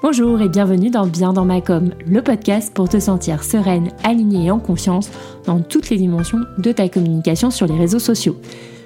Bonjour 0.00 0.40
et 0.40 0.48
bienvenue 0.48 0.90
dans 0.90 1.08
Bien 1.08 1.32
dans 1.32 1.44
ma 1.44 1.60
com, 1.60 1.90
le 2.06 2.22
podcast 2.22 2.72
pour 2.72 2.88
te 2.88 3.00
sentir 3.00 3.42
sereine, 3.42 3.90
alignée 4.04 4.46
et 4.46 4.50
en 4.52 4.60
confiance 4.60 5.10
dans 5.44 5.58
toutes 5.58 5.90
les 5.90 5.96
dimensions 5.96 6.38
de 6.56 6.70
ta 6.70 6.88
communication 6.88 7.50
sur 7.50 7.66
les 7.66 7.76
réseaux 7.76 7.98
sociaux. 7.98 8.36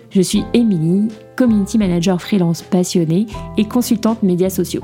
Je 0.08 0.22
suis 0.22 0.42
Émilie, 0.54 1.08
community 1.36 1.76
manager 1.76 2.22
freelance 2.22 2.62
passionnée 2.62 3.26
et 3.58 3.66
consultante 3.66 4.22
médias 4.22 4.48
sociaux. 4.48 4.80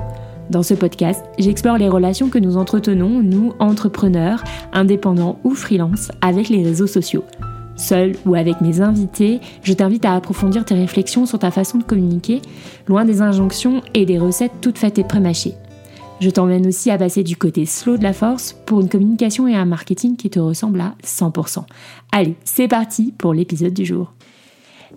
Dans 0.51 0.61
ce 0.61 0.75
podcast, 0.75 1.25
j'explore 1.39 1.79
les 1.79 1.89
relations 1.89 2.29
que 2.29 2.37
nous 2.37 2.57
entretenons, 2.57 3.23
nous, 3.23 3.53
entrepreneurs, 3.57 4.43
indépendants 4.71 5.39
ou 5.43 5.55
freelance, 5.55 6.11
avec 6.21 6.49
les 6.49 6.63
réseaux 6.63 6.85
sociaux. 6.85 7.23
Seul 7.75 8.15
ou 8.27 8.35
avec 8.35 8.61
mes 8.61 8.81
invités, 8.81 9.39
je 9.63 9.73
t'invite 9.73 10.05
à 10.05 10.13
approfondir 10.13 10.63
tes 10.63 10.75
réflexions 10.75 11.25
sur 11.25 11.39
ta 11.39 11.49
façon 11.49 11.79
de 11.79 11.83
communiquer, 11.83 12.43
loin 12.87 13.03
des 13.03 13.23
injonctions 13.23 13.81
et 13.95 14.05
des 14.05 14.19
recettes 14.19 14.61
toutes 14.61 14.77
faites 14.77 14.99
et 14.99 15.03
prémâchées. 15.03 15.55
Je 16.19 16.29
t'emmène 16.29 16.67
aussi 16.67 16.91
à 16.91 16.97
passer 16.97 17.23
du 17.23 17.37
côté 17.37 17.65
slow 17.65 17.95
de 17.95 18.03
la 18.03 18.11
force 18.11 18.51
pour 18.65 18.81
une 18.81 18.89
communication 18.89 19.47
et 19.47 19.55
un 19.55 19.63
marketing 19.63 20.17
qui 20.17 20.29
te 20.29 20.37
ressemblent 20.37 20.81
à 20.81 20.95
100%. 21.01 21.63
Allez, 22.11 22.35
c'est 22.43 22.67
parti 22.67 23.13
pour 23.17 23.33
l'épisode 23.33 23.73
du 23.73 23.85
jour. 23.85 24.13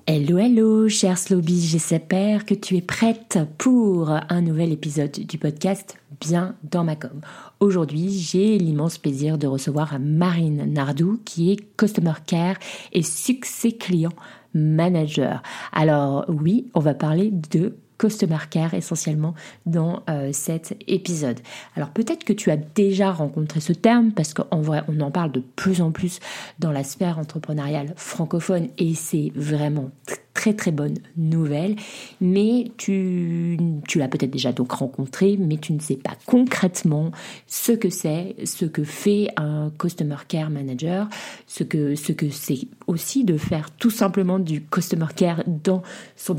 Hello, 0.08 0.36
hello, 0.36 0.88
cher 0.88 1.16
Slowbee, 1.16 1.60
j'espère 1.60 2.44
que 2.44 2.54
tu 2.54 2.76
es 2.76 2.80
prête 2.80 3.38
pour 3.56 4.10
un 4.10 4.40
nouvel 4.40 4.72
épisode 4.72 5.12
du 5.12 5.38
podcast 5.38 5.96
Bien 6.20 6.56
dans 6.68 6.82
ma 6.82 6.96
com. 6.96 7.20
Aujourd'hui, 7.60 8.10
j'ai 8.10 8.58
l'immense 8.58 8.98
plaisir 8.98 9.38
de 9.38 9.46
recevoir 9.46 9.98
Marine 10.00 10.72
Nardou 10.72 11.20
qui 11.24 11.52
est 11.52 11.76
Customer 11.76 12.14
Care 12.26 12.56
et 12.92 13.02
Succès 13.02 13.70
Client 13.70 14.12
Manager. 14.54 15.40
Alors 15.72 16.24
oui, 16.26 16.66
on 16.74 16.80
va 16.80 16.94
parler 16.94 17.30
de 17.30 17.76
Customer 18.02 18.38
essentiellement 18.72 19.32
dans 19.64 20.02
euh, 20.10 20.30
cet 20.32 20.76
épisode. 20.88 21.38
Alors 21.76 21.90
peut-être 21.90 22.24
que 22.24 22.32
tu 22.32 22.50
as 22.50 22.56
déjà 22.56 23.12
rencontré 23.12 23.60
ce 23.60 23.72
terme 23.72 24.10
parce 24.10 24.34
qu'en 24.34 24.60
vrai 24.60 24.82
on 24.88 25.00
en 25.00 25.12
parle 25.12 25.30
de 25.30 25.38
plus 25.38 25.80
en 25.80 25.92
plus 25.92 26.18
dans 26.58 26.72
la 26.72 26.82
sphère 26.82 27.20
entrepreneuriale 27.20 27.92
francophone 27.94 28.70
et 28.76 28.96
c'est 28.96 29.30
vraiment 29.36 29.92
très 30.34 30.54
très 30.54 30.72
bonne 30.72 30.94
nouvelle, 31.16 31.76
mais 32.20 32.70
tu, 32.76 33.58
tu 33.86 33.98
l'as 33.98 34.08
peut-être 34.08 34.30
déjà 34.30 34.52
donc 34.52 34.72
rencontré, 34.72 35.36
mais 35.38 35.56
tu 35.56 35.72
ne 35.72 35.80
sais 35.80 35.96
pas 35.96 36.16
concrètement 36.26 37.12
ce 37.46 37.72
que 37.72 37.90
c'est, 37.90 38.36
ce 38.44 38.64
que 38.64 38.84
fait 38.84 39.28
un 39.36 39.70
Customer 39.78 40.16
Care 40.28 40.50
Manager, 40.50 41.08
ce 41.46 41.64
que 41.64 41.94
ce 41.94 42.12
que 42.12 42.30
c'est 42.30 42.60
aussi 42.86 43.24
de 43.24 43.36
faire 43.36 43.70
tout 43.70 43.90
simplement 43.90 44.38
du 44.38 44.62
Customer 44.62 45.06
Care 45.14 45.42
dans 45.46 45.82
son, 46.16 46.34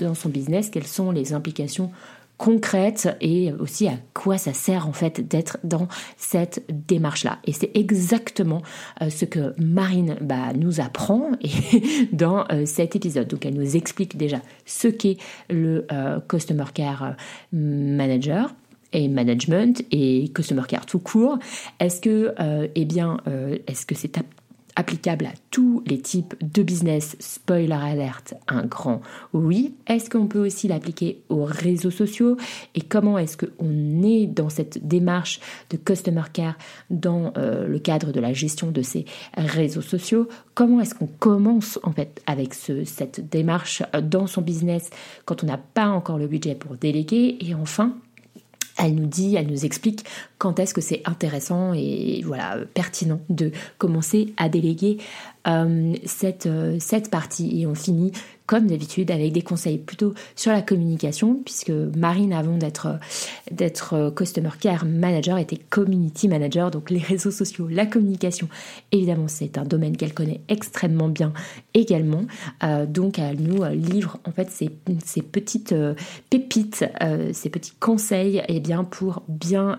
dans 0.00 0.14
son 0.14 0.28
business, 0.28 0.70
quelles 0.70 0.86
sont 0.86 1.10
les 1.10 1.32
implications 1.32 1.90
concrète 2.40 3.14
et 3.20 3.52
aussi 3.52 3.86
à 3.86 3.98
quoi 4.14 4.38
ça 4.38 4.54
sert 4.54 4.88
en 4.88 4.94
fait 4.94 5.28
d'être 5.28 5.58
dans 5.62 5.88
cette 6.16 6.64
démarche-là. 6.70 7.38
Et 7.44 7.52
c'est 7.52 7.70
exactement 7.74 8.62
euh, 9.02 9.10
ce 9.10 9.26
que 9.26 9.52
Marine 9.58 10.16
bah, 10.22 10.54
nous 10.56 10.80
apprend 10.80 11.32
dans 12.12 12.46
euh, 12.50 12.64
cet 12.64 12.96
épisode. 12.96 13.28
Donc 13.28 13.44
elle 13.44 13.52
nous 13.52 13.76
explique 13.76 14.16
déjà 14.16 14.40
ce 14.64 14.88
qu'est 14.88 15.18
le 15.50 15.86
euh, 15.92 16.18
Customer 16.30 16.64
Care 16.72 17.14
Manager 17.52 18.54
et 18.94 19.08
management 19.08 19.84
et 19.90 20.32
customer 20.34 20.62
care 20.66 20.86
tout 20.86 20.98
court. 20.98 21.38
Est-ce 21.78 22.00
que, 22.00 22.34
eh 22.74 22.84
bien, 22.86 23.18
est-ce 23.68 23.86
que 23.86 23.94
c'est 23.94 24.18
applicable 24.76 25.26
à 25.26 25.32
tous 25.50 25.82
les 25.86 26.00
types 26.00 26.34
de 26.40 26.62
business, 26.62 27.16
spoiler 27.18 27.72
alert, 27.72 28.34
un 28.48 28.64
grand 28.64 29.00
oui. 29.32 29.74
Est-ce 29.86 30.10
qu'on 30.10 30.26
peut 30.26 30.44
aussi 30.44 30.68
l'appliquer 30.68 31.22
aux 31.28 31.44
réseaux 31.44 31.90
sociaux? 31.90 32.36
Et 32.74 32.80
comment 32.80 33.18
est-ce 33.18 33.36
qu'on 33.36 34.02
est 34.02 34.26
dans 34.26 34.48
cette 34.48 34.86
démarche 34.86 35.40
de 35.70 35.76
customer 35.76 36.22
care 36.32 36.56
dans 36.90 37.32
euh, 37.36 37.66
le 37.66 37.78
cadre 37.78 38.12
de 38.12 38.20
la 38.20 38.32
gestion 38.32 38.70
de 38.70 38.82
ces 38.82 39.04
réseaux 39.36 39.82
sociaux? 39.82 40.28
Comment 40.54 40.80
est-ce 40.80 40.94
qu'on 40.94 41.06
commence 41.06 41.78
en 41.82 41.92
fait 41.92 42.22
avec 42.26 42.54
cette 42.54 43.28
démarche 43.28 43.82
dans 44.02 44.26
son 44.26 44.42
business 44.42 44.90
quand 45.24 45.42
on 45.42 45.46
n'a 45.46 45.58
pas 45.58 45.86
encore 45.86 46.18
le 46.18 46.26
budget 46.26 46.54
pour 46.54 46.76
déléguer? 46.76 47.38
Et 47.40 47.54
enfin, 47.54 47.96
elle 48.78 48.94
nous 48.94 49.06
dit, 49.06 49.36
elle 49.36 49.48
nous 49.48 49.64
explique 49.64 50.04
quand 50.40 50.58
est-ce 50.58 50.72
que 50.72 50.80
c'est 50.80 51.02
intéressant 51.04 51.74
et 51.74 52.22
voilà 52.24 52.56
pertinent 52.72 53.20
de 53.28 53.52
commencer 53.76 54.32
à 54.38 54.48
déléguer 54.48 54.96
euh, 55.48 55.94
cette, 56.04 56.44
euh, 56.44 56.76
cette 56.80 57.10
partie. 57.10 57.62
Et 57.62 57.66
on 57.66 57.74
finit 57.74 58.12
comme 58.44 58.66
d'habitude 58.66 59.10
avec 59.10 59.32
des 59.32 59.42
conseils 59.42 59.78
plutôt 59.78 60.12
sur 60.34 60.50
la 60.50 60.60
communication, 60.60 61.40
puisque 61.44 61.70
Marine, 61.70 62.32
avant 62.32 62.56
d'être 62.56 62.98
d'être 63.52 64.12
Customer 64.16 64.50
Care 64.60 64.84
Manager, 64.84 65.38
était 65.38 65.56
Community 65.56 66.26
Manager, 66.26 66.72
donc 66.72 66.90
les 66.90 66.98
réseaux 66.98 67.30
sociaux, 67.30 67.68
la 67.68 67.86
communication, 67.86 68.48
évidemment, 68.90 69.28
c'est 69.28 69.56
un 69.56 69.62
domaine 69.64 69.96
qu'elle 69.96 70.12
connaît 70.12 70.40
extrêmement 70.48 71.08
bien 71.08 71.32
également. 71.74 72.22
Euh, 72.64 72.86
donc, 72.86 73.20
elle 73.20 73.40
nous 73.40 73.64
livre 73.66 74.18
en 74.24 74.32
fait 74.32 74.50
ces, 74.50 74.68
petites 75.22 75.74
pépites, 76.28 76.84
ces 77.32 77.50
petits 77.50 77.74
conseils, 77.78 78.38
et 78.38 78.56
eh 78.56 78.60
bien 78.60 78.82
pour 78.82 79.22
bien 79.28 79.78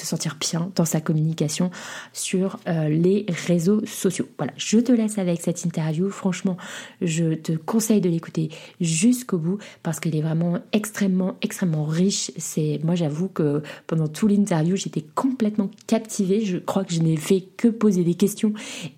se 0.00 0.06
sentir 0.06 0.36
bien 0.40 0.72
dans 0.74 0.84
sa 0.84 1.00
communication 1.00 1.70
sur 2.12 2.58
les 2.66 3.26
réseaux 3.46 3.84
sociaux. 3.86 4.26
Voilà, 4.38 4.52
je 4.56 4.78
te 4.78 4.92
laisse 4.92 5.18
avec 5.18 5.40
cette 5.40 5.64
interview. 5.64 6.10
Franchement, 6.10 6.56
je 7.00 7.34
te 7.34 7.52
conseille 7.52 8.00
de 8.00 8.08
l'écouter 8.08 8.50
jusqu'au 8.80 9.38
bout 9.38 9.58
parce 9.82 10.00
qu'elle 10.00 10.16
est 10.16 10.22
vraiment 10.22 10.58
extrêmement, 10.72 11.36
extrêmement 11.42 11.84
riche. 11.84 12.30
C'est, 12.36 12.80
moi, 12.84 12.94
j'avoue 12.94 13.28
que 13.28 13.62
pendant 13.86 14.08
tout 14.08 14.26
l'interview, 14.26 14.76
j'étais 14.76 15.04
complètement 15.14 15.70
captivée. 15.86 16.44
Je 16.44 16.58
crois 16.58 16.84
que 16.84 16.94
je 16.94 17.00
n'ai 17.00 17.16
fait 17.16 17.42
que 17.56 17.68
poser 17.68 18.04
des 18.04 18.14
questions 18.14 18.52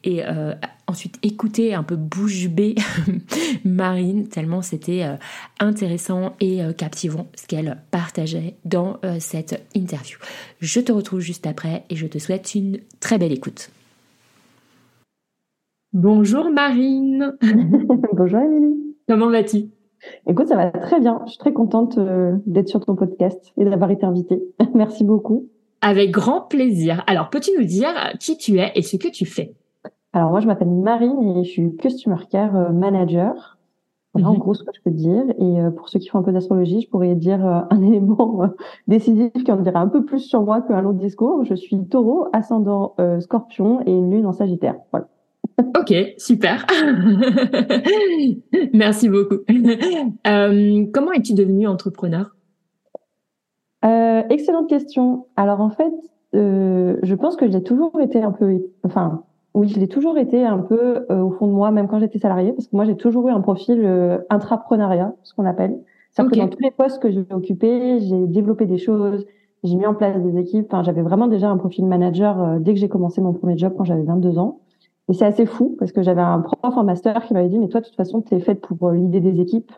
et 0.05 0.25
euh, 0.25 0.55
ensuite 0.93 1.19
écouter 1.23 1.75
un 1.75 1.83
peu 1.83 1.97
bouche 1.97 2.49
bée 2.49 2.77
Marine, 3.65 4.29
tellement 4.29 4.63
c'était 4.63 5.03
euh, 5.03 5.17
intéressant 5.59 6.35
et 6.41 6.63
euh, 6.63 6.73
captivant 6.73 7.27
ce 7.35 7.47
qu'elle 7.47 7.79
partageait 7.91 8.57
dans 8.65 8.99
cette 9.19 9.65
interview. 9.75 10.19
Je 10.61 10.81
te 10.81 10.93
retrouve 10.93 11.21
juste 11.21 11.47
après 11.47 11.85
et 11.91 11.97
je 11.97 12.07
te 12.07 12.19
souhaite 12.19 12.55
une 12.55 12.79
très 13.01 13.19
belle 13.19 13.33
écoute. 13.33 13.71
Bonjour 15.93 16.51
Marine. 16.51 17.37
Bonjour 18.13 18.41
Émilie. 18.41 18.97
Comment 19.09 19.31
vas-tu? 19.31 19.69
Écoute, 20.27 20.49
ça 20.49 20.57
va 20.57 20.71
très 20.71 21.01
bien. 21.01 21.21
Je 21.27 21.33
suis 21.33 21.39
très 21.39 21.53
contente 21.53 21.99
euh, 21.99 22.37
d'être 22.47 22.69
sur 22.69 22.85
ton 22.85 22.97
podcast 22.97 23.53
et 23.59 23.65
d'avoir 23.65 23.91
été 23.91 24.05
invitée. 24.05 24.43
Merci 24.75 25.05
beaucoup. 25.05 25.49
Avec 25.81 26.11
grand 26.11 26.43
plaisir. 26.43 27.03
Alors, 27.07 27.31
peux-tu 27.31 27.51
nous 27.59 27.65
dire 27.65 27.93
qui 28.21 28.37
tu 28.37 28.59
es 28.59 28.73
et 28.75 28.83
ce 28.83 28.97
que 28.97 29.09
tu 29.09 29.27
fais? 29.27 29.55
Alors, 30.13 30.31
moi, 30.31 30.41
je 30.41 30.47
m'appelle 30.47 30.71
Marine 30.71 31.37
et 31.37 31.45
je 31.45 31.51
suis 31.51 31.77
Customer 31.77 32.17
Care 32.31 32.57
euh, 32.57 32.71
Manager. 32.71 33.59
Voilà, 34.15 34.29
en 34.29 34.35
mhm. 34.35 34.41
gros, 34.41 34.55
ce 34.55 34.63
que 34.63 34.71
je 34.75 34.81
peux 34.83 34.91
dire. 34.91 35.25
Et 35.39 35.61
euh, 35.61 35.71
pour 35.71 35.89
ceux 35.89 35.99
qui 35.99 36.09
font 36.09 36.19
un 36.19 36.23
peu 36.23 36.33
d'astrologie, 36.33 36.83
je 36.83 36.89
pourrais 36.89 37.15
dire 37.15 37.45
un 37.71 37.83
élément 37.83 38.43
décisif 38.87 39.33
qui 39.33 39.53
en 39.53 39.57
dirait 39.57 39.77
un 39.77 39.89
peu 39.89 40.05
plus 40.05 40.21
sur 40.21 40.43
moi 40.43 40.61
qu'un 40.61 40.85
autre 40.85 40.99
discours. 40.99 41.45
Je 41.45 41.55
suis 41.55 41.87
taureau, 41.87 42.29
ascendant 42.33 42.95
scorpion 43.21 43.81
et 43.87 43.93
une 43.93 44.11
lune 44.11 44.27
en 44.27 44.33
sagittaire. 44.33 44.77
Voilà. 44.91 45.09
Ok, 45.79 45.95
super. 46.19 46.67
Merci 48.73 49.09
beaucoup. 49.09 49.39
Euh, 50.27 50.87
comment 50.93 51.13
es-tu 51.13 51.35
devenue 51.35 51.67
entrepreneur? 51.67 52.35
Euh, 53.85 54.23
Excellente 54.31 54.69
question. 54.69 55.27
Alors 55.37 55.61
en 55.61 55.71
fait, 55.71 55.93
euh, 56.35 56.97
je 57.03 57.15
pense 57.15 57.37
que 57.37 57.51
j'ai 57.51 57.63
toujours 57.63 58.01
été 58.01 58.23
un 58.23 58.33
peu, 58.33 58.61
enfin, 58.85 59.25
oui, 59.55 59.69
je 59.69 59.79
l'ai 59.79 59.89
toujours 59.89 60.19
été 60.19 60.45
un 60.45 60.59
peu 60.59 61.07
au 61.11 61.31
fond 61.31 61.47
de 61.47 61.53
moi, 61.53 61.71
même 61.71 61.89
quand 61.89 61.99
j'étais 61.99 62.19
salariée, 62.19 62.53
parce 62.53 62.67
que 62.67 62.77
moi 62.77 62.85
j'ai 62.85 62.97
toujours 62.97 63.29
eu 63.29 63.31
un 63.31 63.41
profil 63.41 63.87
intrapreneuriat, 64.31 65.15
ce 65.23 65.35
qu'on 65.35 65.45
appelle. 65.45 65.79
C'est-à-dire 66.11 66.31
que 66.31 66.39
dans 66.39 66.49
tous 66.49 66.63
les 66.63 66.71
postes 66.71 67.03
que 67.03 67.11
j'ai 67.11 67.25
occupés, 67.31 68.01
j'ai 68.01 68.27
développé 68.27 68.67
des 68.67 68.79
choses, 68.79 69.27
j'ai 69.63 69.77
mis 69.77 69.87
en 69.87 69.95
place 69.95 70.21
des 70.23 70.39
équipes. 70.39 70.67
Enfin, 70.71 70.83
j'avais 70.83 71.03
vraiment 71.03 71.27
déjà 71.27 71.51
un 71.51 71.59
profil 71.59 71.85
manager 71.87 72.61
dès 72.61 72.73
que 72.75 72.81
j'ai 72.81 72.89
commencé 72.89 73.21
mon 73.21 73.33
premier 73.33 73.59
job 73.59 73.75
quand 73.77 73.85
j'avais 73.85 74.05
22 74.05 74.39
ans. 74.39 74.61
Et 75.09 75.15
c'est 75.15 75.25
assez 75.25 75.47
fou 75.47 75.77
parce 75.79 75.93
que 75.93 76.03
j'avais 76.03 76.21
un 76.21 76.41
prof 76.41 76.77
en 76.77 76.85
master 76.85 77.25
qui 77.25 77.35
m'avait 77.35 77.49
dit 77.49 77.59
mais 77.59 77.69
toi 77.69 77.81
de 77.81 77.87
toute 77.87 77.97
façon 77.97 78.23
tu 78.23 78.35
es 78.35 78.41
faite 78.41 78.61
pour 78.61 78.89
euh, 78.89 78.95
l'idée 78.95 79.21
des 79.21 79.41
équipes 79.41 79.73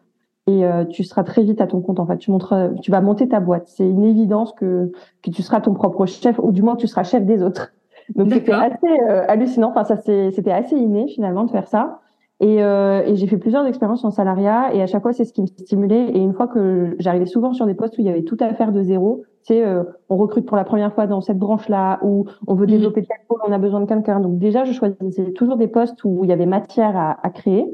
et 0.47 0.65
euh, 0.67 0.85
tu 0.85 1.03
seras 1.03 1.25
très 1.25 1.43
vite 1.43 1.61
à 1.61 1.67
ton 1.67 1.81
compte 1.81 1.99
en 1.99 2.07
fait. 2.07 2.19
Tu 2.19 2.31
montres, 2.31 2.73
tu 2.83 2.91
vas 2.91 3.01
monter 3.01 3.29
ta 3.29 3.41
boîte. 3.41 3.67
C'est 3.69 3.89
une 3.89 4.05
évidence 4.05 4.53
que 4.53 4.93
que 5.23 5.31
tu 5.31 5.43
seras 5.43 5.61
ton 5.61 5.73
propre 5.73 6.05
chef 6.07 6.39
ou 6.39 6.53
du 6.53 6.63
moins 6.63 6.77
tu 6.77 6.87
seras 6.87 7.05
chef 7.05 7.25
des 7.25 7.43
autres. 7.43 7.73
Donc 8.15 8.33
c'était 8.33 8.53
assez 8.53 9.01
euh, 9.09 9.25
hallucinant. 9.29 9.71
Enfin 9.71 9.85
ça 9.85 9.97
c'était 9.97 10.53
assez 10.53 10.77
inné 10.77 11.09
finalement 11.09 11.45
de 11.45 11.51
faire 11.51 11.69
ça. 11.69 12.01
Et, 12.41 12.57
et 12.57 13.15
j'ai 13.15 13.27
fait 13.27 13.39
plusieurs 13.39 13.65
expériences 13.65 14.05
en 14.05 14.11
salariat 14.11 14.75
et 14.75 14.83
à 14.83 14.87
chaque 14.87 15.03
fois 15.03 15.13
c'est 15.13 15.25
ce 15.25 15.33
qui 15.33 15.41
me 15.41 15.47
stimulait. 15.47 16.11
Et 16.11 16.19
une 16.19 16.35
fois 16.35 16.49
que 16.49 16.95
j'arrivais 16.99 17.27
souvent 17.27 17.53
sur 17.53 17.65
des 17.65 17.75
postes 17.75 17.97
où 17.97 18.01
il 18.01 18.07
y 18.07 18.11
avait 18.11 18.25
tout 18.25 18.37
à 18.41 18.53
faire 18.53 18.73
de 18.73 18.83
zéro, 18.83 19.23
c'est 19.45 19.65
euh, 19.65 19.85
on 20.09 20.17
recrute 20.17 20.47
pour 20.47 20.57
la 20.57 20.65
première 20.65 20.93
fois 20.93 21.07
dans 21.07 21.21
cette 21.21 21.39
branche-là 21.39 22.01
ou 22.03 22.25
on 22.47 22.55
veut 22.55 22.67
mm. 22.67 22.71
développer 22.71 23.03
tel 23.03 23.17
pôle, 23.29 23.41
on 23.47 23.53
a 23.53 23.59
besoin 23.59 23.81
de 23.81 23.87
quelqu'un. 23.87 24.21
Donc 24.21 24.39
déjà, 24.39 24.65
je 24.65 24.73
choisissais 24.73 25.33
toujours 25.33 25.57
des 25.57 25.69
postes 25.69 26.03
où 26.05 26.25
il 26.25 26.31
y 26.31 26.33
avait 26.33 26.47
matière 26.47 26.97
à, 26.97 27.19
à 27.23 27.31
créer. 27.31 27.71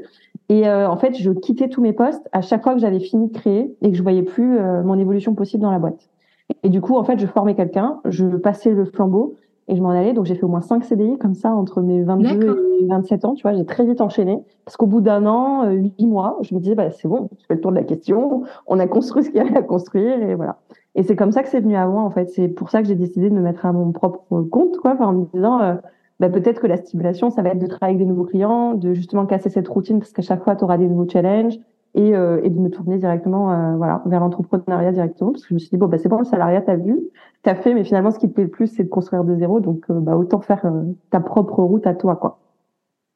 Et 0.49 0.67
euh, 0.67 0.89
en 0.89 0.97
fait, 0.97 1.17
je 1.17 1.31
quittais 1.31 1.69
tous 1.69 1.81
mes 1.81 1.93
postes 1.93 2.27
à 2.33 2.41
chaque 2.41 2.63
fois 2.63 2.73
que 2.73 2.79
j'avais 2.79 2.99
fini 2.99 3.29
de 3.29 3.33
créer 3.33 3.73
et 3.81 3.89
que 3.89 3.95
je 3.95 4.03
voyais 4.03 4.23
plus 4.23 4.59
euh, 4.59 4.83
mon 4.83 4.99
évolution 4.99 5.33
possible 5.33 5.63
dans 5.63 5.71
la 5.71 5.79
boîte. 5.79 6.09
Et 6.63 6.69
du 6.69 6.81
coup, 6.81 6.97
en 6.97 7.05
fait, 7.05 7.17
je 7.19 7.25
formais 7.25 7.55
quelqu'un, 7.55 8.01
je 8.03 8.25
passais 8.25 8.71
le 8.71 8.83
flambeau 8.83 9.35
et 9.67 9.75
je 9.75 9.81
m'en 9.81 9.89
allais. 9.89 10.13
Donc, 10.13 10.25
j'ai 10.25 10.35
fait 10.35 10.43
au 10.43 10.47
moins 10.47 10.61
5 10.61 10.83
CDI 10.83 11.17
comme 11.17 11.33
ça 11.33 11.51
entre 11.51 11.81
mes 11.81 12.03
22 12.03 12.77
et 12.81 12.85
27 12.87 13.25
ans. 13.25 13.33
Tu 13.33 13.43
vois, 13.43 13.53
j'ai 13.53 13.65
très 13.65 13.85
vite 13.85 14.01
enchaîné 14.01 14.43
parce 14.65 14.77
qu'au 14.77 14.87
bout 14.87 15.01
d'un 15.01 15.25
an, 15.25 15.65
euh, 15.65 15.71
8 15.71 16.05
mois, 16.07 16.37
je 16.41 16.55
me 16.55 16.59
disais, 16.59 16.75
bah, 16.75 16.89
c'est 16.91 17.07
bon, 17.07 17.29
je 17.39 17.45
fais 17.45 17.55
le 17.55 17.61
tour 17.61 17.71
de 17.71 17.77
la 17.77 17.83
question. 17.83 18.43
On 18.67 18.79
a 18.79 18.87
construit 18.87 19.23
ce 19.23 19.29
qu'il 19.29 19.37
y 19.37 19.47
avait 19.47 19.57
à 19.57 19.61
construire 19.61 20.21
et 20.21 20.35
voilà. 20.35 20.57
Et 20.95 21.03
c'est 21.03 21.15
comme 21.15 21.31
ça 21.31 21.41
que 21.41 21.49
c'est 21.49 21.61
venu 21.61 21.75
à 21.75 21.87
moi, 21.87 22.01
en 22.01 22.09
fait. 22.09 22.29
C'est 22.29 22.47
pour 22.47 22.69
ça 22.69 22.81
que 22.81 22.87
j'ai 22.87 22.95
décidé 22.95 23.29
de 23.29 23.35
me 23.35 23.41
mettre 23.41 23.65
à 23.65 23.71
mon 23.71 23.91
propre 23.91 24.41
compte, 24.41 24.77
quoi, 24.77 24.95
en 24.99 25.13
me 25.13 25.25
disant, 25.33 25.61
euh, 25.61 25.75
bah, 26.19 26.29
peut-être 26.29 26.61
que 26.61 26.67
la 26.67 26.77
stimulation, 26.77 27.29
ça 27.29 27.41
va 27.41 27.49
être 27.49 27.59
de 27.59 27.67
travailler 27.67 27.95
avec 27.95 28.05
des 28.05 28.11
nouveaux 28.11 28.25
clients, 28.25 28.73
de 28.73 28.93
justement 28.93 29.25
casser 29.25 29.49
cette 29.49 29.67
routine 29.67 29.99
parce 29.99 30.11
qu'à 30.11 30.21
chaque 30.21 30.43
fois, 30.43 30.55
tu 30.55 30.63
auras 30.63 30.77
des 30.77 30.87
nouveaux 30.87 31.07
challenges 31.09 31.59
et, 31.93 32.15
euh, 32.15 32.39
et 32.43 32.49
de 32.49 32.57
me 32.57 32.69
tourner 32.69 32.97
directement 32.97 33.51
euh, 33.51 33.75
voilà, 33.75 34.01
vers 34.05 34.19
l'entrepreneuriat 34.21 34.91
directement 34.91 35.31
parce 35.31 35.43
que 35.43 35.49
je 35.49 35.53
me 35.55 35.59
suis 35.59 35.69
dit, 35.69 35.77
bon, 35.77 35.87
bah, 35.87 35.97
c'est 35.97 36.09
bon, 36.09 36.19
le 36.19 36.25
salariat, 36.25 36.61
t'as 36.61 36.75
vu, 36.75 36.99
t'as 37.43 37.55
fait, 37.55 37.73
mais 37.73 37.83
finalement, 37.83 38.11
ce 38.11 38.19
qui 38.19 38.29
te 38.29 38.33
plaît 38.33 38.45
le 38.45 38.49
plus, 38.49 38.67
c'est 38.67 38.83
de 38.83 38.89
construire 38.89 39.23
de 39.23 39.35
zéro. 39.35 39.59
Donc, 39.59 39.83
euh, 39.89 39.99
bah, 39.99 40.15
autant 40.15 40.39
faire 40.39 40.71
ta 41.09 41.19
propre 41.19 41.61
route 41.61 41.85
à 41.85 41.93
toi, 41.93 42.15
quoi. 42.15 42.39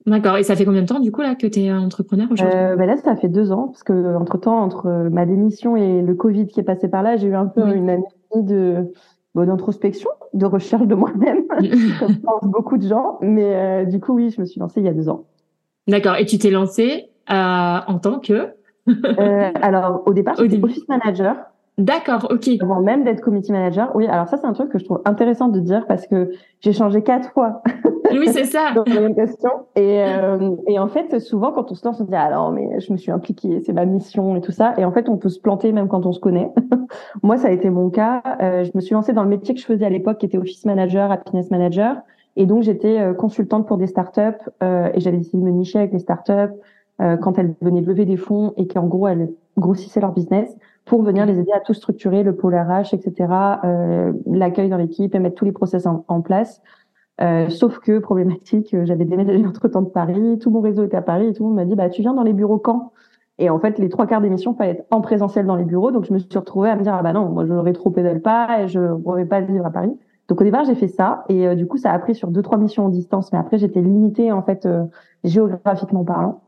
D'accord. 0.06 0.38
Et 0.38 0.44
ça 0.44 0.56
fait 0.56 0.66
combien 0.66 0.84
de 0.84 0.88
temps, 0.88 1.00
du 1.00 1.12
coup, 1.12 1.22
là, 1.22 1.36
que 1.36 1.48
tu 1.48 1.62
es 1.62 1.74
entrepreneur 1.74 2.28
aujourd'hui? 2.32 2.56
Euh, 2.56 2.76
bah 2.76 2.86
Là, 2.86 2.96
ça 2.98 3.16
fait 3.16 3.28
deux 3.28 3.52
ans, 3.52 3.68
parce 3.68 3.84
que 3.84 4.16
entre 4.16 4.38
temps, 4.38 4.60
entre 4.60 5.10
ma 5.12 5.26
démission 5.26 5.76
et 5.76 6.02
le 6.02 6.14
Covid 6.14 6.48
qui 6.48 6.60
est 6.60 6.64
passé 6.64 6.88
par 6.88 7.02
là, 7.02 7.18
j'ai 7.18 7.28
eu 7.28 7.36
un 7.36 7.48
peu 7.48 7.68
une 7.74 7.90
année 7.90 8.04
de 8.36 8.92
bon, 9.34 9.48
d'introspection, 9.48 10.10
de 10.34 10.46
recherche 10.46 10.86
de 10.86 10.94
moi-même, 10.94 11.46
comme 12.00 12.16
pense 12.18 12.44
beaucoup 12.44 12.78
de 12.78 12.88
gens. 12.88 13.18
Mais 13.22 13.56
euh, 13.56 13.86
du 13.86 14.00
coup, 14.00 14.14
oui, 14.14 14.30
je 14.30 14.42
me 14.42 14.46
suis 14.46 14.60
lancée 14.60 14.82
il 14.82 14.86
y 14.86 14.90
a 14.90 14.94
deux 14.94 15.10
ans. 15.10 15.26
D'accord. 15.88 16.16
Et 16.18 16.26
tu 16.26 16.38
t'es 16.38 16.52
lancée 16.52 17.10
euh, 17.32 17.80
en 17.88 17.98
tant 17.98 18.20
que 18.20 18.50
euh, 18.88 19.52
Alors, 19.62 20.04
au 20.06 20.14
départ, 20.14 20.36
j'étais 20.38 20.64
office 20.64 20.88
manager. 20.88 21.36
D'accord, 21.78 22.28
ok. 22.30 22.50
Avant 22.62 22.82
même 22.82 23.04
d'être 23.04 23.22
committee 23.22 23.52
manager. 23.52 23.92
Oui, 23.96 24.08
alors 24.08 24.30
ça, 24.30 24.38
c'est 24.38 24.48
un 24.48 24.54
truc 24.54 24.70
que 24.70 24.80
je 24.80 24.86
trouve 24.86 25.02
intéressant 25.04 25.50
de 25.50 25.60
dire 25.60 25.86
parce 25.88 26.08
que 26.08 26.32
j'ai 26.62 26.72
changé 26.72 27.04
quatre 27.04 27.32
fois. 27.32 27.62
Oui, 28.12 28.28
c'est 28.32 28.46
ça. 28.46 28.72
dans 28.76 28.86
la 28.86 29.02
même 29.02 29.16
question. 29.16 29.50
Et, 29.76 30.02
euh, 30.04 30.56
et 30.68 30.80
en 30.80 30.88
fait, 30.88 31.20
souvent, 31.20 31.52
quand 31.52 31.72
on 31.72 31.76
se 31.76 31.86
lance, 31.86 32.00
on 32.00 32.06
se 32.06 32.10
dit, 32.10 32.16
alors, 32.16 32.52
mais 32.52 32.80
je 32.80 32.94
me 32.94 32.98
suis 32.98 33.12
impliquée, 33.12 33.62
c'est 33.66 33.74
ma 33.74 33.86
mission 33.86 34.38
et 34.38 34.42
tout 34.42 34.54
ça. 34.54 34.74
Et 34.78 34.86
en 34.86 34.92
fait, 34.92 35.10
on 35.10 35.18
peut 35.18 35.28
se 35.28 35.40
planter 35.40 35.74
même 35.74 35.90
quand 35.90 36.06
on 36.06 36.14
se 36.14 36.20
connaît. 36.20 36.50
Moi, 37.24 37.38
ça 37.38 37.50
a 37.50 37.52
été 37.52 37.70
mon 37.70 37.90
cas. 37.90 38.22
Euh, 38.42 38.64
je 38.64 38.72
me 38.74 38.80
suis 38.80 38.94
lancée 38.94 39.12
dans 39.12 39.24
le 39.24 39.30
métier 39.30 39.54
que 39.54 39.60
je 39.60 39.66
faisais 39.66 39.86
à 39.86 39.90
l'époque, 39.90 40.20
qui 40.20 40.28
était 40.28 40.38
office 40.38 40.66
manager, 40.66 41.12
happiness 41.12 41.52
manager. 41.52 41.98
Et 42.38 42.46
donc, 42.46 42.64
j'étais 42.64 43.00
euh, 43.00 43.14
consultante 43.14 43.68
pour 43.68 43.78
des 43.78 43.88
startups 43.88 44.22
euh, 44.64 44.90
et 44.94 45.00
j'avais 45.00 45.18
décidé 45.18 45.38
de 45.38 45.44
me 45.44 45.52
nicher 45.52 45.80
avec 45.80 45.94
les 45.94 46.00
startups 46.00 46.54
euh, 47.02 47.18
quand 47.18 47.38
elles 47.38 47.56
venaient 47.62 47.82
de 47.82 47.88
lever 47.88 48.06
des 48.06 48.18
fonds 48.18 48.54
et 48.58 48.68
qu'en 48.68 48.86
gros, 48.86 49.08
elles 49.08 49.32
grossissaient 49.58 50.00
leur 50.00 50.14
business 50.14 50.56
pour 50.86 51.02
venir 51.02 51.26
les 51.26 51.40
aider 51.40 51.52
à 51.52 51.60
tout 51.60 51.74
structurer, 51.74 52.24
le 52.24 52.36
pôle 52.36 52.56
RH, 52.56 52.94
etc., 52.94 53.34
euh, 53.64 54.14
l'accueil 54.28 54.70
dans 54.70 54.78
l'équipe 54.78 55.14
et 55.16 55.20
mettre 55.20 55.36
tous 55.36 55.46
les 55.46 55.52
process 55.52 55.88
en, 55.88 56.22
place. 56.22 56.62
Euh, 57.22 57.50
sauf 57.50 57.80
que 57.80 58.00
problématique, 58.00 58.74
euh, 58.74 58.86
j'avais 58.86 59.06
déménagé 59.06 59.46
entre 59.48 59.68
temps 59.68 59.82
de 59.82 59.90
Paris, 59.90 60.38
tout 60.40 60.52
mon 60.52 60.62
réseau 60.62 60.84
était 60.84 60.98
à 60.98 61.02
Paris 61.02 61.28
et 61.28 61.34
tout 61.34 61.44
le 61.44 61.50
monde 61.50 61.56
m'a 61.56 61.66
dit 61.66 61.76
bah 61.76 61.90
tu 61.90 62.02
viens 62.02 62.14
dans 62.14 62.24
les 62.24 62.34
bureaux 62.34 62.60
quand? 62.60 62.92
Et 63.38 63.50
en 63.50 63.60
fait, 63.60 63.80
les 63.80 63.90
trois 63.90 64.08
quarts 64.08 64.22
d'émission 64.22 64.54
fallait 64.54 64.72
être 64.72 64.86
en 64.92 65.02
présentiel 65.02 65.46
dans 65.46 65.56
les 65.56 65.66
bureaux, 65.66 65.92
donc 65.92 66.06
je 66.06 66.14
me 66.14 66.20
suis 66.20 66.38
retrouvée 66.38 66.70
à 66.70 66.76
me 66.76 66.84
dire 66.84 66.94
ah 66.94 67.02
bah 67.04 67.14
non, 67.14 67.30
moi 67.30 67.46
je 67.46 67.54
n'aurais 67.54 67.74
trop 67.74 67.90
pédale 67.90 68.22
pas 68.22 68.62
et 68.62 68.68
je 68.68 68.80
ne 68.80 68.96
pourrais 68.96 69.26
pas 69.26 69.42
vivre 69.42 69.66
à 69.66 69.72
Paris. 69.72 69.98
Donc 70.28 70.42
au 70.42 70.44
départ 70.44 70.66
j'ai 70.66 70.76
fait 70.76 70.88
ça 70.88 71.24
et 71.30 71.48
euh, 71.48 71.56
du 71.56 71.68
coup 71.68 71.78
ça 71.78 71.92
a 71.92 72.00
pris 72.00 72.16
sur 72.16 72.30
deux 72.30 72.42
trois 72.42 72.58
missions 72.58 72.86
en 72.86 72.90
distance, 72.90 73.32
mais 73.32 73.40
après 73.40 73.58
j'étais 73.58 73.82
limitée 73.82 74.32
en 74.32 74.42
fait 74.42 74.66
euh, 74.66 74.86
géographiquement 75.24 76.04
parlant. 76.04 76.42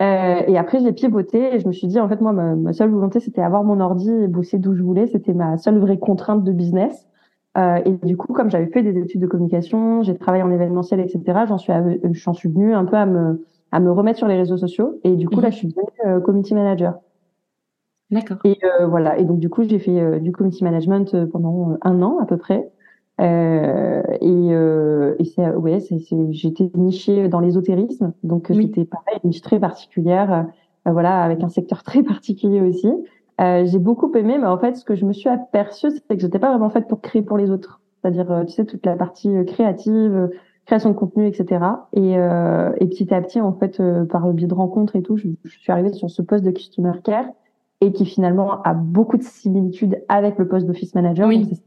Euh, 0.00 0.42
et 0.46 0.56
après, 0.56 0.80
j'ai 0.80 0.92
pivoté 0.92 1.54
et 1.54 1.60
je 1.60 1.66
me 1.66 1.72
suis 1.72 1.88
dit, 1.88 1.98
en 1.98 2.08
fait, 2.08 2.20
moi, 2.20 2.32
ma, 2.32 2.54
ma 2.54 2.72
seule 2.72 2.90
volonté, 2.90 3.20
c'était 3.20 3.42
avoir 3.42 3.64
mon 3.64 3.80
ordi 3.80 4.10
et 4.10 4.28
bosser 4.28 4.58
d'où 4.58 4.74
je 4.74 4.82
voulais. 4.82 5.06
C'était 5.08 5.34
ma 5.34 5.58
seule 5.58 5.78
vraie 5.78 5.98
contrainte 5.98 6.44
de 6.44 6.52
business. 6.52 7.08
Euh, 7.56 7.80
et 7.84 7.92
du 8.06 8.16
coup, 8.16 8.32
comme 8.32 8.50
j'avais 8.50 8.68
fait 8.68 8.82
des 8.82 8.96
études 8.98 9.20
de 9.20 9.26
communication, 9.26 10.02
j'ai 10.02 10.16
travaillé 10.16 10.44
en 10.44 10.50
événementiel, 10.50 11.00
etc., 11.00 11.40
j'en 11.48 11.58
suis, 11.58 11.72
j'en 12.12 12.32
suis 12.32 12.48
venue 12.48 12.74
un 12.74 12.84
peu 12.84 12.96
à 12.96 13.06
me, 13.06 13.44
à 13.72 13.80
me 13.80 13.90
remettre 13.90 14.18
sur 14.18 14.28
les 14.28 14.36
réseaux 14.36 14.56
sociaux. 14.56 15.00
Et 15.02 15.16
du 15.16 15.28
coup, 15.28 15.40
là, 15.40 15.50
je 15.50 15.56
suis 15.56 15.68
devenue 15.68 15.86
euh, 16.06 16.20
community 16.20 16.54
manager. 16.54 17.00
D'accord. 18.10 18.38
Et 18.44 18.58
euh, 18.64 18.86
voilà. 18.86 19.18
Et 19.18 19.24
donc, 19.24 19.38
du 19.38 19.48
coup, 19.48 19.64
j'ai 19.64 19.78
fait 19.78 20.00
euh, 20.00 20.18
du 20.18 20.32
community 20.32 20.64
management 20.64 21.14
euh, 21.14 21.26
pendant 21.26 21.76
un 21.82 22.02
an 22.02 22.18
à 22.20 22.26
peu 22.26 22.38
près. 22.38 22.70
Euh, 23.20 24.02
et, 24.20 24.54
euh, 24.54 25.16
et 25.18 25.24
c'est 25.24 25.48
ouais, 25.50 25.80
c'est, 25.80 25.98
j'étais 26.30 26.70
nichée 26.74 27.28
dans 27.28 27.40
l'ésotérisme, 27.40 28.12
donc 28.22 28.46
oui. 28.50 28.66
c'était 28.66 28.84
pareil, 28.84 29.18
une 29.24 29.30
niche 29.30 29.42
très 29.42 29.58
particulière, 29.58 30.46
euh, 30.86 30.92
voilà, 30.92 31.22
avec 31.22 31.42
un 31.42 31.48
secteur 31.48 31.82
très 31.84 32.02
particulier 32.02 32.60
aussi. 32.60 32.90
Euh, 33.40 33.64
j'ai 33.66 33.78
beaucoup 33.78 34.12
aimé, 34.14 34.36
mais 34.38 34.46
en 34.46 34.58
fait, 34.58 34.76
ce 34.76 34.84
que 34.84 34.94
je 34.94 35.04
me 35.04 35.12
suis 35.12 35.28
aperçue, 35.28 35.90
c'est 35.90 36.16
que 36.16 36.20
j'étais 36.20 36.38
pas 36.38 36.50
vraiment 36.50 36.70
faite 36.70 36.88
pour 36.88 37.00
créer 37.00 37.22
pour 37.22 37.38
les 37.38 37.50
autres, 37.50 37.80
c'est-à-dire, 38.00 38.44
tu 38.46 38.52
sais, 38.52 38.64
toute 38.64 38.84
la 38.84 38.96
partie 38.96 39.32
créative, 39.46 40.30
création 40.66 40.90
de 40.90 40.94
contenu, 40.96 41.26
etc. 41.26 41.64
Et, 41.92 42.14
et 42.14 42.86
petit 42.86 43.14
à 43.14 43.20
petit, 43.22 43.40
en 43.40 43.52
fait, 43.52 43.80
par 44.10 44.26
le 44.26 44.32
biais 44.32 44.48
de 44.48 44.54
rencontres 44.54 44.96
et 44.96 45.02
tout, 45.02 45.16
je, 45.16 45.28
je 45.44 45.58
suis 45.58 45.70
arrivée 45.70 45.92
sur 45.92 46.10
ce 46.10 46.20
poste 46.20 46.44
de 46.44 46.50
customer 46.50 46.92
care 47.04 47.26
et 47.80 47.92
qui 47.92 48.06
finalement 48.06 48.60
a 48.62 48.74
beaucoup 48.74 49.18
de 49.18 49.22
similitudes 49.22 50.02
avec 50.08 50.36
le 50.38 50.48
poste 50.48 50.66
d'office 50.66 50.96
manager. 50.96 51.28
Oui. 51.28 51.38
Donc 51.38 51.48
c'est 51.52 51.62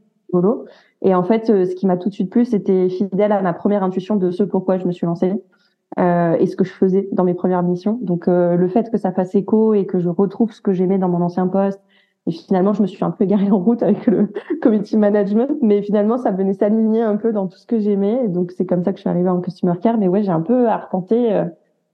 Et 1.02 1.14
en 1.14 1.22
fait, 1.22 1.46
ce 1.46 1.74
qui 1.74 1.86
m'a 1.86 1.96
tout 1.96 2.08
de 2.08 2.14
suite 2.14 2.30
plu, 2.30 2.44
c'était 2.44 2.88
fidèle 2.88 3.32
à 3.32 3.42
ma 3.42 3.52
première 3.52 3.82
intuition 3.82 4.16
de 4.16 4.30
ce 4.30 4.42
pourquoi 4.42 4.78
je 4.78 4.86
me 4.86 4.92
suis 4.92 5.06
lancée 5.06 5.42
euh, 5.98 6.36
et 6.38 6.46
ce 6.46 6.56
que 6.56 6.64
je 6.64 6.72
faisais 6.72 7.08
dans 7.12 7.24
mes 7.24 7.34
premières 7.34 7.62
missions. 7.62 7.98
Donc, 8.02 8.28
euh, 8.28 8.56
le 8.56 8.68
fait 8.68 8.90
que 8.90 8.98
ça 8.98 9.12
fasse 9.12 9.34
écho 9.34 9.74
et 9.74 9.86
que 9.86 9.98
je 9.98 10.08
retrouve 10.08 10.52
ce 10.52 10.60
que 10.60 10.72
j'aimais 10.72 10.98
dans 10.98 11.08
mon 11.08 11.20
ancien 11.20 11.46
poste. 11.48 11.80
Et 12.26 12.30
finalement, 12.30 12.72
je 12.72 12.82
me 12.82 12.86
suis 12.86 13.04
un 13.04 13.10
peu 13.10 13.24
égarée 13.24 13.50
en 13.50 13.58
route 13.58 13.82
avec 13.82 14.06
le 14.06 14.32
community 14.62 14.96
management, 14.96 15.58
mais 15.60 15.82
finalement, 15.82 16.16
ça 16.18 16.30
venait 16.30 16.54
s'aligner 16.54 17.02
un 17.02 17.16
peu 17.16 17.32
dans 17.32 17.46
tout 17.46 17.58
ce 17.58 17.66
que 17.66 17.78
j'aimais. 17.78 18.24
Et 18.24 18.28
donc, 18.28 18.52
c'est 18.52 18.66
comme 18.66 18.84
ça 18.84 18.92
que 18.92 18.98
je 18.98 19.02
suis 19.02 19.10
arrivée 19.10 19.28
en 19.28 19.40
customer 19.40 19.74
care. 19.82 19.98
Mais 19.98 20.08
ouais, 20.08 20.22
j'ai 20.22 20.30
un 20.30 20.40
peu 20.40 20.68
arpenté 20.68 21.32
euh, 21.32 21.44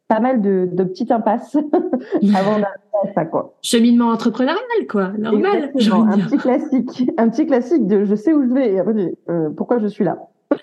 pas 0.09 0.21
mal 0.21 0.41
de, 0.41 0.69
de 0.73 0.85
petites 0.85 1.11
impasses 1.11 1.57
avant 2.35 2.59
d'arriver 2.59 2.67
à 3.05 3.13
ça, 3.15 3.25
quoi. 3.27 3.55
Cheminement 3.63 4.09
entrepreneurial, 4.09 4.87
quoi, 4.91 5.13
normal. 5.19 5.73
Un 5.75 6.19
petit 6.19 6.39
classique, 6.39 7.11
un 7.17 7.29
petit 7.29 7.47
classique 7.47 7.87
de 7.87 8.05
je 8.05 8.15
sais 8.15 8.33
où 8.33 8.49
je 8.49 8.53
vais 8.53 8.73
et 8.73 8.81
après, 8.81 9.15
euh, 9.29 9.51
pourquoi 9.51 9.79
je 9.79 9.87
suis 9.87 10.05
là. 10.05 10.19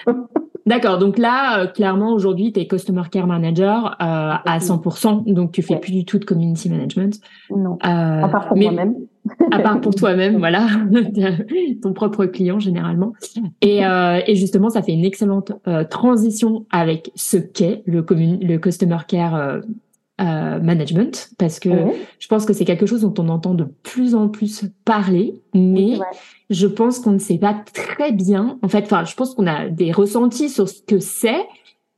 D'accord, 0.67 0.97
donc 0.97 1.19
là, 1.19 1.59
euh, 1.59 1.67
clairement, 1.67 2.11
aujourd'hui, 2.11 2.51
tu 2.51 2.59
es 2.59 2.67
Customer 2.67 3.03
Care 3.11 3.27
Manager 3.27 3.95
euh, 4.01 4.33
à 4.45 4.57
100%, 4.57 5.31
donc 5.31 5.51
tu 5.51 5.61
fais 5.61 5.75
ouais. 5.75 5.79
plus 5.79 5.91
du 5.91 6.05
tout 6.05 6.17
de 6.17 6.25
Community 6.25 6.69
Management. 6.69 7.19
Non, 7.55 7.77
euh, 7.85 8.23
à 8.23 8.27
part 8.27 8.47
pour 8.47 8.57
moi-même. 8.57 8.95
à 9.51 9.59
part 9.59 9.79
pour 9.79 9.93
toi-même, 9.93 10.37
voilà, 10.39 10.67
ton 11.83 11.93
propre 11.93 12.25
client 12.25 12.57
généralement. 12.57 13.13
Et, 13.61 13.85
euh, 13.85 14.21
et, 14.25 14.35
justement, 14.35 14.69
ça 14.69 14.81
fait 14.81 14.93
une 14.93 15.05
excellente 15.05 15.51
euh, 15.67 15.83
transition 15.83 16.65
avec 16.71 17.11
ce 17.13 17.37
qu'est 17.37 17.83
le, 17.85 18.03
le 18.09 18.57
Customer 18.57 18.97
Care 19.07 19.61
euh, 20.21 20.59
management 20.61 21.31
parce 21.37 21.59
que 21.59 21.67
mmh. 21.67 21.91
je 22.19 22.27
pense 22.29 22.45
que 22.45 22.53
c'est 22.53 22.63
quelque 22.63 22.85
chose 22.85 23.01
dont 23.01 23.13
on 23.17 23.27
entend 23.27 23.53
de 23.53 23.65
plus 23.83 24.15
en 24.15 24.29
plus 24.29 24.63
parler, 24.85 25.41
mais 25.53 25.99
je 26.49 26.67
pense 26.67 26.99
qu'on 26.99 27.11
ne 27.11 27.19
sait 27.19 27.37
pas 27.37 27.53
très 27.73 28.13
bien. 28.13 28.57
En 28.61 28.69
fait, 28.69 28.83
enfin, 28.83 29.03
je 29.03 29.13
pense 29.15 29.35
qu'on 29.35 29.45
a 29.45 29.67
des 29.67 29.91
ressentis 29.91 30.49
sur 30.49 30.69
ce 30.69 30.81
que 30.81 30.99
c'est, 30.99 31.45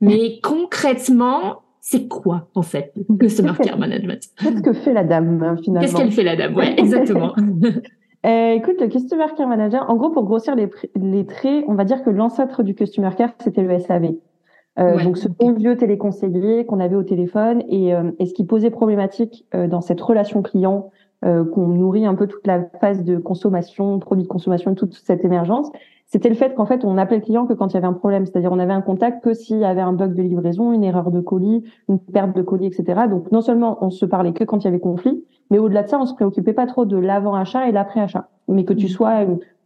mais 0.00 0.40
concrètement, 0.42 1.62
c'est 1.80 2.08
quoi 2.08 2.48
en 2.56 2.62
fait 2.62 2.92
customer 3.20 3.52
care 3.62 3.78
management? 3.78 4.20
Qu'est-ce 4.42 4.62
que 4.62 4.72
fait 4.72 4.92
la 4.92 5.04
dame 5.04 5.40
hein, 5.42 5.56
finalement? 5.62 5.80
Qu'est-ce 5.80 5.96
qu'elle 5.96 6.12
fait 6.12 6.24
la 6.24 6.34
dame? 6.34 6.56
Ouais, 6.56 6.74
exactement. 6.76 7.34
Euh, 8.26 8.54
écoute, 8.54 8.80
le 8.80 8.88
Customer 8.88 9.26
Care 9.36 9.46
Manager, 9.46 9.88
en 9.88 9.94
gros, 9.94 10.10
pour 10.10 10.24
grossir 10.24 10.56
les, 10.56 10.68
les 10.96 11.24
traits, 11.24 11.64
on 11.68 11.74
va 11.74 11.84
dire 11.84 12.02
que 12.02 12.10
l'ancêtre 12.10 12.64
du 12.64 12.74
Customer 12.74 13.10
Care, 13.16 13.30
c'était 13.38 13.62
le 13.62 13.78
SAV. 13.78 14.14
Euh, 14.78 14.96
ouais. 14.96 15.04
Donc 15.04 15.18
ce 15.18 15.28
bon 15.28 15.52
vieux 15.52 15.76
téléconseiller 15.76 16.64
qu'on 16.64 16.80
avait 16.80 16.96
au 16.96 17.02
téléphone 17.02 17.62
et, 17.68 17.94
euh, 17.94 18.10
et, 18.18 18.26
ce 18.26 18.34
qui 18.34 18.44
posait 18.44 18.70
problématique 18.70 19.46
euh, 19.54 19.66
dans 19.66 19.80
cette 19.80 20.00
relation 20.00 20.42
client 20.42 20.90
euh, 21.24 21.44
qu'on 21.44 21.66
nourrit 21.66 22.06
un 22.06 22.14
peu 22.14 22.28
toute 22.28 22.46
la 22.46 22.62
phase 22.80 23.02
de 23.02 23.18
consommation, 23.18 23.98
produits 23.98 24.22
de 24.22 24.28
consommation, 24.28 24.74
toute 24.76 24.94
cette 24.94 25.24
émergence, 25.24 25.68
c'était 26.06 26.28
le 26.28 26.36
fait 26.36 26.54
qu'en 26.54 26.64
fait 26.64 26.84
on 26.84 26.96
appelait 26.96 27.16
le 27.16 27.24
client 27.24 27.46
que 27.46 27.54
quand 27.54 27.72
il 27.72 27.74
y 27.74 27.76
avait 27.76 27.88
un 27.88 27.92
problème, 27.92 28.24
c'est-à-dire 28.24 28.52
on 28.52 28.58
avait 28.60 28.72
un 28.72 28.82
contact 28.82 29.24
que 29.24 29.34
s'il 29.34 29.58
y 29.58 29.64
avait 29.64 29.80
un 29.80 29.92
bug 29.92 30.14
de 30.14 30.22
livraison, 30.22 30.72
une 30.72 30.84
erreur 30.84 31.10
de 31.10 31.20
colis, 31.20 31.64
une 31.88 31.98
perte 31.98 32.36
de 32.36 32.42
colis, 32.42 32.66
etc. 32.66 33.08
Donc 33.10 33.32
non 33.32 33.40
seulement 33.40 33.78
on 33.84 33.90
se 33.90 34.06
parlait 34.06 34.32
que 34.32 34.44
quand 34.44 34.58
il 34.58 34.66
y 34.66 34.68
avait 34.68 34.78
conflit, 34.78 35.24
mais 35.50 35.58
au-delà 35.58 35.82
de 35.82 35.88
ça 35.88 35.98
on 35.98 36.06
se 36.06 36.14
préoccupait 36.14 36.52
pas 36.52 36.66
trop 36.66 36.84
de 36.84 36.96
l'avant-achat 36.96 37.68
et 37.68 37.72
l'après-achat. 37.72 38.28
Mais 38.46 38.64
que 38.64 38.72
tu 38.72 38.86
mmh. 38.86 38.90
sois 38.90 39.14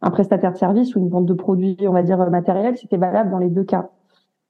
un 0.00 0.10
prestataire 0.10 0.52
de 0.52 0.56
service 0.56 0.96
ou 0.96 1.00
une 1.00 1.10
vente 1.10 1.26
de 1.26 1.34
produits, 1.34 1.76
on 1.82 1.92
va 1.92 2.02
dire 2.02 2.18
matériels, 2.30 2.78
c'était 2.78 2.96
valable 2.96 3.30
dans 3.30 3.38
les 3.38 3.50
deux 3.50 3.64
cas. 3.64 3.90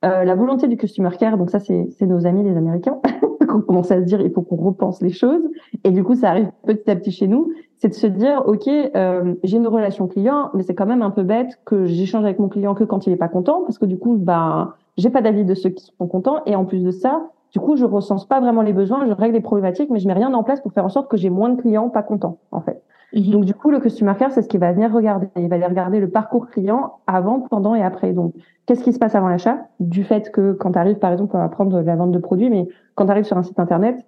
Euh, 0.04 0.24
la 0.24 0.34
volonté 0.34 0.66
du 0.66 0.76
customer 0.76 1.10
care, 1.16 1.38
donc 1.38 1.50
ça 1.50 1.60
c'est 1.60 2.06
nos 2.06 2.26
amis 2.26 2.42
les 2.42 2.56
Américains, 2.56 2.98
qu'on 3.48 3.60
commence 3.60 3.92
à 3.92 4.00
se 4.00 4.04
dire 4.04 4.20
il 4.20 4.32
faut 4.32 4.42
qu'on 4.42 4.56
repense 4.56 5.00
les 5.00 5.12
choses, 5.12 5.48
et 5.84 5.92
du 5.92 6.02
coup 6.02 6.16
ça 6.16 6.30
arrive 6.30 6.50
petit 6.66 6.90
à 6.90 6.96
petit 6.96 7.12
chez 7.12 7.28
nous, 7.28 7.52
c'est 7.76 7.88
de 7.88 7.94
se 7.94 8.08
dire 8.08 8.42
ok 8.46 8.66
euh, 8.66 9.34
j'ai 9.44 9.58
une 9.58 9.68
relation 9.68 10.08
client, 10.08 10.50
mais 10.54 10.64
c'est 10.64 10.74
quand 10.74 10.86
même 10.86 11.02
un 11.02 11.10
peu 11.10 11.22
bête 11.22 11.60
que 11.64 11.86
j'échange 11.86 12.24
avec 12.24 12.40
mon 12.40 12.48
client 12.48 12.74
que 12.74 12.82
quand 12.82 13.06
il 13.06 13.12
est 13.12 13.16
pas 13.16 13.28
content, 13.28 13.62
parce 13.62 13.78
que 13.78 13.86
du 13.86 13.96
coup 13.96 14.16
bah 14.16 14.74
j'ai 14.96 15.08
pas 15.08 15.22
d'avis 15.22 15.44
de 15.44 15.54
ceux 15.54 15.70
qui 15.70 15.84
sont 15.84 16.08
contents, 16.08 16.42
et 16.46 16.56
en 16.56 16.64
plus 16.64 16.82
de 16.82 16.90
ça, 16.90 17.28
du 17.52 17.60
coup 17.60 17.76
je 17.76 17.84
recense 17.84 18.26
pas 18.26 18.40
vraiment 18.40 18.62
les 18.62 18.72
besoins, 18.72 19.06
je 19.06 19.12
règle 19.12 19.34
les 19.34 19.40
problématiques, 19.40 19.90
mais 19.90 20.00
je 20.00 20.08
mets 20.08 20.14
rien 20.14 20.34
en 20.34 20.42
place 20.42 20.60
pour 20.60 20.72
faire 20.72 20.84
en 20.84 20.88
sorte 20.88 21.08
que 21.08 21.16
j'ai 21.16 21.30
moins 21.30 21.50
de 21.50 21.60
clients 21.60 21.90
pas 21.90 22.02
contents 22.02 22.38
en 22.50 22.60
fait. 22.60 22.81
Mhm. 23.14 23.30
Donc 23.30 23.44
du 23.44 23.54
coup, 23.54 23.70
le 23.70 23.80
customer 23.80 24.14
care, 24.18 24.32
c'est 24.32 24.42
ce 24.42 24.48
qu'il 24.48 24.60
va 24.60 24.72
venir 24.72 24.92
regarder. 24.92 25.28
Il 25.36 25.48
va 25.48 25.56
aller 25.56 25.66
regarder 25.66 26.00
le 26.00 26.08
parcours 26.08 26.48
client 26.48 27.00
avant, 27.06 27.40
pendant 27.40 27.74
et 27.74 27.82
après. 27.82 28.12
Donc, 28.12 28.34
qu'est-ce 28.66 28.82
qui 28.82 28.92
se 28.92 28.98
passe 28.98 29.14
avant 29.14 29.28
l'achat? 29.28 29.68
Du 29.80 30.04
fait 30.04 30.30
que 30.30 30.52
quand 30.52 30.72
tu 30.72 30.78
arrives, 30.78 30.98
par 30.98 31.12
exemple, 31.12 31.36
on 31.36 31.38
va 31.38 31.48
prendre 31.48 31.80
la 31.80 31.96
vente 31.96 32.12
de 32.12 32.18
produits, 32.18 32.50
mais 32.50 32.68
quand 32.94 33.06
tu 33.06 33.10
arrives 33.10 33.24
sur 33.24 33.36
un 33.36 33.42
site 33.42 33.58
internet, 33.58 34.04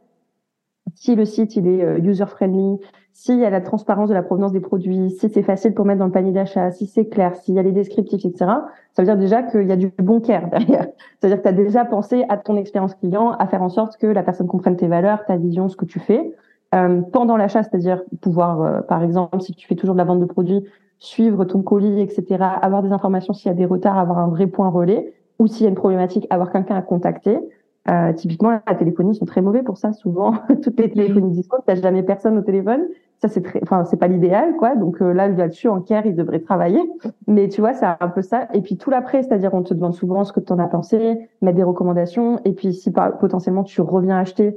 si 0.94 1.14
le 1.14 1.24
site 1.24 1.56
il 1.56 1.66
est 1.66 1.82
euh, 1.82 1.98
user 1.98 2.26
friendly, 2.26 2.78
s'il 3.12 3.38
y 3.38 3.44
a 3.44 3.50
la 3.50 3.60
transparence 3.60 4.08
de 4.08 4.14
la 4.14 4.22
provenance 4.22 4.52
des 4.52 4.60
produits, 4.60 5.10
si 5.10 5.28
c'est 5.28 5.42
facile 5.42 5.72
pour 5.72 5.84
mettre 5.84 6.00
dans 6.00 6.06
le 6.06 6.12
panier 6.12 6.32
d'achat, 6.32 6.70
si 6.70 6.86
c'est 6.86 7.06
clair, 7.06 7.36
s'il 7.36 7.54
y 7.54 7.58
a 7.58 7.62
les 7.62 7.72
descriptifs, 7.72 8.24
etc., 8.24 8.50
ça 8.92 9.02
veut 9.02 9.04
dire 9.04 9.16
déjà 9.16 9.42
qu'il 9.42 9.68
y 9.68 9.72
a 9.72 9.76
du 9.76 9.92
bon 9.98 10.20
care 10.20 10.48
derrière. 10.48 10.86
C'est-à-dire 11.20 11.38
que 11.38 11.42
tu 11.42 11.48
as 11.48 11.52
déjà 11.52 11.84
pensé 11.84 12.24
à 12.28 12.36
ton 12.36 12.56
expérience 12.56 12.94
client, 12.94 13.32
à 13.32 13.46
faire 13.46 13.62
en 13.62 13.68
sorte 13.68 13.96
que 13.98 14.06
la 14.06 14.22
personne 14.22 14.46
comprenne 14.46 14.76
tes 14.76 14.88
valeurs, 14.88 15.24
ta 15.26 15.36
vision, 15.36 15.68
ce 15.68 15.76
que 15.76 15.84
tu 15.84 16.00
fais. 16.00 16.34
Euh, 16.74 17.02
pendant 17.12 17.36
l'achat, 17.36 17.62
c'est-à-dire 17.62 18.02
pouvoir, 18.20 18.62
euh, 18.62 18.80
par 18.80 19.02
exemple, 19.02 19.40
si 19.40 19.54
tu 19.54 19.66
fais 19.66 19.74
toujours 19.74 19.94
de 19.94 19.98
la 19.98 20.04
vente 20.04 20.20
de 20.20 20.24
produits, 20.24 20.64
suivre 20.98 21.44
ton 21.44 21.62
colis, 21.62 22.00
etc., 22.00 22.42
avoir 22.62 22.82
des 22.82 22.92
informations 22.92 23.32
s'il 23.32 23.48
y 23.48 23.50
a 23.50 23.54
des 23.54 23.66
retards, 23.66 23.98
avoir 23.98 24.18
un 24.18 24.28
vrai 24.28 24.46
point 24.46 24.68
relais, 24.68 25.12
ou 25.38 25.46
s'il 25.46 25.64
y 25.64 25.66
a 25.66 25.68
une 25.68 25.74
problématique, 25.74 26.26
avoir 26.30 26.50
quelqu'un 26.50 26.76
à 26.76 26.82
contacter. 26.82 27.38
Euh, 27.90 28.12
typiquement, 28.14 28.60
la 28.66 28.74
téléphonie 28.74 29.14
sont 29.14 29.26
très 29.26 29.42
mauvais 29.42 29.62
pour 29.62 29.76
ça. 29.76 29.92
Souvent, 29.92 30.34
toutes 30.62 30.80
les 30.80 30.90
téléphonies 30.90 31.32
dispo, 31.32 31.56
t'as 31.66 31.74
jamais 31.74 32.02
personne 32.02 32.38
au 32.38 32.42
téléphone. 32.42 32.86
Ça, 33.20 33.28
c'est 33.28 33.42
très, 33.42 33.60
enfin, 33.62 33.84
c'est 33.84 33.98
pas 33.98 34.08
l'idéal, 34.08 34.56
quoi. 34.56 34.74
Donc 34.74 35.02
euh, 35.02 35.12
là, 35.12 35.28
là-dessus, 35.28 35.68
en 35.68 35.80
care, 35.80 36.06
il 36.06 36.16
devrait 36.16 36.40
travailler. 36.40 36.80
Mais 37.26 37.48
tu 37.48 37.60
vois, 37.60 37.74
c'est 37.74 37.86
un 37.86 38.08
peu 38.08 38.22
ça. 38.22 38.48
Et 38.54 38.62
puis 38.62 38.76
tout 38.76 38.90
l'après, 38.90 39.22
c'est-à-dire, 39.22 39.52
on 39.52 39.62
te 39.62 39.74
demande 39.74 39.94
souvent 39.94 40.24
ce 40.24 40.32
que 40.32 40.40
tu 40.40 40.52
en 40.52 40.58
as 40.58 40.66
pensé, 40.66 41.28
mettre 41.42 41.56
des 41.56 41.62
recommandations. 41.62 42.40
Et 42.44 42.52
puis 42.52 42.72
si 42.72 42.90
potentiellement 42.90 43.64
tu 43.64 43.80
reviens 43.82 44.18
acheter, 44.18 44.56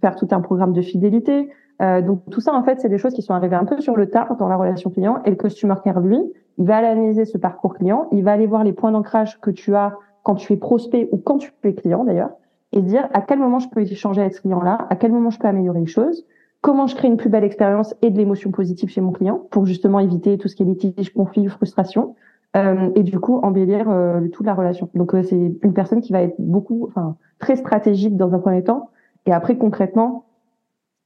faire 0.00 0.16
tout 0.16 0.28
un 0.30 0.40
programme 0.40 0.72
de 0.72 0.82
fidélité. 0.82 1.48
Euh, 1.80 2.02
donc 2.02 2.22
tout 2.30 2.40
ça, 2.40 2.54
en 2.54 2.62
fait, 2.62 2.80
c'est 2.80 2.88
des 2.88 2.98
choses 2.98 3.14
qui 3.14 3.22
sont 3.22 3.34
arrivées 3.34 3.56
un 3.56 3.64
peu 3.64 3.80
sur 3.80 3.96
le 3.96 4.10
tard 4.10 4.36
dans 4.36 4.48
la 4.48 4.56
relation 4.56 4.90
client. 4.90 5.20
Et 5.24 5.30
le 5.30 5.36
customer 5.36 5.76
care, 5.84 6.00
lui, 6.00 6.20
il 6.58 6.66
va 6.66 6.78
analyser 6.78 7.24
ce 7.24 7.38
parcours 7.38 7.74
client. 7.74 8.08
Il 8.12 8.24
va 8.24 8.32
aller 8.32 8.46
voir 8.46 8.64
les 8.64 8.72
points 8.72 8.90
d'ancrage 8.90 9.40
que 9.40 9.50
tu 9.50 9.74
as 9.74 9.94
quand 10.22 10.34
tu 10.34 10.52
es 10.52 10.56
prospect 10.56 11.08
ou 11.12 11.18
quand 11.18 11.38
tu 11.38 11.52
es 11.64 11.74
client, 11.74 12.04
d'ailleurs 12.04 12.30
et 12.72 12.82
dire 12.82 13.08
à 13.12 13.22
quel 13.22 13.38
moment 13.38 13.58
je 13.58 13.68
peux 13.68 13.80
échanger 13.80 14.20
avec 14.20 14.34
ce 14.34 14.40
client-là, 14.40 14.86
à 14.90 14.96
quel 14.96 15.12
moment 15.12 15.30
je 15.30 15.38
peux 15.38 15.48
améliorer 15.48 15.80
les 15.80 15.86
choses, 15.86 16.26
comment 16.60 16.86
je 16.86 16.94
crée 16.96 17.08
une 17.08 17.16
plus 17.16 17.30
belle 17.30 17.44
expérience 17.44 17.94
et 18.02 18.10
de 18.10 18.16
l'émotion 18.16 18.50
positive 18.50 18.88
chez 18.88 19.00
mon 19.00 19.12
client 19.12 19.46
pour 19.50 19.66
justement 19.66 20.00
éviter 20.00 20.38
tout 20.38 20.48
ce 20.48 20.56
qui 20.56 20.62
est 20.62 20.66
litige, 20.66 21.12
conflit, 21.12 21.46
frustration, 21.46 22.14
euh, 22.56 22.90
et 22.94 23.02
du 23.02 23.18
coup 23.20 23.38
embellir 23.42 23.88
euh, 23.88 24.26
toute 24.28 24.46
la 24.46 24.54
relation. 24.54 24.88
Donc 24.94 25.14
euh, 25.14 25.22
c'est 25.22 25.36
une 25.62 25.74
personne 25.74 26.00
qui 26.00 26.12
va 26.12 26.22
être 26.22 26.36
beaucoup, 26.38 26.86
enfin 26.88 27.16
très 27.38 27.56
stratégique 27.56 28.16
dans 28.16 28.34
un 28.34 28.38
premier 28.38 28.64
temps, 28.64 28.90
et 29.26 29.32
après 29.32 29.56
concrètement 29.56 30.26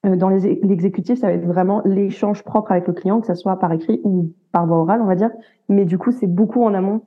euh, 0.04 0.16
dans 0.16 0.28
l'exécutif, 0.28 1.18
ça 1.18 1.28
va 1.28 1.32
être 1.34 1.46
vraiment 1.46 1.80
l'échange 1.84 2.42
propre 2.42 2.72
avec 2.72 2.86
le 2.86 2.92
client, 2.92 3.20
que 3.20 3.26
ça 3.26 3.34
soit 3.34 3.58
par 3.58 3.72
écrit 3.72 4.00
ou 4.04 4.32
par 4.50 4.66
voie 4.66 4.78
orale, 4.78 5.00
on 5.00 5.06
va 5.06 5.14
dire. 5.14 5.30
Mais 5.68 5.84
du 5.84 5.98
coup, 5.98 6.10
c'est 6.10 6.26
beaucoup 6.26 6.62
en 6.62 6.74
amont 6.74 7.02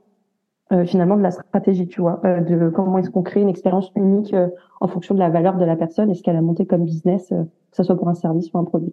euh, 0.74 0.83
finalement 0.83 1.15
de 1.15 1.21
la 1.21 1.29
stratégie, 1.29 1.85
tu 1.85 2.01
vois, 2.01 2.19
euh, 2.25 2.39
de 2.39 2.69
comment 2.69 2.97
est-ce 2.97 3.12
qu'on 3.12 3.21
crée 3.21 3.39
une 3.39 3.50
expérience 3.50 3.91
unique 3.95 4.33
euh, 4.33 4.47
en 4.81 4.88
fonction 4.88 5.13
de 5.13 5.19
la 5.19 5.29
valeur 5.29 5.57
de 5.57 5.63
la 5.63 5.75
personne 5.75 6.09
et 6.09 6.15
ce 6.15 6.24
qu'elle 6.24 6.35
a 6.35 6.41
monté 6.41 6.65
comme 6.65 6.85
business, 6.85 7.29
que 7.29 7.77
ce 7.77 7.83
soit 7.83 7.95
pour 7.95 8.09
un 8.09 8.15
service 8.15 8.51
ou 8.51 8.57
un 8.57 8.63
produit. 8.63 8.91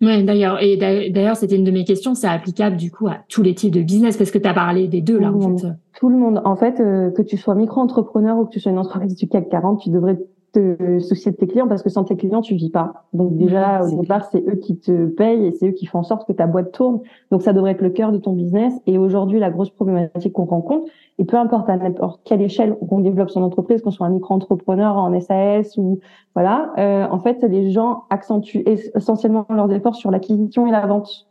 Ouais, 0.00 0.24
d'ailleurs, 0.24 0.60
et 0.60 0.76
d'ailleurs, 0.76 1.36
c'était 1.36 1.54
une 1.54 1.62
de 1.62 1.70
mes 1.70 1.84
questions, 1.84 2.16
c'est 2.16 2.26
applicable 2.26 2.76
du 2.76 2.90
coup 2.90 3.06
à 3.06 3.18
tous 3.28 3.42
les 3.44 3.54
types 3.54 3.72
de 3.72 3.82
business 3.82 4.16
parce 4.16 4.32
que 4.32 4.38
tu 4.38 4.48
as 4.48 4.52
parlé 4.52 4.88
des 4.88 5.00
deux 5.00 5.20
là 5.20 5.32
en 5.32 5.56
fait. 5.56 5.68
Tout 5.96 6.08
le 6.08 6.16
monde, 6.16 6.42
en 6.44 6.56
fait, 6.56 6.78
que 6.78 7.22
tu 7.22 7.36
sois 7.36 7.54
micro-entrepreneur 7.54 8.36
ou 8.36 8.46
que 8.46 8.50
tu 8.50 8.58
sois 8.58 8.72
une 8.72 8.78
entreprise 8.78 9.14
du 9.14 9.28
CAC 9.28 9.48
40, 9.48 9.78
tu 9.78 9.90
devrais 9.90 10.18
te 10.52 10.98
soucier 11.00 11.32
de 11.32 11.36
tes 11.36 11.46
clients 11.46 11.66
parce 11.66 11.82
que 11.82 11.88
sans 11.88 12.04
tes 12.04 12.16
clients, 12.16 12.42
tu 12.42 12.54
vis 12.54 12.70
pas. 12.70 13.06
Donc 13.12 13.36
déjà, 13.36 13.82
au 13.82 14.00
départ, 14.00 14.26
c'est 14.26 14.44
eux 14.46 14.56
qui 14.56 14.78
te 14.78 15.06
payent 15.06 15.46
et 15.46 15.52
c'est 15.52 15.68
eux 15.68 15.72
qui 15.72 15.86
font 15.86 16.00
en 16.00 16.02
sorte 16.02 16.26
que 16.26 16.32
ta 16.32 16.46
boîte 16.46 16.72
tourne. 16.72 17.00
Donc 17.30 17.42
ça 17.42 17.52
devrait 17.52 17.72
être 17.72 17.80
le 17.80 17.90
cœur 17.90 18.12
de 18.12 18.18
ton 18.18 18.32
business. 18.32 18.74
Et 18.86 18.98
aujourd'hui, 18.98 19.38
la 19.38 19.50
grosse 19.50 19.70
problématique 19.70 20.32
qu'on 20.32 20.44
rencontre, 20.44 20.90
et 21.18 21.24
peu 21.24 21.36
importe 21.36 21.68
à 21.68 21.76
n'importe 21.76 22.20
quelle 22.24 22.42
échelle 22.42 22.76
qu'on 22.88 23.00
développe 23.00 23.30
son 23.30 23.42
entreprise, 23.42 23.82
qu'on 23.82 23.90
soit 23.90 24.06
un 24.06 24.10
micro-entrepreneur 24.10 24.96
en 24.96 25.18
SAS 25.20 25.76
ou 25.76 26.00
voilà, 26.34 26.72
euh, 26.78 27.06
en 27.10 27.18
fait, 27.18 27.42
les 27.42 27.70
gens 27.70 28.04
accentuent 28.10 28.64
essentiellement 28.66 29.46
leurs 29.50 29.72
efforts 29.72 29.96
sur 29.96 30.10
l'acquisition 30.10 30.66
et 30.66 30.70
la 30.70 30.86
vente 30.86 31.28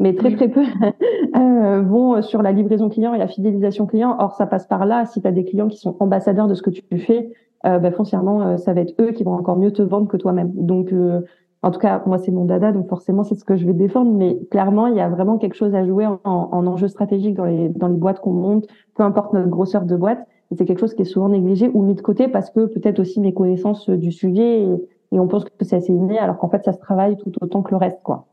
mais 0.00 0.14
très 0.14 0.32
très 0.36 0.48
peu 0.48 0.62
euh, 1.36 1.82
vont 1.82 2.22
sur 2.22 2.40
la 2.40 2.52
livraison 2.52 2.88
client 2.88 3.14
et 3.14 3.18
la 3.18 3.26
fidélisation 3.26 3.84
client. 3.86 4.16
Or, 4.20 4.34
ça 4.34 4.46
passe 4.46 4.66
par 4.66 4.86
là. 4.86 5.06
Si 5.06 5.20
tu 5.20 5.26
as 5.26 5.32
des 5.32 5.44
clients 5.44 5.66
qui 5.66 5.76
sont 5.76 5.96
ambassadeurs 5.98 6.46
de 6.46 6.54
ce 6.54 6.62
que 6.62 6.70
tu 6.70 6.84
fais, 6.98 7.32
euh, 7.66 7.78
bah, 7.78 7.90
foncièrement, 7.90 8.42
euh, 8.42 8.56
ça 8.56 8.72
va 8.72 8.80
être 8.82 8.94
eux 9.00 9.12
qui 9.12 9.24
vont 9.24 9.34
encore 9.34 9.56
mieux 9.56 9.72
te 9.72 9.82
vendre 9.82 10.08
que 10.08 10.16
toi-même. 10.16 10.52
Donc, 10.54 10.92
euh, 10.92 11.20
en 11.62 11.70
tout 11.70 11.80
cas, 11.80 12.02
moi, 12.06 12.18
c'est 12.18 12.30
mon 12.30 12.44
dada, 12.44 12.70
donc 12.72 12.88
forcément, 12.88 13.24
c'est 13.24 13.34
ce 13.34 13.44
que 13.44 13.56
je 13.56 13.66
vais 13.66 13.72
défendre. 13.72 14.12
Mais 14.12 14.38
clairement, 14.50 14.86
il 14.86 14.96
y 14.96 15.00
a 15.00 15.08
vraiment 15.08 15.38
quelque 15.38 15.54
chose 15.54 15.74
à 15.74 15.84
jouer 15.84 16.06
en, 16.06 16.20
en 16.24 16.66
enjeu 16.66 16.88
stratégique 16.88 17.34
dans 17.34 17.44
les, 17.44 17.68
dans 17.68 17.88
les 17.88 17.96
boîtes 17.96 18.20
qu'on 18.20 18.32
monte, 18.32 18.66
peu 18.94 19.02
importe 19.02 19.32
notre 19.32 19.48
grosseur 19.48 19.84
de 19.84 19.96
boîte. 19.96 20.24
C'est 20.56 20.64
quelque 20.64 20.80
chose 20.80 20.94
qui 20.94 21.02
est 21.02 21.04
souvent 21.04 21.28
négligé 21.28 21.70
ou 21.74 21.82
mis 21.82 21.94
de 21.94 22.00
côté 22.00 22.28
parce 22.28 22.50
que 22.50 22.66
peut-être 22.66 23.00
aussi 23.00 23.20
mes 23.20 23.34
connaissances 23.34 23.90
du 23.90 24.12
sujet 24.12 24.62
et, 24.62 24.88
et 25.12 25.18
on 25.20 25.26
pense 25.28 25.44
que 25.44 25.50
c'est 25.62 25.76
assez 25.76 25.92
inné, 25.92 26.18
alors 26.18 26.38
qu'en 26.38 26.48
fait, 26.48 26.64
ça 26.64 26.72
se 26.72 26.78
travaille 26.78 27.16
tout 27.16 27.32
autant 27.40 27.62
que 27.62 27.70
le 27.72 27.76
reste, 27.76 28.02
quoi. 28.02 28.26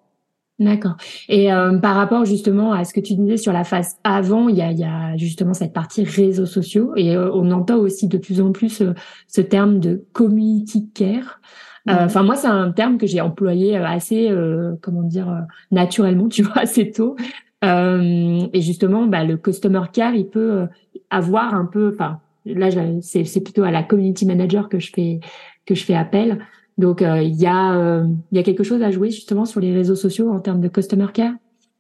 D'accord. 0.57 0.95
Et 1.27 1.51
euh, 1.51 1.77
par 1.79 1.95
rapport 1.95 2.23
justement 2.23 2.71
à 2.71 2.85
ce 2.85 2.93
que 2.93 3.01
tu 3.01 3.15
disais 3.15 3.35
sur 3.35 3.51
la 3.51 3.65
phase 3.65 3.97
avant, 4.05 4.47
il 4.47 4.55
y 4.55 4.61
a, 4.61 4.71
il 4.71 4.79
y 4.79 4.85
a 4.85 5.17
justement 5.17 5.53
cette 5.53 5.73
partie 5.73 6.05
réseaux 6.05 6.45
sociaux 6.45 6.93
et 6.95 7.13
euh, 7.13 7.29
on 7.33 7.51
entend 7.51 7.75
aussi 7.75 8.07
de 8.07 8.17
plus 8.17 8.39
en 8.39 8.53
plus 8.53 8.81
euh, 8.81 8.93
ce 9.27 9.41
terme 9.41 9.79
de 9.79 10.05
community 10.13 10.89
care. 10.93 11.41
Enfin 11.87 12.23
moi 12.23 12.35
c'est 12.35 12.47
un 12.47 12.71
terme 12.71 12.97
que 12.97 13.05
j'ai 13.05 13.21
employé 13.21 13.77
assez 13.77 14.33
comment 14.81 15.03
dire 15.03 15.45
naturellement, 15.69 16.27
tu 16.29 16.41
vois, 16.41 16.63
assez 16.63 16.89
tôt. 16.89 17.15
et 17.61 18.61
justement, 18.61 19.05
bah, 19.05 19.23
le 19.23 19.37
customer 19.37 19.83
care, 19.93 20.15
il 20.15 20.27
peut 20.27 20.65
avoir 21.11 21.53
un 21.53 21.65
peu, 21.65 21.91
enfin 21.93 22.21
là 22.43 22.69
c'est 23.01 23.43
plutôt 23.43 23.61
à 23.61 23.69
la 23.69 23.83
community 23.83 24.25
manager 24.25 24.67
que 24.67 24.79
je 24.79 24.91
fais 24.91 25.19
que 25.67 25.75
je 25.75 25.83
fais 25.83 25.93
appel. 25.93 26.39
Donc 26.77 27.01
euh, 27.01 27.21
il 27.21 27.35
y 27.35 27.47
a 27.47 27.75
euh, 27.75 28.05
il 28.31 28.37
y 28.37 28.39
a 28.39 28.43
quelque 28.43 28.63
chose 28.63 28.81
à 28.81 28.91
jouer 28.91 29.09
justement 29.09 29.45
sur 29.45 29.59
les 29.59 29.73
réseaux 29.73 29.95
sociaux 29.95 30.31
en 30.31 30.39
termes 30.39 30.61
de 30.61 30.67
customer 30.67 31.07
care? 31.13 31.33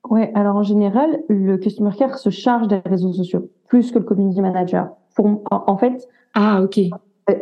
Ouais, 0.09 0.31
alors 0.35 0.55
en 0.55 0.63
général, 0.63 1.09
le 1.29 1.57
customer 1.57 1.91
care 1.97 2.17
se 2.17 2.29
charge 2.29 2.67
des 2.67 2.81
réseaux 2.85 3.11
sociaux 3.11 3.49
plus 3.67 3.91
que 3.91 3.99
le 3.99 4.05
community 4.05 4.41
manager. 4.41 4.89
Pour, 5.15 5.41
en, 5.49 5.77
fait. 5.77 6.07
Ah 6.33 6.61
ok. 6.61 6.79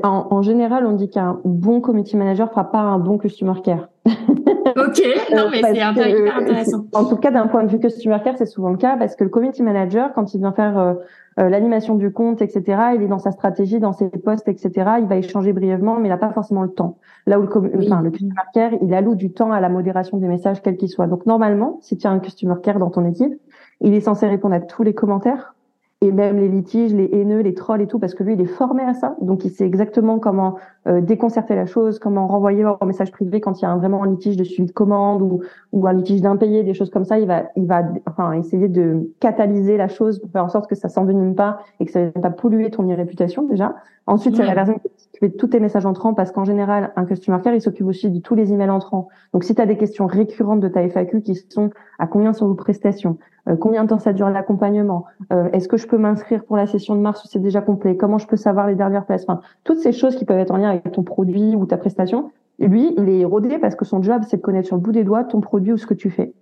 En, 0.04 0.28
en 0.32 0.42
général, 0.42 0.86
on 0.86 0.94
dit 0.94 1.10
qu'un 1.10 1.42
bon 1.44 1.82
community 1.82 2.16
manager 2.16 2.50
fera 2.50 2.72
pas 2.72 2.80
un 2.80 3.00
bon 3.00 3.18
customer 3.18 3.60
care. 3.62 3.90
ok, 4.06 5.02
non 5.36 5.50
mais 5.52 5.62
c'est 5.62 5.75
hyper 5.75 6.38
intéressant. 6.38 6.86
En 6.94 7.06
tout 7.06 7.18
cas, 7.18 7.32
d'un 7.32 7.48
point 7.48 7.63
de 7.63 7.70
vue 7.70 7.80
customer 7.80 8.18
care, 8.24 8.38
c'est 8.38 8.46
souvent 8.46 8.70
le 8.70 8.78
cas 8.78 8.96
parce 8.96 9.16
que 9.16 9.25
le 9.25 9.30
community 9.30 9.62
manager, 9.62 10.13
quand 10.13 10.34
il 10.34 10.40
vient 10.40 10.54
faire 10.54 10.78
euh, 10.78 10.94
euh, 11.40 11.50
l'animation 11.50 11.96
du 11.96 12.12
compte, 12.12 12.42
etc. 12.42 12.63
Il 12.96 13.02
est 13.02 13.08
dans 13.08 13.20
sa 13.20 13.32
stratégie, 13.32 13.80
dans 13.80 13.92
ses 13.92 14.10
postes, 14.10 14.48
etc. 14.48 14.72
Il 15.00 15.08
va 15.08 15.18
échanger 15.18 15.52
brièvement, 15.52 15.98
mais 15.98 16.08
il 16.08 16.12
n'a 16.12 16.18
pas 16.18 16.32
forcément 16.32 16.62
le 16.62 16.70
temps. 16.70 16.98
Là 17.25 17.40
où 17.40 17.44
le, 17.44 17.50
enfin, 17.80 18.02
le 18.02 18.12
customer 18.12 18.34
care, 18.54 18.72
il 18.82 18.94
alloue 18.94 19.16
du 19.16 19.32
temps 19.32 19.52
à 19.52 19.60
la 19.60 19.70
modération 19.70 20.18
des 20.18 20.28
messages, 20.28 20.62
quels 20.62 20.78
qu'ils 20.78 20.90
soient. 20.90 21.08
Donc 21.08 21.25
normalement, 21.25 21.80
si 21.82 21.98
tu 21.98 22.06
as 22.06 22.12
un 22.12 22.20
customer 22.20 22.56
care 22.62 22.78
dans 22.78 22.90
ton 22.90 23.06
équipe, 23.06 23.34
il 23.82 23.94
est 23.94 24.02
censé 24.02 24.28
répondre 24.28 24.54
à 24.54 24.60
tous 24.60 24.84
les 24.84 24.94
commentaires, 24.94 25.56
et 26.04 26.12
même 26.12 26.38
les 26.38 26.50
litiges, 26.50 26.94
les 26.94 27.10
haineux, 27.14 27.40
les 27.40 27.54
trolls 27.54 27.82
et 27.82 27.88
tout, 27.88 27.98
parce 27.98 28.14
que 28.14 28.24
lui, 28.24 28.34
il 28.34 28.42
est 28.42 28.46
formé 28.46 28.84
à 28.84 28.94
ça. 28.94 29.16
Donc, 29.22 29.46
il 29.46 29.52
sait 29.52 29.66
exactement 29.66 30.20
comment 30.20 30.58
euh, 30.88 31.02
déconcerter 31.02 31.56
la 31.56 31.66
chose, 31.66 32.00
comment 32.00 32.28
renvoyer 32.28 32.63
un 32.63 32.86
message 32.86 33.12
privé 33.12 33.40
quand 33.42 33.60
il 33.60 33.63
y 33.63 33.66
a 33.66 33.72
un, 33.72 33.78
vraiment 33.78 34.04
un 34.04 34.10
litige 34.10 34.38
de 34.38 34.44
suivi 34.44 34.68
de 34.68 34.74
commande 34.74 35.22
ou, 35.22 35.42
ou 35.72 35.88
un 35.88 35.94
litige 35.94 36.22
d'impayé, 36.22 36.63
des 36.63 36.74
choses 36.74 36.90
comme 36.90 37.06
ça. 37.06 37.20
Il 37.20 37.28
va, 37.28 37.44
il 37.56 37.66
va 37.66 37.84
enfin, 38.08 38.34
essayer 38.34 38.68
de 38.68 39.10
catalyser 39.20 39.78
la 39.78 39.88
chose 39.88 40.20
pour 40.20 40.30
faire 40.32 40.44
en 40.44 40.50
sorte 40.50 40.70
que 40.70 40.75
ça 40.75 40.90
s'envenime 40.90 41.36
pas 41.36 41.60
et 41.80 41.86
que 41.86 41.92
ça 41.92 42.02
ne 42.02 42.12
va 42.16 42.22
pas 42.22 42.30
polluer 42.30 42.70
ton 42.70 42.88
réputation 42.96 43.44
déjà. 43.44 43.75
Ensuite, 44.06 44.36
c'est 44.36 44.46
la 44.46 44.54
personne 44.54 44.75
qui 44.75 44.90
s'occupe 44.98 45.32
de 45.32 45.38
tous 45.38 45.48
tes 45.48 45.62
messages 45.62 45.86
entrants 45.86 46.13
parce 46.13 46.32
qu'en 46.32 46.44
général, 46.44 46.92
un 46.98 47.06
customer 47.06 47.40
care, 47.42 47.54
il 47.54 47.62
s'occupe 47.62 47.88
aussi 47.88 48.10
de 48.10 48.20
tous 48.20 48.36
les 48.36 48.52
emails 48.52 48.70
entrants. 48.70 49.08
Donc, 49.32 49.46
si 49.46 49.56
tu 49.56 49.62
as 49.62 49.66
des 49.66 49.78
questions 49.78 50.08
récurrentes 50.08 50.60
de 50.60 50.68
ta 50.68 50.82
FAQ 50.82 51.22
qui 51.22 51.36
sont 51.36 51.70
à 52.00 52.08
combien 52.08 52.34
sont 52.34 52.48
vos 52.48 52.56
prestations, 52.56 53.18
euh, 53.48 53.56
combien 53.56 53.84
de 53.84 53.90
temps 53.90 54.00
ça 54.00 54.12
dure 54.12 54.30
l'accompagnement, 54.30 55.06
euh, 55.32 55.50
est-ce 55.54 55.70
que 55.70 55.78
je 55.78 55.88
peux 55.88 55.98
m'inscrire 55.98 56.44
pour 56.44 56.58
la 56.58 56.68
session 56.68 56.96
de 56.96 57.02
mars 57.02 57.24
ou 57.24 57.28
c'est 57.30 57.40
déjà 57.40 57.62
complet, 57.62 57.96
comment 57.96 58.18
je 58.18 58.28
peux 58.28 58.36
savoir 58.36 58.68
les 58.68 58.75
dernières 58.75 59.06
places, 59.06 59.24
enfin, 59.28 59.42
toutes 59.63 59.80
ces 59.80 59.94
choses 59.94 60.16
qui 60.16 60.25
peuvent 60.25 60.40
être 60.40 60.52
en 60.52 60.58
lien 60.58 60.73
avec 60.74 60.92
ton 60.92 61.03
produit 61.03 61.56
ou 61.56 61.65
ta 61.65 61.77
prestation. 61.77 62.32
lui, 62.60 62.94
il 62.98 63.10
est 63.10 63.25
rodé 63.25 63.58
parce 63.58 63.75
que 63.75 63.86
son 63.86 64.01
job, 64.01 64.24
c'est 64.27 64.38
de 64.38 64.42
connaître 64.42 64.68
sur 64.68 64.75
le 64.75 64.82
bout 64.82 64.92
des 64.92 65.03
doigts 65.03 65.24
ton 65.24 65.42
produit 65.42 65.74
ou 65.74 65.77
ce 65.77 65.88
que 65.88 65.94
tu 65.94 66.10
fais. 66.10 66.34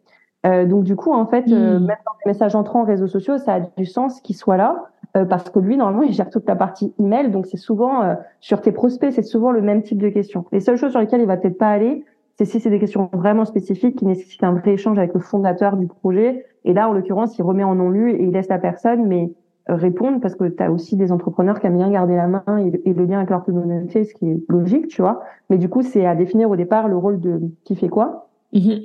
Euh, 0.46 0.66
donc 0.66 0.84
du 0.84 0.96
coup, 0.96 1.12
en 1.12 1.26
fait, 1.26 1.46
euh, 1.52 1.80
même 1.80 1.98
dans 2.06 2.14
les 2.26 2.32
messages 2.32 2.56
entrants 2.56 2.82
en 2.82 2.86
réseaux 2.86 3.08
sociaux, 3.08 3.38
ça 3.38 3.56
a 3.56 3.60
du 3.60 3.86
sens 3.86 4.22
qu'il 4.22 4.36
soit 4.36 4.58
là 4.58 4.88
euh, 5.16 5.26
parce 5.26 5.50
que 5.50 5.60
lui, 5.60 5.78
normalement, 5.78 6.04
il 6.08 6.14
gère 6.14 6.30
toute 6.30 6.48
la 6.48 6.56
partie 6.56 6.94
email. 7.00 7.30
Donc 7.30 7.46
c'est 7.46 7.58
souvent 7.58 8.16
sur 8.40 8.62
tes 8.62 8.72
prospects, 8.72 9.12
c'est 9.14 9.24
souvent 9.24 9.52
le 9.52 9.62
même 9.62 9.84
type 9.84 10.00
de 10.00 10.10
questions. 10.10 10.46
Les 10.52 10.60
seules 10.60 10.78
choses 10.78 10.92
sur 10.92 11.00
lesquelles 11.00 11.22
il 11.22 11.28
va 11.28 11.38
peut-être 11.38 11.58
pas 11.58 11.70
aller, 11.70 12.06
c'est 12.38 12.46
si 12.46 12.60
c'est 12.60 12.70
des 12.70 12.80
questions 12.80 13.10
vraiment 13.14 13.46
spécifiques 13.46 13.98
qui 13.98 14.06
nécessitent 14.06 14.44
un 14.44 14.54
vrai 14.54 14.72
échange 14.74 14.98
avec 14.98 15.14
le 15.14 15.20
fondateur 15.20 15.78
du 15.78 15.88
projet. 15.88 16.46
Et 16.64 16.74
là, 16.74 16.90
en 16.90 16.94
l'occurrence, 16.94 17.38
il 17.38 17.44
remet 17.44 17.64
en 17.64 17.76
non 17.76 17.90
lu 17.90 18.12
et 18.12 18.24
il 18.24 18.32
laisse 18.32 18.50
la 18.50 18.60
personne, 18.60 19.06
mais 19.06 19.32
répondre 19.68 20.20
parce 20.20 20.36
que 20.36 20.46
tu 20.46 20.62
as 20.62 20.72
aussi 20.72 20.96
des 20.96 21.12
entrepreneurs 21.12 21.60
qui 21.60 21.68
aiment 21.68 21.78
bien 21.78 21.90
garder 21.90 22.16
la 22.16 22.28
main 22.28 22.44
et, 22.58 22.94
le 22.94 23.06
lien 23.06 23.18
avec 23.18 23.30
leur 23.30 23.44
communauté, 23.44 24.04
ce 24.04 24.14
qui 24.14 24.30
est 24.30 24.44
logique, 24.50 24.88
tu 24.88 25.02
vois. 25.02 25.22
Mais 25.50 25.58
du 25.58 25.70
coup, 25.70 25.82
c'est 25.82 26.06
à 26.06 26.16
définir 26.16 26.50
au 26.50 26.56
départ 26.56 26.88
le 26.88 26.98
rôle 26.98 27.20
de 27.20 27.42
qui 27.64 27.76
fait 27.76 27.90
quoi. 27.90 28.30
Mhm. 28.54 28.82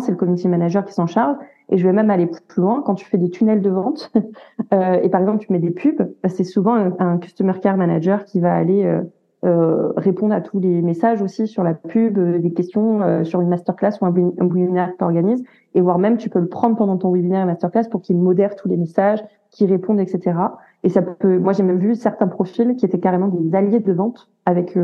c'est 0.00 0.10
le 0.10 0.16
community 0.16 0.48
manager 0.48 0.84
qui 0.84 0.92
s'en 0.92 1.06
charge. 1.06 1.36
Et 1.70 1.76
je 1.76 1.86
vais 1.86 1.92
même 1.92 2.10
aller 2.10 2.26
plus 2.26 2.62
loin. 2.62 2.82
Quand 2.82 2.94
tu 2.94 3.04
fais 3.04 3.18
des 3.18 3.30
tunnels 3.30 3.60
de 3.60 3.70
vente, 3.70 4.10
euh, 4.72 5.00
et 5.02 5.08
par 5.08 5.20
exemple, 5.20 5.44
tu 5.44 5.52
mets 5.52 5.58
des 5.58 5.70
pubs, 5.70 6.10
bah, 6.22 6.28
c'est 6.28 6.44
souvent 6.44 6.74
un, 6.98 7.18
customer 7.18 7.54
care 7.60 7.76
manager 7.76 8.24
qui 8.24 8.40
va 8.40 8.54
aller 8.54 8.84
euh, 8.84 9.02
euh, 9.44 9.92
répondre 9.96 10.34
à 10.34 10.40
tous 10.40 10.58
les 10.58 10.82
messages 10.82 11.22
aussi 11.22 11.46
sur 11.46 11.62
la 11.62 11.72
pub, 11.72 12.18
euh, 12.18 12.40
des 12.40 12.52
questions 12.52 13.02
euh, 13.02 13.22
sur 13.22 13.40
une 13.40 13.48
masterclass 13.48 13.92
ou 14.00 14.06
un, 14.06 14.10
webinaire 14.10 14.92
que 14.92 14.98
tu 14.98 15.04
organises. 15.04 15.44
Et 15.76 15.80
voire 15.80 16.00
même, 16.00 16.16
tu 16.16 16.28
peux 16.28 16.40
le 16.40 16.48
prendre 16.48 16.74
pendant 16.74 16.96
ton 16.96 17.12
webinaire 17.12 17.42
et 17.42 17.46
masterclass 17.46 17.84
pour 17.88 18.02
qu'il 18.02 18.16
modère 18.16 18.56
tous 18.56 18.66
les 18.66 18.76
messages, 18.76 19.22
qu'il 19.50 19.70
réponde, 19.70 20.00
etc. 20.00 20.36
Et 20.84 20.88
ça 20.88 21.02
peut. 21.02 21.38
Moi, 21.38 21.52
j'ai 21.52 21.62
même 21.62 21.78
vu 21.78 21.94
certains 21.94 22.28
profils 22.28 22.76
qui 22.76 22.86
étaient 22.86 23.00
carrément 23.00 23.28
des 23.28 23.54
alliés 23.54 23.80
de 23.80 23.92
vente 23.92 24.28
avec 24.46 24.78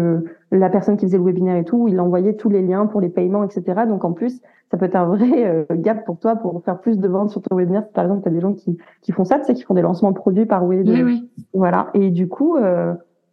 la 0.51 0.69
personne 0.69 0.97
qui 0.97 1.07
faisait 1.07 1.19
le 1.19 1.25
webinaire 1.25 1.57
et 1.57 1.65
tout, 1.65 1.77
où 1.77 1.89
il 1.89 2.01
envoyait 2.01 2.35
tous 2.35 2.51
les 2.51 2.63
liens 2.63 2.87
pour 2.87 3.01
les 3.01 3.09
paiements, 3.09 3.45
etc. 3.45 3.83
Donc 3.89 4.05
en 4.05 4.13
plus, 4.13 4.41
ça 4.71 4.77
peut 4.77 4.87
être 4.87 4.97
un 4.97 5.07
vrai 5.07 5.67
gap 5.77 6.05
pour 6.05 6.19
toi 6.19 6.37
pour 6.37 6.63
faire 6.65 6.81
plus 6.81 6.99
de 6.99 7.09
ventes 7.09 7.31
sur 7.31 7.41
ton 7.41 7.57
webinaire. 7.57 7.89
Par 7.89 8.05
exemple, 8.05 8.23
tu 8.23 8.29
as 8.29 8.33
des 8.33 8.41
gens 8.41 8.55
qui, 8.55 8.77
qui 9.03 9.13
font 9.13 9.25
ça, 9.25 9.39
tu 9.39 9.45
sais, 9.45 9.55
qui 9.55 9.63
font 9.63 9.75
des 9.75 9.83
lancements 9.83 10.11
de 10.11 10.17
produits 10.17 10.47
par 10.47 10.67
web. 10.67 10.87
Oui, 10.87 11.03
oui. 11.03 11.31
Voilà. 11.55 11.91
Et 11.95 12.11
du 12.11 12.29
coup, 12.29 12.59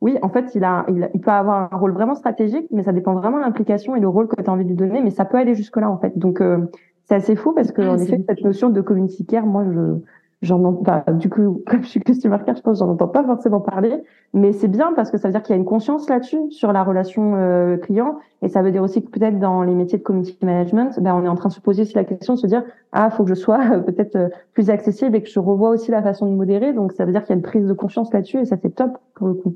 oui, 0.01 0.17
en 0.23 0.29
fait, 0.29 0.55
il, 0.55 0.63
a, 0.63 0.85
il, 0.89 1.21
peut 1.21 1.29
avoir 1.29 1.71
un 1.71 1.77
rôle 1.77 1.93
vraiment 1.93 2.15
stratégique, 2.15 2.65
mais 2.71 2.81
ça 2.81 2.91
dépend 2.91 3.13
vraiment 3.13 3.37
de 3.37 3.43
l'implication 3.43 3.95
et 3.95 3.99
le 3.99 4.07
rôle 4.07 4.27
que 4.27 4.35
tu 4.35 4.49
as 4.49 4.51
envie 4.51 4.63
de 4.63 4.69
lui 4.69 4.75
donner, 4.75 4.99
mais 4.99 5.11
ça 5.11 5.25
peut 5.25 5.37
aller 5.37 5.53
jusque-là, 5.53 5.89
en 5.89 5.97
fait. 5.99 6.17
Donc, 6.17 6.41
euh, 6.41 6.57
c'est 7.05 7.13
assez 7.13 7.35
fou 7.35 7.53
parce 7.53 7.71
que, 7.71 7.83
en 7.83 7.99
effet, 7.99 8.19
cette 8.27 8.43
notion 8.43 8.69
de 8.69 8.81
community 8.81 9.27
care, 9.27 9.45
moi, 9.45 9.63
je, 9.71 9.97
j'en 10.41 10.63
entends, 10.63 11.03
du 11.13 11.29
coup, 11.29 11.63
comme 11.67 11.83
je 11.83 11.89
suis 11.89 11.99
customer 11.99 12.37
care, 12.45 12.55
je 12.55 12.61
pense 12.61 12.79
j'en 12.79 12.89
entends 12.89 13.07
pas 13.07 13.23
forcément 13.23 13.59
parler, 13.59 14.03
mais 14.33 14.53
c'est 14.53 14.67
bien 14.67 14.93
parce 14.93 15.11
que 15.11 15.17
ça 15.17 15.27
veut 15.27 15.33
dire 15.33 15.43
qu'il 15.43 15.53
y 15.53 15.57
a 15.57 15.59
une 15.59 15.65
conscience 15.65 16.09
là-dessus, 16.09 16.51
sur 16.51 16.73
la 16.73 16.83
relation 16.83 17.35
euh, 17.35 17.77
client, 17.77 18.19
et 18.41 18.49
ça 18.49 18.61
veut 18.61 18.71
dire 18.71 18.83
aussi 18.83 19.03
que 19.03 19.09
peut-être 19.09 19.39
dans 19.39 19.63
les 19.63 19.73
métiers 19.73 19.97
de 19.97 20.03
community 20.03 20.37
management, 20.41 20.99
ben, 20.99 21.15
on 21.15 21.23
est 21.23 21.29
en 21.29 21.35
train 21.35 21.49
de 21.49 21.53
se 21.53 21.61
poser 21.61 21.83
aussi 21.83 21.95
la 21.95 22.03
question 22.03 22.33
de 22.33 22.39
se 22.39 22.47
dire, 22.47 22.63
ah, 22.91 23.09
faut 23.09 23.23
que 23.23 23.29
je 23.29 23.35
sois 23.35 23.59
euh, 23.71 23.79
peut-être 23.79 24.31
plus 24.53 24.69
accessible 24.69 25.15
et 25.15 25.23
que 25.23 25.29
je 25.29 25.39
revois 25.39 25.69
aussi 25.69 25.91
la 25.91 26.01
façon 26.01 26.25
de 26.25 26.35
modérer, 26.35 26.73
donc 26.73 26.93
ça 26.93 27.05
veut 27.05 27.11
dire 27.11 27.21
qu'il 27.21 27.29
y 27.29 27.33
a 27.33 27.37
une 27.37 27.43
prise 27.43 27.67
de 27.67 27.73
conscience 27.73 28.11
là-dessus, 28.13 28.39
et 28.39 28.45
ça, 28.45 28.57
c'est 28.61 28.75
top, 28.75 28.97
pour 29.15 29.27
le 29.27 29.33
coup. 29.35 29.55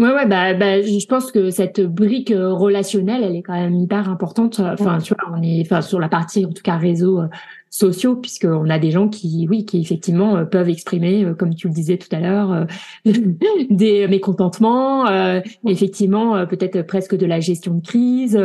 Ouais, 0.00 0.12
ouais, 0.12 0.26
bah, 0.26 0.54
bah, 0.54 0.82
je 0.82 1.06
pense 1.06 1.30
que 1.30 1.50
cette 1.50 1.80
brique 1.80 2.32
euh, 2.32 2.52
relationnelle, 2.52 3.22
elle 3.22 3.36
est 3.36 3.42
quand 3.42 3.52
même 3.52 3.76
hyper 3.76 4.10
importante. 4.10 4.58
Enfin, 4.58 4.98
tu 4.98 5.14
vois, 5.14 5.32
on 5.32 5.40
est, 5.40 5.60
enfin, 5.60 5.82
sur 5.82 6.00
la 6.00 6.08
partie, 6.08 6.44
en 6.44 6.50
tout 6.50 6.64
cas, 6.64 6.76
réseau, 6.76 7.20
euh, 7.20 7.28
sociaux, 7.74 8.14
puisqu'on 8.14 8.70
a 8.70 8.78
des 8.78 8.92
gens 8.92 9.08
qui, 9.08 9.48
oui, 9.50 9.64
qui 9.64 9.80
effectivement 9.80 10.36
euh, 10.36 10.44
peuvent 10.44 10.68
exprimer, 10.68 11.24
euh, 11.24 11.34
comme 11.34 11.56
tu 11.56 11.66
le 11.66 11.74
disais 11.74 11.96
tout 11.96 12.06
à 12.12 12.20
l'heure, 12.20 12.52
euh, 12.52 12.64
des 13.70 14.06
mécontentements, 14.06 15.06
effectivement, 15.66 16.46
peut-être 16.46 16.82
presque 16.82 17.16
de 17.16 17.26
la 17.26 17.40
gestion 17.40 17.74
de 17.74 17.80
crise, 17.80 18.38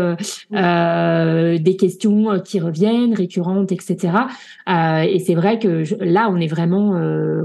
des 0.52 1.76
questions 1.78 2.40
qui 2.44 2.60
reviennent, 2.60 3.14
récurrentes, 3.14 3.72
etc. 3.72 4.14
et 4.68 5.20
c'est 5.20 5.36
vrai 5.36 5.60
que 5.60 5.84
là, 6.04 6.30
on 6.32 6.38
est 6.38 6.48
vraiment, 6.48 7.00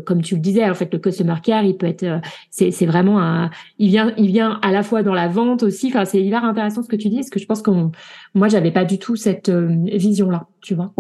comme 0.05 0.23
tu 0.23 0.37
le 0.37 0.41
disais, 0.41 0.69
en 0.69 0.75
fait, 0.75 0.93
le 0.93 0.99
customer 0.99 1.37
care, 1.43 1.65
il 1.65 1.77
peut 1.77 1.87
être, 1.87 2.21
c'est, 2.51 2.71
c'est 2.71 2.87
vraiment 2.87 3.21
un, 3.21 3.51
il 3.79 3.89
vient, 3.89 4.13
il 4.17 4.29
vient 4.29 4.59
à 4.63 4.73
la 4.73 4.83
fois 4.83 5.03
dans 5.03 5.15
la 5.15 5.29
vente 5.29 5.63
aussi. 5.63 5.89
Enfin, 5.89 6.05
c'est 6.05 6.23
hyper 6.23 6.45
intéressant 6.45 6.83
ce 6.83 6.89
que 6.89 6.97
tu 6.97 7.09
dis, 7.09 7.17
parce 7.17 7.31
que 7.31 7.41
je 7.41 7.47
pense 7.47 7.63
que 7.63 7.71
moi, 8.35 8.49
j'avais 8.49 8.73
pas 8.73 8.85
du 8.85 8.99
tout 8.99 9.17
cette 9.17 9.51
vision-là, 9.51 10.47
tu 10.63 10.75
vois. 10.75 10.93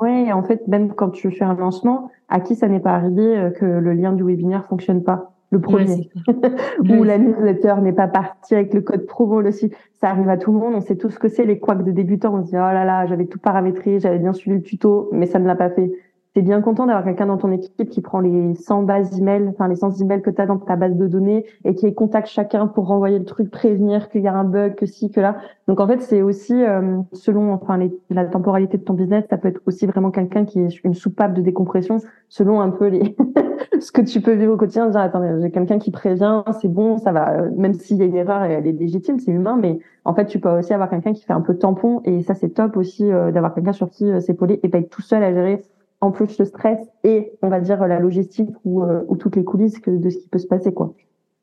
oui, 0.00 0.23
oui 0.24 0.32
en 0.32 0.42
fait, 0.42 0.66
même 0.68 0.94
quand 0.94 1.10
tu 1.10 1.30
fais 1.30 1.44
un 1.44 1.54
lancement, 1.54 2.10
à 2.28 2.40
qui 2.40 2.54
ça 2.54 2.68
n'est 2.68 2.80
pas 2.80 2.94
arrivé 2.94 3.22
euh, 3.22 3.50
que 3.50 3.64
le 3.64 3.92
lien 3.92 4.12
du 4.12 4.22
webinaire 4.22 4.66
fonctionne 4.66 5.02
pas 5.02 5.32
le 5.50 5.60
premier, 5.60 6.10
ou 6.80 7.04
la 7.04 7.16
newsletter 7.16 7.74
n'est 7.80 7.92
pas 7.92 8.08
partie 8.08 8.54
avec 8.54 8.74
le 8.74 8.80
code 8.80 9.06
promo 9.06 9.40
aussi. 9.40 9.70
Ça 10.00 10.10
arrive 10.10 10.28
à 10.28 10.36
tout 10.36 10.52
le 10.52 10.58
monde. 10.58 10.74
On 10.74 10.80
sait 10.80 10.96
tout 10.96 11.10
ce 11.10 11.18
que 11.18 11.28
c'est 11.28 11.44
les 11.44 11.60
couacs 11.60 11.84
de 11.84 11.92
débutants. 11.92 12.34
On 12.34 12.42
se 12.42 12.48
dit 12.48 12.56
oh 12.56 12.58
là 12.58 12.84
là, 12.84 13.06
j'avais 13.06 13.26
tout 13.26 13.38
paramétré, 13.38 14.00
j'avais 14.00 14.18
bien 14.18 14.32
suivi 14.32 14.56
le 14.56 14.62
tuto, 14.62 15.08
mais 15.12 15.26
ça 15.26 15.38
ne 15.38 15.46
l'a 15.46 15.54
pas 15.54 15.70
fait 15.70 15.92
t'es 16.34 16.42
bien 16.42 16.60
content 16.60 16.86
d'avoir 16.86 17.04
quelqu'un 17.04 17.26
dans 17.26 17.36
ton 17.36 17.52
équipe 17.52 17.88
qui 17.88 18.00
prend 18.00 18.18
les 18.18 18.54
100 18.54 18.82
bases 18.82 19.16
emails, 19.18 19.48
enfin 19.48 19.68
les 19.68 19.76
100 19.76 20.00
emails 20.00 20.20
que 20.20 20.30
tu 20.30 20.40
as 20.40 20.46
dans 20.46 20.58
ta 20.58 20.74
base 20.74 20.96
de 20.96 21.06
données 21.06 21.46
et 21.64 21.76
qui 21.76 21.94
contacte 21.94 22.26
chacun 22.26 22.66
pour 22.66 22.88
renvoyer 22.88 23.20
le 23.20 23.24
truc, 23.24 23.50
prévenir 23.50 24.08
qu'il 24.08 24.22
y 24.22 24.26
a 24.26 24.34
un 24.34 24.42
bug, 24.42 24.74
que 24.74 24.84
ci, 24.84 25.10
que 25.10 25.20
là. 25.20 25.36
Donc 25.68 25.78
en 25.78 25.86
fait, 25.86 26.02
c'est 26.02 26.22
aussi 26.22 26.54
euh, 26.54 26.98
selon 27.12 27.52
enfin 27.52 27.78
la 28.10 28.24
temporalité 28.24 28.78
de 28.78 28.82
ton 28.82 28.94
business, 28.94 29.24
ça 29.30 29.38
peut 29.38 29.48
être 29.48 29.60
aussi 29.66 29.86
vraiment 29.86 30.10
quelqu'un 30.10 30.44
qui 30.44 30.58
est 30.58 30.84
une 30.84 30.94
soupape 30.94 31.34
de 31.34 31.40
décompression 31.40 31.98
selon 32.28 32.60
un 32.60 32.70
peu 32.70 32.88
les 32.88 33.16
ce 33.80 33.92
que 33.92 34.00
tu 34.00 34.20
peux 34.20 34.32
vivre 34.32 34.54
au 34.54 34.56
quotidien. 34.56 34.88
Dire 34.88 35.02
attends, 35.02 35.40
j'ai 35.40 35.52
quelqu'un 35.52 35.78
qui 35.78 35.92
prévient, 35.92 36.42
c'est 36.60 36.68
bon, 36.68 36.98
ça 36.98 37.12
va. 37.12 37.42
Même 37.56 37.74
s'il 37.74 37.98
y 37.98 38.02
a 38.02 38.06
une 38.06 38.16
erreur, 38.16 38.42
elle 38.42 38.66
est 38.66 38.72
légitime, 38.72 39.20
c'est 39.20 39.30
humain, 39.30 39.56
mais 39.60 39.78
en 40.04 40.14
fait, 40.14 40.26
tu 40.26 40.40
peux 40.40 40.50
aussi 40.50 40.74
avoir 40.74 40.90
quelqu'un 40.90 41.12
qui 41.12 41.24
fait 41.24 41.32
un 41.32 41.40
peu 41.40 41.56
tampon 41.56 42.00
et 42.04 42.22
ça 42.22 42.34
c'est 42.34 42.50
top 42.50 42.76
aussi 42.76 43.10
euh, 43.10 43.30
d'avoir 43.30 43.54
quelqu'un 43.54 43.72
sur 43.72 43.88
qui 43.88 44.10
euh, 44.10 44.18
s'épauler 44.18 44.58
et 44.64 44.68
pas 44.68 44.78
être 44.78 44.90
tout 44.90 45.02
seul 45.02 45.22
à 45.22 45.32
gérer 45.32 45.62
en 46.04 46.10
plus 46.10 46.38
le 46.38 46.44
stress 46.44 46.78
et 47.02 47.32
on 47.42 47.48
va 47.48 47.60
dire 47.60 47.86
la 47.86 47.98
logistique 47.98 48.50
ou, 48.64 48.82
euh, 48.82 49.00
ou 49.08 49.16
toutes 49.16 49.36
les 49.36 49.44
coulisses 49.44 49.78
que, 49.78 49.90
de 49.90 50.10
ce 50.10 50.18
qui 50.18 50.28
peut 50.28 50.38
se 50.38 50.46
passer 50.46 50.72
quoi. 50.72 50.94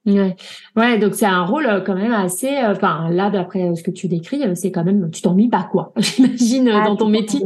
Ouais. 0.06 0.36
ouais, 0.76 0.98
donc 0.98 1.14
c'est 1.14 1.28
un 1.28 1.46
rôle 1.46 1.68
euh, 1.68 1.80
quand 1.80 1.94
même 1.94 2.12
assez. 2.12 2.48
Euh, 2.48 2.72
enfin, 2.72 3.10
là, 3.12 3.30
d'après 3.30 3.76
ce 3.76 3.84
que 3.84 3.92
tu 3.92 4.08
décris, 4.08 4.44
c'est 4.56 4.72
quand 4.72 4.84
même. 4.84 5.12
Tu 5.12 5.22
t'ennuies 5.22 5.48
pas, 5.48 5.68
quoi. 5.72 5.94
J'imagine 5.98 6.72
ah, 6.74 6.88
dans 6.88 6.96
ton 6.96 7.08
métier. 7.08 7.40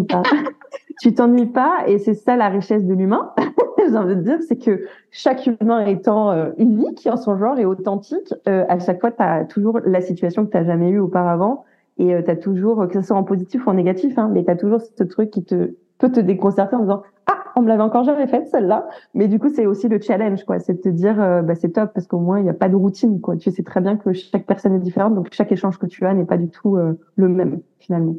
tu 1.01 1.13
t'ennuies 1.13 1.47
pas, 1.47 1.83
et 1.85 1.97
c'est 1.97 2.13
ça 2.13 2.37
la 2.37 2.47
richesse 2.47 2.85
de 2.85 2.93
l'humain. 2.93 3.33
J'ai 3.89 3.97
envie 3.97 4.15
de 4.15 4.21
dire, 4.21 4.37
c'est 4.47 4.55
que 4.55 4.85
chaque 5.11 5.47
humain 5.47 5.85
étant 5.85 6.33
unique 6.57 7.05
en 7.11 7.17
son 7.17 7.37
genre 7.37 7.59
et 7.59 7.65
authentique, 7.65 8.33
à 8.45 8.79
chaque 8.79 9.01
fois, 9.01 9.11
tu 9.11 9.21
as 9.21 9.43
toujours 9.43 9.79
la 9.85 9.99
situation 9.99 10.45
que 10.45 10.51
tu 10.51 10.57
n'as 10.57 10.63
jamais 10.63 10.89
eue 10.89 10.99
auparavant, 10.99 11.65
et 11.97 12.15
tu 12.23 12.31
as 12.31 12.35
toujours, 12.37 12.87
que 12.87 13.01
ce 13.01 13.07
soit 13.07 13.17
en 13.17 13.23
positif 13.23 13.67
ou 13.67 13.69
en 13.69 13.73
négatif, 13.73 14.17
hein, 14.17 14.31
mais 14.33 14.45
tu 14.45 14.49
as 14.49 14.55
toujours 14.55 14.79
ce 14.81 15.03
truc 15.03 15.29
qui 15.29 15.43
te 15.43 15.75
peut 15.97 16.11
te 16.11 16.19
déconcerter 16.19 16.75
en 16.75 16.81
disant 16.81 17.03
ah 17.27 17.43
on 17.55 17.61
me 17.61 17.67
l'avait 17.67 17.83
encore 17.83 18.03
jamais 18.03 18.27
faite 18.27 18.47
celle-là. 18.49 18.87
Mais 19.13 19.27
du 19.27 19.39
coup 19.39 19.49
c'est 19.49 19.65
aussi 19.65 19.87
le 19.87 19.99
challenge 19.99 20.43
quoi. 20.43 20.59
C'est 20.59 20.73
de 20.73 20.81
te 20.81 20.89
dire 20.89 21.21
euh, 21.21 21.41
bah, 21.41 21.55
c'est 21.55 21.69
top 21.69 21.91
parce 21.93 22.07
qu'au 22.07 22.19
moins 22.19 22.39
il 22.39 22.43
n'y 22.43 22.49
a 22.49 22.53
pas 22.53 22.69
de 22.69 22.75
routine 22.75 23.21
quoi. 23.21 23.37
Tu 23.37 23.51
sais 23.51 23.63
très 23.63 23.81
bien 23.81 23.97
que 23.97 24.13
chaque 24.13 24.45
personne 24.45 24.75
est 24.75 24.79
différente 24.79 25.15
donc 25.15 25.29
chaque 25.31 25.51
échange 25.51 25.77
que 25.77 25.85
tu 25.85 26.05
as 26.05 26.13
n'est 26.13 26.25
pas 26.25 26.37
du 26.37 26.49
tout 26.49 26.75
euh, 26.75 26.99
le 27.15 27.29
même 27.29 27.61
finalement. 27.79 28.15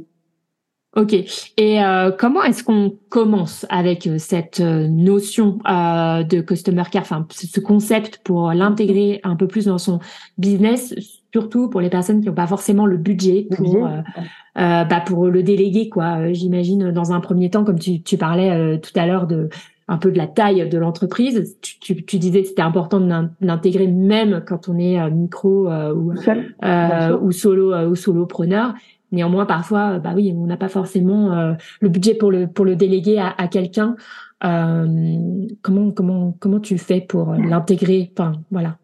Ok. 0.97 1.13
Et 1.59 1.85
euh, 1.85 2.11
comment 2.11 2.43
est-ce 2.43 2.65
qu'on 2.65 2.95
commence 3.11 3.67
avec 3.69 4.09
cette 4.17 4.61
notion 4.61 5.59
de 5.67 6.41
customer 6.41 6.85
care, 6.91 7.03
enfin 7.03 7.27
ce 7.31 7.61
concept 7.61 8.23
pour 8.25 8.51
l'intégrer 8.53 9.21
un 9.23 9.37
peu 9.37 9.47
plus 9.47 9.67
dans 9.67 9.77
son 9.77 9.99
business, 10.39 10.95
surtout 11.37 11.69
pour 11.69 11.83
les 11.83 11.91
personnes 11.91 12.23
qui 12.23 12.29
n'ont 12.29 12.35
pas 12.35 12.47
forcément 12.47 12.87
le 12.87 12.97
budget 12.97 13.47
pour 13.55 13.87
euh, 13.87 14.85
bah 14.85 15.03
pour 15.05 15.27
le 15.27 15.43
déléguer 15.43 15.91
quoi. 15.91 16.21
Euh, 16.21 16.33
j'imagine 16.33 16.91
dans 16.91 17.13
un 17.13 17.21
premier 17.21 17.51
temps, 17.51 17.63
comme 17.63 17.79
tu, 17.79 18.03
tu 18.03 18.17
parlais 18.17 18.51
euh, 18.51 18.79
tout 18.79 18.99
à 18.99 19.07
l'heure 19.07 19.27
de 19.27 19.51
un 19.87 19.99
peu 19.99 20.11
de 20.11 20.17
la 20.17 20.27
taille 20.27 20.67
de 20.67 20.79
l'entreprise. 20.79 21.59
Tu, 21.61 21.79
tu, 21.79 22.05
tu, 22.07 22.19
disais 22.19 22.41
que 22.41 22.49
c'était 22.49 22.63
important 22.63 23.01
d'intégrer 23.41 23.87
même 23.87 24.43
quand 24.49 24.71
on 24.71 24.79
est 24.79 25.11
micro 25.11 25.69
ou, 25.69 26.15
ou 27.23 27.33
solo 27.33 27.87
ou 27.87 27.95
solopreneur. 27.95 28.75
Néanmoins, 29.13 29.47
parfois, 29.47 30.01
bah 30.01 30.13
oui, 30.17 30.35
on 30.35 30.47
n'a 30.47 30.57
pas 30.57 30.69
forcément 30.69 31.55
le 31.81 31.89
budget 31.89 32.15
pour 32.15 32.33
le 32.33 32.49
pour 32.49 32.65
le 32.65 32.75
déléguer 32.75 33.19
à, 33.19 33.33
à 33.39 33.47
quelqu'un. 33.47 33.95
comment 34.41 35.93
comment 35.95 36.35
comment 36.41 36.61
tu 36.61 36.79
fais 36.79 37.03
pour 37.03 37.35
l'intégrer? 37.35 38.11
Enfin, 38.17 38.33
voilà. 38.51 38.79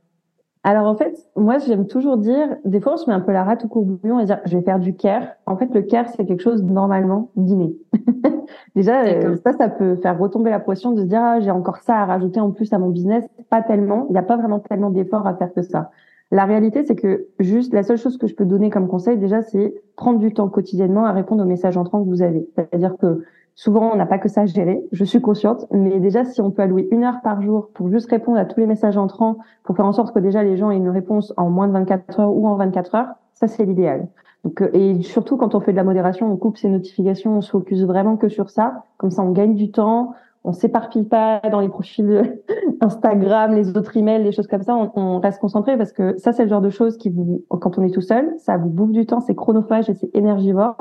Alors 0.64 0.86
en 0.86 0.94
fait, 0.96 1.28
moi 1.34 1.58
j'aime 1.58 1.88
toujours 1.88 2.16
dire, 2.18 2.56
des 2.64 2.80
fois 2.80 2.94
on 2.94 2.96
se 2.96 3.10
met 3.10 3.14
un 3.14 3.20
peu 3.20 3.32
la 3.32 3.42
rate 3.42 3.64
au 3.64 3.68
courbouillon 3.68 4.20
et 4.20 4.24
dire 4.26 4.38
je 4.44 4.56
vais 4.56 4.62
faire 4.62 4.78
du 4.78 4.94
care. 4.94 5.26
En 5.46 5.56
fait, 5.56 5.74
le 5.74 5.82
care 5.82 6.08
c'est 6.08 6.24
quelque 6.24 6.42
chose 6.42 6.62
normalement 6.62 7.30
d'inné. 7.34 7.76
Déjà, 8.76 9.04
euh, 9.04 9.36
ça, 9.44 9.52
ça 9.54 9.68
peut 9.68 9.96
faire 9.96 10.18
retomber 10.18 10.50
la 10.50 10.60
pression 10.60 10.92
de 10.92 11.00
se 11.00 11.06
dire 11.06 11.20
ah, 11.20 11.40
j'ai 11.40 11.50
encore 11.50 11.78
ça 11.78 11.96
à 11.96 12.04
rajouter 12.04 12.38
en 12.38 12.52
plus 12.52 12.72
à 12.72 12.78
mon 12.78 12.90
business. 12.90 13.24
Pas 13.50 13.62
tellement, 13.62 14.06
il 14.08 14.12
n'y 14.12 14.18
a 14.18 14.22
pas 14.22 14.36
vraiment 14.36 14.60
tellement 14.60 14.90
d'efforts 14.90 15.26
à 15.26 15.34
faire 15.34 15.52
que 15.52 15.62
ça. 15.62 15.90
La 16.30 16.46
réalité, 16.46 16.84
c'est 16.84 16.96
que 16.96 17.26
juste 17.40 17.74
la 17.74 17.82
seule 17.82 17.98
chose 17.98 18.16
que 18.16 18.26
je 18.26 18.34
peux 18.34 18.46
donner 18.46 18.70
comme 18.70 18.88
conseil 18.88 19.18
déjà, 19.18 19.42
c'est 19.42 19.74
prendre 19.96 20.18
du 20.18 20.32
temps 20.32 20.48
quotidiennement 20.48 21.04
à 21.04 21.12
répondre 21.12 21.42
aux 21.42 21.46
messages 21.46 21.76
entrants 21.76 22.02
que 22.02 22.08
vous 22.08 22.22
avez. 22.22 22.48
C'est-à-dire 22.54 22.96
que 22.96 23.22
Souvent, 23.54 23.90
on 23.92 23.96
n'a 23.96 24.06
pas 24.06 24.18
que 24.18 24.28
ça 24.28 24.42
à 24.42 24.46
gérer, 24.46 24.82
je 24.92 25.04
suis 25.04 25.20
consciente, 25.20 25.66
mais 25.70 26.00
déjà, 26.00 26.24
si 26.24 26.40
on 26.40 26.50
peut 26.50 26.62
allouer 26.62 26.88
une 26.90 27.04
heure 27.04 27.20
par 27.22 27.42
jour 27.42 27.68
pour 27.74 27.90
juste 27.90 28.10
répondre 28.10 28.38
à 28.38 28.44
tous 28.44 28.58
les 28.60 28.66
messages 28.66 28.96
entrants, 28.96 29.38
pour 29.62 29.76
faire 29.76 29.84
en 29.84 29.92
sorte 29.92 30.14
que 30.14 30.18
déjà 30.18 30.42
les 30.42 30.56
gens 30.56 30.70
aient 30.70 30.76
une 30.76 30.88
réponse 30.88 31.34
en 31.36 31.50
moins 31.50 31.68
de 31.68 31.72
24 31.72 32.20
heures 32.20 32.34
ou 32.34 32.46
en 32.46 32.56
24 32.56 32.94
heures, 32.94 33.08
ça, 33.34 33.48
c'est 33.48 33.64
l'idéal. 33.64 34.08
Donc, 34.44 34.62
euh, 34.62 34.70
et 34.72 35.02
surtout, 35.02 35.36
quand 35.36 35.54
on 35.54 35.60
fait 35.60 35.72
de 35.72 35.76
la 35.76 35.84
modération, 35.84 36.32
on 36.32 36.36
coupe 36.36 36.56
ses 36.56 36.68
notifications, 36.68 37.36
on 37.36 37.40
se 37.40 37.50
focus 37.50 37.82
vraiment 37.82 38.16
que 38.16 38.28
sur 38.28 38.50
ça. 38.50 38.84
Comme 38.96 39.10
ça, 39.10 39.22
on 39.22 39.32
gagne 39.32 39.54
du 39.54 39.70
temps, 39.70 40.14
on 40.44 40.52
s'éparpille 40.52 41.04
pas 41.04 41.40
dans 41.50 41.60
les 41.60 41.68
profils 41.68 42.40
Instagram, 42.80 43.54
les 43.54 43.76
autres 43.76 43.96
emails, 43.96 44.22
les 44.22 44.32
choses 44.32 44.48
comme 44.48 44.62
ça. 44.62 44.74
On, 44.74 44.90
on 44.96 45.20
reste 45.20 45.40
concentré 45.40 45.76
parce 45.76 45.92
que 45.92 46.16
ça, 46.18 46.32
c'est 46.32 46.44
le 46.44 46.48
genre 46.48 46.60
de 46.60 46.70
choses 46.70 46.96
qui 46.96 47.10
vous, 47.10 47.44
quand 47.48 47.78
on 47.78 47.82
est 47.82 47.90
tout 47.90 48.00
seul, 48.00 48.34
ça 48.38 48.56
vous 48.56 48.68
bouffe 48.68 48.92
du 48.92 49.06
temps, 49.06 49.20
c'est 49.20 49.34
chronophage 49.34 49.88
et 49.88 49.94
c'est 49.94 50.10
énergivore. 50.14 50.76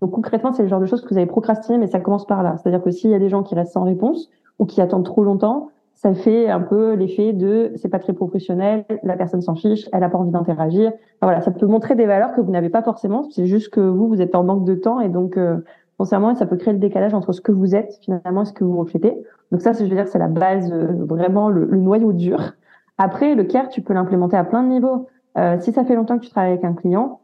Donc 0.00 0.10
concrètement, 0.10 0.52
c'est 0.52 0.62
le 0.62 0.68
genre 0.68 0.80
de 0.80 0.86
choses 0.86 1.02
que 1.02 1.08
vous 1.08 1.16
avez 1.16 1.26
procrastiné, 1.26 1.78
mais 1.78 1.86
ça 1.86 2.00
commence 2.00 2.26
par 2.26 2.42
là. 2.42 2.56
C'est-à-dire 2.56 2.82
que 2.82 2.90
s'il 2.90 3.10
y 3.10 3.14
a 3.14 3.18
des 3.18 3.28
gens 3.28 3.42
qui 3.42 3.54
restent 3.54 3.72
sans 3.72 3.84
réponse 3.84 4.30
ou 4.58 4.66
qui 4.66 4.80
attendent 4.80 5.04
trop 5.04 5.24
longtemps, 5.24 5.70
ça 5.94 6.12
fait 6.12 6.50
un 6.50 6.60
peu 6.60 6.92
l'effet 6.92 7.32
de 7.32 7.72
c'est 7.76 7.88
pas 7.88 7.98
très 7.98 8.12
professionnel, 8.12 8.84
la 9.02 9.16
personne 9.16 9.40
s'en 9.40 9.54
fiche, 9.54 9.88
elle 9.92 10.02
a 10.02 10.10
pas 10.10 10.18
envie 10.18 10.30
d'interagir. 10.30 10.92
voilà, 11.22 11.40
ça 11.40 11.50
peut 11.50 11.66
montrer 11.66 11.94
des 11.94 12.04
valeurs 12.04 12.34
que 12.34 12.42
vous 12.42 12.52
n'avez 12.52 12.68
pas 12.68 12.82
forcément. 12.82 13.28
C'est 13.30 13.46
juste 13.46 13.70
que 13.70 13.80
vous, 13.80 14.06
vous 14.06 14.20
êtes 14.20 14.34
en 14.34 14.44
manque 14.44 14.64
de 14.64 14.74
temps 14.74 15.00
et 15.00 15.08
donc 15.08 15.38
euh, 15.38 15.56
ça 16.04 16.46
peut 16.46 16.56
créer 16.56 16.74
le 16.74 16.78
décalage 16.78 17.14
entre 17.14 17.32
ce 17.32 17.40
que 17.40 17.52
vous 17.52 17.74
êtes 17.74 17.98
finalement 18.02 18.42
et 18.42 18.44
ce 18.44 18.52
que 18.52 18.64
vous 18.64 18.76
reflétez. 18.76 19.16
Donc 19.50 19.62
ça, 19.62 19.72
je 19.72 19.84
veux 19.84 19.88
dire, 19.88 20.08
c'est 20.08 20.18
la 20.18 20.28
base, 20.28 20.70
euh, 20.72 20.88
vraiment 21.06 21.48
le, 21.48 21.66
noyau 21.76 22.12
dur. 22.12 22.52
Après, 22.98 23.34
le 23.34 23.44
care, 23.44 23.68
tu 23.68 23.80
peux 23.80 23.94
l'implémenter 23.94 24.36
à 24.36 24.44
plein 24.44 24.62
de 24.62 24.68
niveaux. 24.68 25.06
Euh, 25.38 25.56
si 25.60 25.72
ça 25.72 25.84
fait 25.84 25.94
longtemps 25.94 26.18
que 26.18 26.24
tu 26.24 26.30
travailles 26.30 26.52
avec 26.52 26.64
un 26.64 26.74
client, 26.74 27.20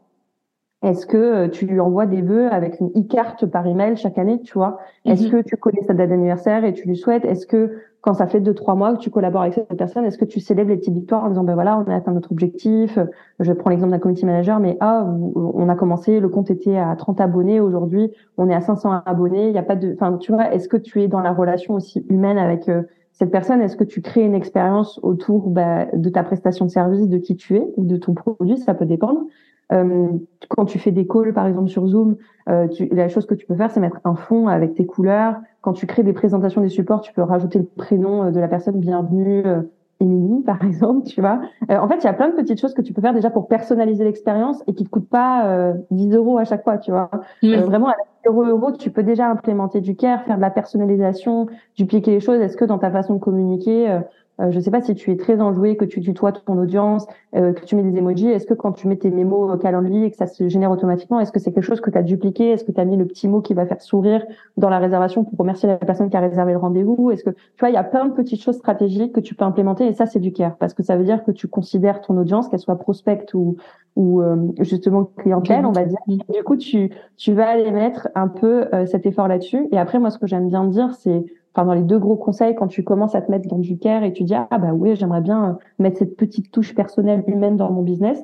est-ce 0.83 1.05
que 1.05 1.17
euh, 1.17 1.47
tu 1.47 1.65
lui 1.65 1.79
envoies 1.79 2.05
des 2.05 2.21
vœux 2.21 2.51
avec 2.51 2.81
une 2.81 2.89
e-carte 2.89 3.45
par 3.45 3.65
email 3.65 3.95
chaque 3.95 4.17
année, 4.17 4.41
tu 4.41 4.53
vois? 4.53 4.79
Est-ce 5.05 5.25
mhm. 5.25 5.31
que 5.31 5.47
tu 5.47 5.55
connais 5.55 5.81
sa 5.83 5.93
date 5.93 6.09
d'anniversaire 6.09 6.65
et 6.65 6.73
tu 6.73 6.87
lui 6.87 6.97
souhaites? 6.97 7.23
Est-ce 7.23 7.47
que 7.47 7.71
quand 8.01 8.13
ça 8.13 8.27
fait 8.27 8.41
deux 8.41 8.53
trois 8.53 8.75
mois 8.75 8.93
que 8.93 8.99
tu 8.99 9.09
collabores 9.09 9.43
avec 9.43 9.53
cette 9.53 9.77
personne, 9.77 10.03
est-ce 10.03 10.17
que 10.17 10.25
tu 10.25 10.41
célèbres 10.41 10.71
les 10.71 10.75
petites 10.75 10.93
victoires 10.93 11.23
en 11.23 11.29
disant 11.29 11.45
ben 11.45 11.53
voilà, 11.53 11.79
on 11.79 11.89
a 11.89 11.95
atteint 11.95 12.11
notre 12.11 12.33
objectif 12.33 12.99
Je 13.39 13.53
prends 13.53 13.69
l'exemple 13.69 13.91
d'un 13.91 13.99
community 13.99 14.25
manager, 14.25 14.59
mais 14.59 14.75
ah, 14.81 15.07
on 15.35 15.69
a 15.69 15.75
commencé, 15.75 16.19
le 16.19 16.27
compte 16.27 16.51
était 16.51 16.75
à 16.75 16.93
30 16.97 17.21
abonnés, 17.21 17.61
aujourd'hui 17.61 18.11
on 18.37 18.49
est 18.49 18.53
à 18.53 18.59
500 18.59 19.03
abonnés. 19.05 19.47
Il 19.47 19.55
y 19.55 19.57
a 19.57 19.63
pas 19.63 19.77
de, 19.77 19.93
enfin 19.93 20.17
tu 20.17 20.33
vois, 20.33 20.53
est-ce 20.53 20.67
que 20.67 20.75
tu 20.75 21.01
es 21.01 21.07
dans 21.07 21.21
la 21.21 21.31
relation 21.31 21.75
aussi 21.75 22.05
humaine 22.09 22.37
avec 22.37 22.67
euh, 22.67 22.81
cette 23.13 23.31
personne? 23.31 23.61
Est-ce 23.61 23.77
que 23.77 23.85
tu 23.85 24.01
crées 24.01 24.25
une 24.25 24.35
expérience 24.35 24.99
autour 25.01 25.49
bah, 25.49 25.85
de 25.93 26.09
ta 26.09 26.23
prestation 26.23 26.65
de 26.65 26.71
service, 26.71 27.07
de 27.07 27.17
qui 27.19 27.37
tu 27.37 27.55
es 27.55 27.65
ou 27.77 27.85
de 27.85 27.95
ton 27.95 28.13
produit? 28.13 28.57
Ça 28.57 28.73
peut 28.73 28.85
dépendre. 28.85 29.21
Euh, 29.71 30.09
quand 30.49 30.65
tu 30.65 30.79
fais 30.79 30.91
des 30.91 31.07
calls, 31.07 31.33
par 31.33 31.47
exemple 31.47 31.69
sur 31.69 31.87
Zoom, 31.87 32.17
euh, 32.49 32.67
tu, 32.67 32.87
la 32.91 33.07
chose 33.09 33.25
que 33.25 33.33
tu 33.33 33.45
peux 33.45 33.55
faire, 33.55 33.71
c'est 33.71 33.79
mettre 33.79 33.99
un 34.03 34.15
fond 34.15 34.47
avec 34.47 34.75
tes 34.75 34.85
couleurs. 34.85 35.35
Quand 35.61 35.73
tu 35.73 35.87
crées 35.87 36.03
des 36.03 36.13
présentations 36.13 36.61
des 36.61 36.69
supports, 36.69 37.01
tu 37.01 37.13
peux 37.13 37.21
rajouter 37.21 37.59
le 37.59 37.65
prénom 37.65 38.23
euh, 38.23 38.31
de 38.31 38.39
la 38.39 38.49
personne 38.49 38.79
bienvenue, 38.79 39.43
euh, 39.45 39.61
Émilie, 40.01 40.41
par 40.45 40.61
exemple, 40.63 41.07
tu 41.07 41.21
vois. 41.21 41.39
Euh, 41.71 41.77
en 41.77 41.87
fait, 41.87 41.99
il 41.99 42.03
y 42.03 42.07
a 42.07 42.13
plein 42.13 42.27
de 42.27 42.35
petites 42.35 42.59
choses 42.59 42.73
que 42.73 42.81
tu 42.81 42.91
peux 42.91 43.01
faire 43.01 43.13
déjà 43.13 43.29
pour 43.29 43.47
personnaliser 43.47 44.03
l'expérience 44.03 44.61
et 44.67 44.73
qui 44.73 44.83
ne 44.83 44.87
te 44.87 44.91
coûtent 44.91 45.09
pas 45.09 45.73
10 45.91 46.13
euros 46.15 46.37
à 46.37 46.43
chaque 46.43 46.63
fois, 46.63 46.77
tu 46.77 46.91
vois. 46.91 47.09
vraiment, 47.41 47.87
à 47.87 47.95
0 48.25 48.43
euros, 48.45 48.71
tu 48.73 48.91
peux 48.91 49.03
déjà 49.03 49.29
implémenter 49.29 49.79
du 49.79 49.95
care, 49.95 50.23
faire 50.23 50.35
de 50.35 50.41
la 50.41 50.49
personnalisation, 50.49 51.47
dupliquer 51.77 52.11
les 52.11 52.19
choses. 52.19 52.41
Est-ce 52.41 52.57
que 52.57 52.65
dans 52.65 52.77
ta 52.77 52.91
façon 52.91 53.13
de 53.13 53.19
communiquer, 53.19 53.99
euh, 54.41 54.49
je 54.51 54.57
ne 54.57 54.61
sais 54.61 54.71
pas 54.71 54.81
si 54.81 54.95
tu 54.95 55.11
es 55.11 55.17
très 55.17 55.39
enjoué, 55.41 55.77
que 55.77 55.85
tu 55.85 56.01
tutoies 56.01 56.31
ton 56.31 56.57
audience, 56.57 57.05
euh, 57.35 57.53
que 57.53 57.63
tu 57.65 57.75
mets 57.75 57.83
des 57.83 57.97
emojis. 57.97 58.29
Est-ce 58.29 58.47
que 58.47 58.55
quand 58.55 58.71
tu 58.71 58.87
mets 58.87 58.95
tes 58.95 59.11
mémos 59.11 59.53
au 59.53 59.57
calendrier 59.57 60.05
et 60.05 60.11
que 60.11 60.17
ça 60.17 60.25
se 60.25 60.49
génère 60.49 60.71
automatiquement, 60.71 61.19
est-ce 61.19 61.31
que 61.31 61.39
c'est 61.39 61.51
quelque 61.51 61.63
chose 61.63 61.81
que 61.81 61.91
tu 61.91 61.97
as 61.97 62.03
dupliqué? 62.03 62.49
Est-ce 62.49 62.63
que 62.63 62.71
tu 62.71 62.81
as 62.81 62.85
mis 62.85 62.97
le 62.97 63.05
petit 63.05 63.27
mot 63.27 63.41
qui 63.41 63.53
va 63.53 63.65
faire 63.65 63.81
sourire 63.81 64.25
dans 64.57 64.69
la 64.69 64.79
réservation 64.79 65.23
pour 65.23 65.37
remercier 65.37 65.69
la 65.69 65.77
personne 65.77 66.09
qui 66.09 66.17
a 66.17 66.19
réservé 66.19 66.53
le 66.53 66.57
rendez-vous? 66.57 67.11
Est-ce 67.11 67.23
que 67.23 67.29
tu 67.29 67.59
vois, 67.59 67.69
il 67.69 67.73
y 67.73 67.77
a 67.77 67.83
plein 67.83 68.05
de 68.05 68.13
petites 68.13 68.41
choses 68.41 68.57
stratégiques 68.57 69.13
que 69.13 69.19
tu 69.19 69.35
peux 69.35 69.45
implémenter 69.45 69.85
et 69.85 69.93
ça 69.93 70.07
c'est 70.07 70.19
du 70.19 70.31
care 70.33 70.55
parce 70.57 70.73
que 70.73 70.81
ça 70.81 70.97
veut 70.97 71.03
dire 71.03 71.23
que 71.23 71.31
tu 71.31 71.47
considères 71.47 72.01
ton 72.01 72.17
audience, 72.17 72.49
qu'elle 72.49 72.59
soit 72.59 72.77
prospect 72.77 73.25
ou 73.33 73.57
ou 73.95 74.23
euh, 74.23 74.47
justement 74.61 75.03
clientèle, 75.17 75.67
on 75.67 75.71
va 75.71 75.85
dire. 75.85 75.99
Du 76.07 76.43
coup, 76.43 76.57
tu 76.57 76.91
tu 77.17 77.33
vas 77.33 77.49
aller 77.49 77.69
mettre 77.69 78.09
un 78.15 78.27
peu 78.27 78.65
cet 78.87 79.05
effort 79.05 79.27
là-dessus. 79.27 79.67
Et 79.71 79.77
après, 79.77 79.99
moi, 79.99 80.09
ce 80.09 80.17
que 80.17 80.25
j'aime 80.25 80.47
bien 80.47 80.65
dire, 80.65 80.95
c'est 80.95 81.23
enfin 81.53 81.65
dans 81.65 81.73
les 81.73 81.83
deux 81.83 81.99
gros 81.99 82.15
conseils 82.15 82.55
quand 82.55 82.67
tu 82.67 82.83
commences 82.83 83.15
à 83.15 83.21
te 83.21 83.29
mettre 83.31 83.47
dans 83.47 83.59
du 83.59 83.77
care 83.77 84.03
et 84.03 84.13
tu 84.13 84.23
dis 84.23 84.35
ah 84.35 84.57
bah 84.57 84.73
oui 84.73 84.95
j'aimerais 84.95 85.21
bien 85.21 85.49
euh, 85.49 85.53
mettre 85.79 85.97
cette 85.97 86.17
petite 86.17 86.51
touche 86.51 86.73
personnelle 86.75 87.23
humaine 87.27 87.57
dans 87.57 87.71
mon 87.71 87.83
business 87.83 88.23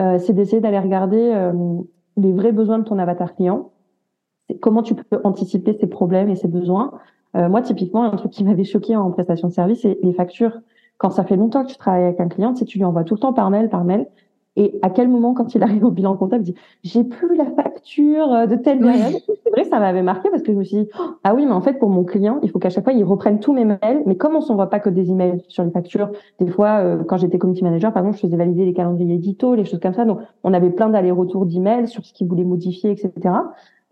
euh, 0.00 0.18
c'est 0.18 0.32
d'essayer 0.32 0.60
d'aller 0.60 0.78
regarder 0.78 1.32
euh, 1.34 1.52
les 2.16 2.32
vrais 2.32 2.52
besoins 2.52 2.78
de 2.78 2.84
ton 2.84 2.98
avatar 2.98 3.34
client. 3.34 3.70
Comment 4.60 4.82
tu 4.82 4.94
peux 4.94 5.20
anticiper 5.24 5.76
ses 5.78 5.86
problèmes 5.86 6.28
et 6.28 6.36
ses 6.36 6.48
besoins. 6.48 6.92
Euh, 7.36 7.48
moi 7.48 7.62
typiquement 7.62 8.04
un 8.04 8.16
truc 8.16 8.32
qui 8.32 8.42
m'avait 8.42 8.64
choqué 8.64 8.96
en 8.96 9.10
prestation 9.10 9.48
de 9.48 9.52
service 9.52 9.82
c'est 9.82 9.98
les 10.02 10.12
factures. 10.12 10.58
Quand 10.98 11.10
ça 11.10 11.24
fait 11.24 11.36
longtemps 11.36 11.64
que 11.64 11.70
tu 11.70 11.76
travailles 11.76 12.04
avec 12.04 12.20
un 12.20 12.28
client 12.28 12.54
si 12.54 12.64
tu 12.64 12.78
lui 12.78 12.84
envoies 12.84 13.04
tout 13.04 13.14
le 13.14 13.20
temps 13.20 13.32
par 13.32 13.50
mail 13.50 13.68
par 13.68 13.84
mail 13.84 14.06
et 14.56 14.78
à 14.82 14.90
quel 14.90 15.08
moment, 15.08 15.32
quand 15.32 15.54
il 15.54 15.62
arrive 15.62 15.84
au 15.84 15.90
bilan 15.90 16.16
comptable, 16.16 16.42
il 16.42 16.52
dit 16.52 16.60
j'ai 16.82 17.04
plus 17.04 17.36
la 17.36 17.46
facture 17.46 18.32
euh, 18.32 18.46
de 18.46 18.56
telle 18.56 18.80
période. 18.80 19.14
C'est 19.44 19.50
vrai, 19.50 19.64
ça 19.64 19.78
m'avait 19.78 20.02
marqué 20.02 20.28
parce 20.28 20.42
que 20.42 20.52
je 20.52 20.58
me 20.58 20.64
suis 20.64 20.78
dit 20.78 20.88
oh, 20.98 21.12
ah 21.22 21.34
oui, 21.34 21.46
mais 21.46 21.52
en 21.52 21.60
fait 21.60 21.74
pour 21.74 21.88
mon 21.88 22.04
client, 22.04 22.40
il 22.42 22.50
faut 22.50 22.58
qu'à 22.58 22.68
chaque 22.70 22.84
fois 22.84 22.92
il 22.92 23.04
reprenne 23.04 23.38
tous 23.38 23.52
mes 23.52 23.64
mails. 23.64 24.02
Mais 24.06 24.16
comme 24.16 24.34
on 24.34 24.40
s'envoie 24.40 24.68
pas 24.68 24.80
que 24.80 24.90
des 24.90 25.10
emails 25.10 25.40
sur 25.48 25.64
les 25.64 25.70
factures, 25.70 26.10
des 26.40 26.48
fois 26.48 26.80
euh, 26.80 27.04
quand 27.04 27.16
j'étais 27.16 27.38
community 27.38 27.62
manager, 27.62 27.92
par 27.92 28.02
exemple, 28.02 28.16
je 28.16 28.22
faisais 28.22 28.36
valider 28.36 28.64
les 28.64 28.74
calendriers 28.74 29.14
édito, 29.14 29.54
les 29.54 29.64
choses 29.64 29.80
comme 29.80 29.94
ça. 29.94 30.04
Donc 30.04 30.18
on 30.42 30.52
avait 30.52 30.70
plein 30.70 30.88
d'allers-retours 30.88 31.46
d'emails 31.46 31.86
sur 31.86 32.04
ce 32.04 32.12
qu'ils 32.12 32.26
voulaient 32.26 32.44
modifier, 32.44 32.90
etc. 32.90 33.12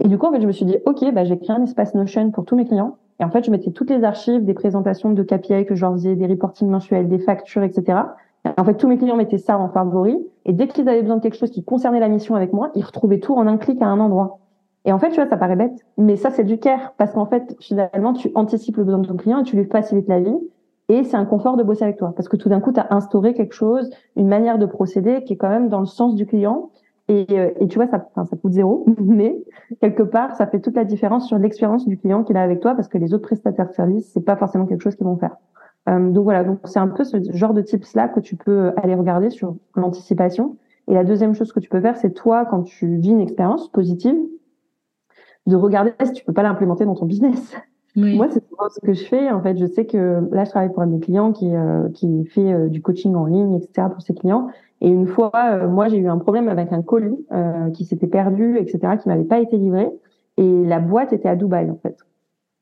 Et 0.01 0.09
du 0.09 0.19
coup, 0.19 0.27
en 0.27 0.33
fait, 0.33 0.41
je 0.41 0.47
me 0.47 0.53
suis 0.53 0.65
dit 0.65 0.77
ok, 0.87 1.13
bah 1.15 1.25
j'ai 1.25 1.39
créé 1.39 1.57
un 1.57 1.63
espace 1.63 1.95
Notion 1.95 2.33
pour 2.33 2.45
tous 2.45 2.57
mes 2.57 2.65
clients. 2.65 2.97
Et 3.21 3.25
en 3.25 3.31
fait, 3.31 3.45
je 3.45 3.51
mettais 3.51 3.71
toutes 3.71 3.91
les 3.91 4.05
archives, 4.05 4.45
des 4.45 4.55
présentations 4.55 5.13
de 5.13 5.23
KPI 5.23 5.67
que 5.67 5.75
je 5.75 5.81
leur 5.81 5.93
faisais, 5.93 6.15
des 6.15 6.27
reportings 6.27 6.69
mensuels, 6.69 7.09
des 7.09 7.19
factures, 7.19 7.65
etc. 7.65 7.99
En 8.57 8.65
fait, 8.65 8.75
tous 8.75 8.89
mes 8.89 8.99
clients 8.99 9.17
mettaient 9.17 9.39
ça 9.39 9.59
en 9.59 9.69
favori. 9.69 10.17
Et 10.45 10.53
dès 10.53 10.69
qu'ils 10.69 10.89
avaient 10.89 11.03
besoin 11.03 11.17
de 11.17 11.23
quelque 11.23 11.37
chose 11.37 11.51
qui 11.51 11.65
concernait 11.65 12.01
la 12.01 12.09
mission 12.09 12.35
avec 12.35 12.53
moi, 12.53 12.71
ils 12.75 12.85
retrouvaient 12.85 13.21
tout 13.21 13.35
en 13.35 13.47
un 13.47 13.57
clic 13.57 13.81
à 13.83 13.87
un 13.87 14.01
endroit. 14.01 14.39
Et 14.85 14.93
en 14.93 14.99
fait, 14.99 15.11
tu 15.11 15.17
vois, 15.17 15.29
ça 15.29 15.37
paraît 15.37 15.57
bête, 15.57 15.85
mais 15.99 16.17
ça, 16.17 16.31
c'est 16.31 16.45
du 16.45 16.59
care. 16.59 16.95
Parce 16.97 17.13
qu'en 17.13 17.27
fait, 17.27 17.57
finalement, 17.61 18.13
tu 18.13 18.31
anticipes 18.35 18.77
le 18.77 18.85
besoin 18.85 19.01
de 19.01 19.09
ton 19.09 19.17
client 19.17 19.41
et 19.41 19.43
tu 19.43 19.57
lui 19.57 19.65
facilites 19.65 20.09
la 20.09 20.21
vie. 20.21 20.39
Et 20.89 21.05
c'est 21.05 21.17
un 21.17 21.27
confort 21.27 21.57
de 21.57 21.63
bosser 21.63 21.85
avec 21.85 21.99
toi. 21.99 22.13
Parce 22.17 22.29
que 22.29 22.37
tout 22.37 22.49
d'un 22.49 22.61
coup, 22.61 22.73
tu 22.73 22.81
as 22.81 22.87
instauré 22.91 23.35
quelque 23.35 23.55
chose, 23.55 23.91
une 24.17 24.29
manière 24.29 24.59
de 24.59 24.65
procéder 24.65 25.25
qui 25.25 25.35
est 25.35 25.37
quand 25.37 25.51
même 25.51 25.69
dans 25.69 25.81
le 25.81 25.87
sens 25.87 26.15
du 26.15 26.25
client. 26.25 26.71
Et, 27.09 27.27
euh, 27.33 27.51
tu 27.69 27.77
vois, 27.77 27.87
ça, 27.87 28.09
ça 28.15 28.37
coûte 28.37 28.53
zéro, 28.53 28.85
mais 29.01 29.39
quelque 29.81 30.03
part, 30.03 30.37
ça 30.37 30.47
fait 30.47 30.61
toute 30.61 30.77
la 30.77 30.85
différence 30.85 31.27
sur 31.27 31.39
l'expérience 31.39 31.87
du 31.87 31.97
client 31.97 32.23
qu'il 32.23 32.37
a 32.37 32.43
avec 32.43 32.61
toi 32.61 32.75
parce 32.75 32.89
que 32.89 32.99
les 32.99 33.15
autres 33.15 33.27
prestataires 33.27 33.69
de 33.69 33.75
services, 33.75 34.11
c'est 34.13 34.25
pas 34.25 34.37
forcément 34.37 34.67
quelque 34.67 34.83
chose 34.83 34.95
qu'ils 34.95 35.07
vont 35.07 35.17
faire. 35.17 35.37
Euh, 35.89 36.11
donc 36.11 36.25
voilà, 36.25 36.45
donc 36.45 36.59
c'est 36.65 36.79
un 36.79 36.89
peu 36.89 37.05
ce 37.05 37.17
genre 37.33 37.55
de 37.55 37.63
tips 37.63 37.95
là 37.95 38.09
que 38.09 38.21
tu 38.21 38.37
peux 38.37 38.73
aller 38.77 38.95
regarder 38.95 39.31
sur 39.31 39.57
l'anticipation. 39.75 40.57
Et 40.87 40.95
la 40.95 41.05
deuxième 41.05 41.35
chose 41.35 41.53
que 41.53 41.61
tu 41.61 41.69
peux 41.69 41.81
faire, 41.81 41.97
c'est 41.97 42.13
toi 42.13 42.45
quand 42.47 42.63
tu 42.63 42.97
vis 42.97 43.11
une 43.11 43.21
expérience 43.21 43.71
positive, 43.71 44.17
de 45.47 45.57
regarder 45.57 45.93
si 46.05 46.13
tu 46.13 46.25
peux 46.25 46.33
pas 46.33 46.43
l'implémenter 46.43 46.85
dans 46.85 46.95
ton 46.95 47.07
business. 47.07 47.55
Moi, 47.97 48.29
c'est 48.31 48.43
ce 48.71 48.81
que 48.81 48.93
je 48.93 49.05
fais. 49.05 49.31
En 49.31 49.43
fait, 49.43 49.57
je 49.57 49.67
sais 49.67 49.85
que 49.85 50.29
là, 50.31 50.45
je 50.45 50.51
travaille 50.51 50.73
pour 50.73 50.83
un 50.83 50.87
de 50.87 50.93
mes 50.93 51.01
clients 51.01 51.33
qui 51.33 51.55
euh, 51.55 51.89
qui 51.89 52.27
fait 52.27 52.53
euh, 52.53 52.69
du 52.69 52.81
coaching 52.81 53.15
en 53.17 53.25
ligne, 53.25 53.55
etc. 53.55 53.89
pour 53.91 54.03
ses 54.03 54.15
clients. 54.15 54.49
Et 54.81 54.89
une 54.89 55.09
fois, 55.09 55.67
moi, 55.67 55.89
j'ai 55.89 55.97
eu 55.97 56.07
un 56.07 56.19
problème 56.19 56.49
avec 56.49 56.73
un 56.73 56.83
colis 56.83 57.27
qui 57.75 57.85
s'était 57.85 58.07
perdu, 58.07 58.59
etc., 58.59 58.97
qui 59.03 59.09
m'avait 59.09 59.25
pas 59.25 59.41
été 59.41 59.57
livré. 59.57 59.89
Et 60.37 60.65
la 60.65 60.79
boîte 60.79 61.13
était 61.13 61.29
à 61.29 61.35
Dubaï, 61.35 61.69
en 61.69 61.79
fait. 61.83 61.97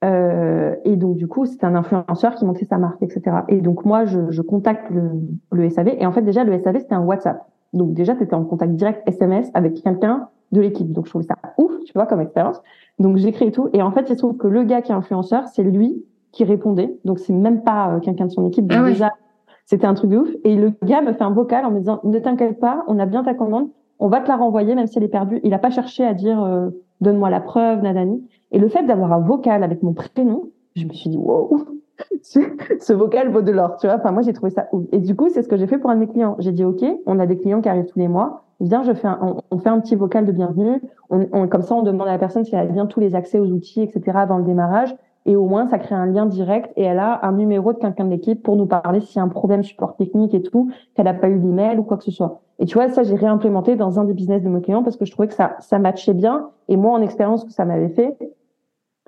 Euh, 0.07 0.77
et 0.85 0.97
donc 0.97 1.17
du 1.17 1.27
coup, 1.27 1.47
c'était 1.47 1.67
un 1.67 1.75
influenceur 1.75 2.35
qui 2.37 2.45
montait 2.45 2.65
sa 2.65 2.79
marque, 2.79 3.03
etc. 3.03 3.39
Et 3.49 3.61
donc 3.61 3.85
moi, 3.85 4.05
je, 4.05 4.31
je 4.31 4.43
contacte 4.43 4.89
le, 4.91 5.11
le, 5.53 5.69
SAV. 5.69 5.89
Et 5.99 6.07
en 6.07 6.13
fait, 6.13 6.23
déjà, 6.23 6.45
le 6.45 6.57
SAV, 6.59 6.79
c'était 6.79 6.95
un 6.95 7.03
WhatsApp. 7.03 7.45
Donc 7.73 7.93
déjà, 7.93 8.15
tu 8.15 8.23
étais 8.23 8.35
en 8.35 8.45
contact 8.45 8.73
direct 8.75 9.03
SMS 9.07 9.51
avec 9.55 9.83
quelqu'un 9.83 10.29
de 10.53 10.61
l'équipe. 10.61 10.93
Donc 10.93 11.07
je 11.07 11.11
trouvais 11.11 11.25
ça 11.25 11.35
ouf, 11.59 11.73
tu 11.85 11.93
vois, 11.95 12.07
comme 12.07 12.21
expérience. 12.21 12.63
Donc 12.99 13.17
j'ai 13.17 13.33
créé 13.33 13.51
tout. 13.51 13.69
Et 13.73 13.83
en 13.83 13.91
fait, 13.91 14.09
il 14.09 14.15
se 14.15 14.19
trouve 14.19 14.37
que 14.37 14.47
le 14.47 14.63
gars 14.63 14.81
qui 14.81 14.93
est 14.93 14.95
influenceur, 14.95 15.49
c'est 15.49 15.65
lui 15.65 16.05
qui 16.31 16.45
répondait. 16.45 16.97
Donc 17.05 17.19
c'est 17.19 17.33
même 17.33 17.63
pas 17.63 17.91
euh, 17.91 18.01
quelqu'un 18.01 18.27
de 18.27 18.31
son 18.33 18.47
équipe. 18.47 18.67
Donc 18.67 18.79
ah 18.85 18.89
déjà, 18.89 19.11
c'était 19.65 19.87
un 19.87 19.95
truc 19.95 20.11
de 20.11 20.19
ouf. 20.19 20.29
Et 20.45 20.55
le 20.55 20.73
gars 20.85 21.03
me 21.03 21.13
fait 21.13 21.25
un 21.25 21.31
vocal 21.31 21.65
en 21.65 21.73
me 21.73 21.81
disant, 21.81 22.01
ne 22.05 22.19
t'inquiète 22.19 22.61
pas, 22.61 22.85
on 22.87 22.99
a 22.99 23.07
bien 23.07 23.25
ta 23.25 23.35
commande. 23.35 23.69
On 23.99 24.09
va 24.09 24.21
te 24.21 24.29
la 24.29 24.37
renvoyer, 24.37 24.75
même 24.75 24.87
si 24.87 24.99
elle 24.99 25.05
est 25.05 25.09
perdue. 25.09 25.41
Il 25.43 25.55
a 25.55 25.59
pas 25.59 25.71
cherché 25.71 26.05
à 26.05 26.15
dire, 26.15 26.43
euh, 26.43 26.69
donne-moi 27.01 27.31
la 27.31 27.41
preuve, 27.41 27.83
Nadani. 27.83 28.27
Et 28.53 28.59
le 28.59 28.69
fait 28.69 28.85
d'avoir 28.85 29.13
un 29.13 29.21
vocal 29.21 29.63
avec 29.63 29.83
mon 29.83 29.93
prénom, 29.93 30.51
je 30.75 30.85
me 30.85 30.93
suis 30.93 31.11
dit, 31.11 31.17
wow, 31.17 31.67
ce 32.23 32.93
vocal 32.93 33.31
vaut 33.31 33.43
de 33.43 33.53
l'or, 33.53 33.77
tu 33.77 33.87
vois. 33.87 33.97
Enfin, 33.97 34.13
moi, 34.13 34.23
j'ai 34.23 34.33
trouvé 34.33 34.51
ça 34.51 34.69
ouf. 34.73 34.85
Et 34.93 34.99
du 34.99 35.15
coup, 35.15 35.29
c'est 35.29 35.43
ce 35.43 35.49
que 35.49 35.57
j'ai 35.57 35.67
fait 35.67 35.79
pour 35.79 35.91
un 35.91 35.95
de 35.95 36.01
mes 36.01 36.09
clients. 36.09 36.37
J'ai 36.39 36.53
dit, 36.53 36.65
OK, 36.65 36.85
on 37.07 37.19
a 37.19 37.27
des 37.27 37.39
clients 37.39 37.61
qui 37.61 37.69
arrivent 37.69 37.87
tous 37.87 37.99
les 37.99 38.09
mois. 38.09 38.45
Viens, 38.61 38.83
je 38.83 38.93
fais 38.95 39.09
un, 39.09 39.37
on, 39.51 39.59
fait 39.59 39.69
un 39.69 39.81
petit 39.81 39.97
vocal 39.97 40.25
de 40.25 40.33
bienvenue. 40.33 40.81
Comme 41.11 41.63
ça, 41.63 41.75
on 41.75 41.83
demande 41.83 42.09
à 42.09 42.13
la 42.13 42.19
personne 42.19 42.45
si 42.45 42.55
elle 42.55 42.61
a 42.61 42.65
bien 42.65 42.87
tous 42.87 43.01
les 43.01 43.15
accès 43.15 43.39
aux 43.39 43.47
outils, 43.47 43.83
etc. 43.83 44.03
avant 44.15 44.39
le 44.39 44.45
démarrage. 44.45 44.97
Et 45.27 45.37
au 45.37 45.47
moins, 45.47 45.67
ça 45.67 45.79
crée 45.79 45.95
un 45.95 46.07
lien 46.07 46.25
direct 46.25 46.73
et 46.77 46.85
elle 46.85 47.01
a 47.01 47.27
un 47.27 47.33
numéro 47.33 47.73
de 47.73 47.79
quelqu'un 47.79 48.05
de 48.05 48.11
l'équipe 48.11 48.43
pour 48.43 48.57
nous 48.57 48.67
parler 48.67 49.01
s'il 49.01 49.17
y 49.17 49.19
a 49.19 49.23
un 49.23 49.29
problème 49.29 49.65
support 49.65 49.97
technique 49.97 50.33
et 50.35 50.43
tout, 50.43 50.71
qu'elle 50.95 51.07
n'a 51.07 51.15
pas 51.15 51.29
eu 51.29 51.39
l'email 51.39 51.79
ou 51.79 51.83
quoi 51.83 51.97
que 51.97 52.05
ce 52.05 52.13
soit. 52.13 52.41
Et 52.59 52.65
tu 52.65 52.75
vois, 52.75 52.89
ça, 52.89 53.03
j'ai 53.03 53.17
réimplémenté 53.17 53.77
dans 53.77 54.01
un 54.01 54.05
des 54.05 54.15
business 54.15 54.43
de 54.43 54.49
mes 54.49 54.63
clients 54.63 54.83
parce 54.83 54.97
que 54.97 55.05
je 55.05 55.11
trouvais 55.11 55.29
que 55.29 55.35
ça, 55.35 55.57
ça 55.59 55.79
matchait 55.79 56.15
bien. 56.15 56.51
Et 56.69 56.77
moi, 56.77 56.93
en 56.93 57.03
expérience 57.03 57.45
que 57.45 57.53
ça 57.53 57.65
m'avait 57.65 57.91
fait, 57.91 58.17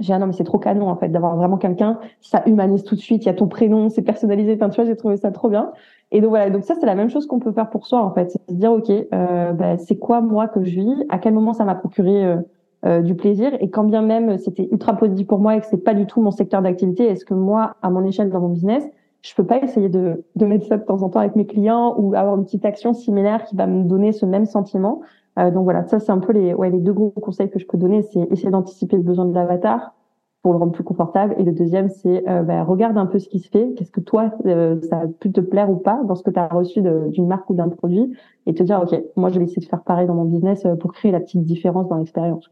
j'ai 0.01 0.13
ah 0.13 0.19
non 0.19 0.27
mais 0.27 0.33
c'est 0.33 0.45
trop 0.45 0.59
canon 0.59 0.89
en 0.89 0.97
fait 0.97 1.09
d'avoir 1.09 1.37
vraiment 1.37 1.57
quelqu'un. 1.57 1.99
Ça 2.21 2.43
humanise 2.47 2.85
tout 2.85 2.95
de 2.95 3.01
suite. 3.01 3.25
Il 3.25 3.27
y 3.27 3.31
a 3.31 3.35
ton 3.35 3.49
prénom 3.49 3.89
c'est 3.89 4.03
personnalisé. 4.03 4.55
Enfin 4.55 4.69
tu 4.69 4.77
vois 4.77 4.85
j'ai 4.85 4.97
trouvé 4.97 5.17
ça 5.17 5.33
trop 5.33 5.49
bien. 5.49 5.73
Et 6.13 6.21
donc 6.21 6.31
voilà. 6.31 6.51
Donc 6.51 6.65
ça 6.65 6.75
c'est 6.79 6.87
la 6.87 6.95
même 6.95 7.11
chose 7.11 7.27
qu'on 7.27 7.41
peut 7.41 7.53
faire 7.53 7.69
pour 7.69 7.87
soi 7.87 8.01
en 8.03 8.13
fait. 8.13 8.31
C'est 8.31 8.53
se 8.53 8.57
dire 8.57 8.73
ok 8.73 8.91
euh, 8.91 9.53
bah, 9.53 9.77
c'est 9.77 9.97
quoi 9.97 10.21
moi 10.21 10.47
que 10.47 10.63
je 10.63 10.71
vis? 10.71 11.05
À 11.09 11.19
quel 11.19 11.35
moment 11.35 11.53
ça 11.53 11.65
m'a 11.65 11.75
procuré 11.75 12.25
euh, 12.25 12.37
euh, 12.87 13.03
du 13.03 13.15
plaisir 13.15 13.53
et 13.61 13.71
quand 13.71 13.85
bien 13.85 14.03
même 14.03 14.39
c'était 14.39 14.69
ultra 14.71 14.97
positif 14.97 15.27
pour 15.27 15.41
moi 15.41 15.57
et 15.57 15.61
que 15.61 15.67
c'est 15.67 15.83
pas 15.83 15.95
du 15.95 16.07
tout 16.07 16.21
mon 16.21 16.31
secteur 16.31 16.63
d'activité 16.63 17.07
est-ce 17.07 17.25
que 17.25 17.35
moi 17.35 17.77
à 17.83 17.91
mon 17.91 18.05
échelle 18.05 18.31
dans 18.31 18.41
mon 18.41 18.51
business 18.51 18.85
je 19.23 19.35
peux 19.35 19.45
pas 19.45 19.59
essayer 19.63 19.89
de, 19.89 20.25
de 20.37 20.47
mettre 20.47 20.67
ça 20.67 20.77
de 20.77 20.85
temps 20.85 21.03
en 21.03 21.09
temps 21.09 21.21
avec 21.21 21.37
mes 21.37 21.47
clients 21.47 21.95
ou 21.99 22.15
avoir 22.15 22.37
une 22.37 22.45
petite 22.45 22.65
action 22.65 22.93
similaire 22.93 23.45
qui 23.45 23.57
va 23.57 23.67
me 23.67 23.85
donner 23.85 24.13
ce 24.13 24.27
même 24.27 24.47
sentiment? 24.47 25.01
Euh, 25.39 25.51
donc 25.51 25.65
voilà, 25.65 25.85
ça 25.85 25.99
c'est 25.99 26.13
un 26.13 26.19
peu 26.19 26.33
les, 26.33 26.55
ouais, 26.55 26.71
les 26.71 26.81
deux 26.81 26.93
gros 26.93 27.11
conseils 27.11 27.51
que 27.51 27.59
je 27.59 27.67
peux 27.67 27.79
donner, 27.79 28.03
c'est 28.03 28.21
essayer 28.31 28.51
d'anticiper 28.51 28.97
le 28.97 29.03
besoin 29.03 29.25
de 29.25 29.35
l'avatar 29.35 29.95
pour 30.43 30.53
le 30.53 30.59
rendre 30.59 30.73
plus 30.73 30.85
confortable. 30.85 31.35
Et 31.39 31.43
le 31.43 31.53
deuxième, 31.53 31.89
c'est 31.89 32.29
euh, 32.29 32.43
bah, 32.43 32.63
regarde 32.63 32.97
un 32.97 33.07
peu 33.07 33.19
ce 33.19 33.29
qui 33.29 33.41
se 33.41 33.49
fait. 33.49 33.75
Qu'est-ce 33.77 33.91
que 33.91 34.01
toi, 34.01 34.31
euh, 34.47 34.81
ça 34.83 35.01
a 35.01 35.07
pu 35.09 35.33
te 35.33 35.41
plaire 35.41 35.69
ou 35.69 35.77
pas 35.77 36.01
dans 36.05 36.15
ce 36.15 36.23
que 36.23 36.31
tu 36.31 36.39
as 36.39 36.47
reçu 36.49 36.81
d'une 36.81 37.27
marque 37.27 37.51
ou 37.51 37.55
d'un 37.55 37.69
produit? 37.69 38.17
Et 38.47 38.55
te 38.55 38.63
dire, 38.63 38.81
OK, 38.81 38.99
moi, 39.17 39.31
je 39.31 39.39
vais 39.39 39.45
essayer 39.45 39.61
de 39.61 39.69
faire 39.69 39.83
pareil 39.83 40.07
dans 40.07 40.15
mon 40.15 40.25
business 40.25 40.67
pour 40.81 40.93
créer 40.93 41.11
la 41.11 41.21
petite 41.21 41.43
différence 41.43 41.89
dans 41.89 41.97
l'expérience. 41.97 42.49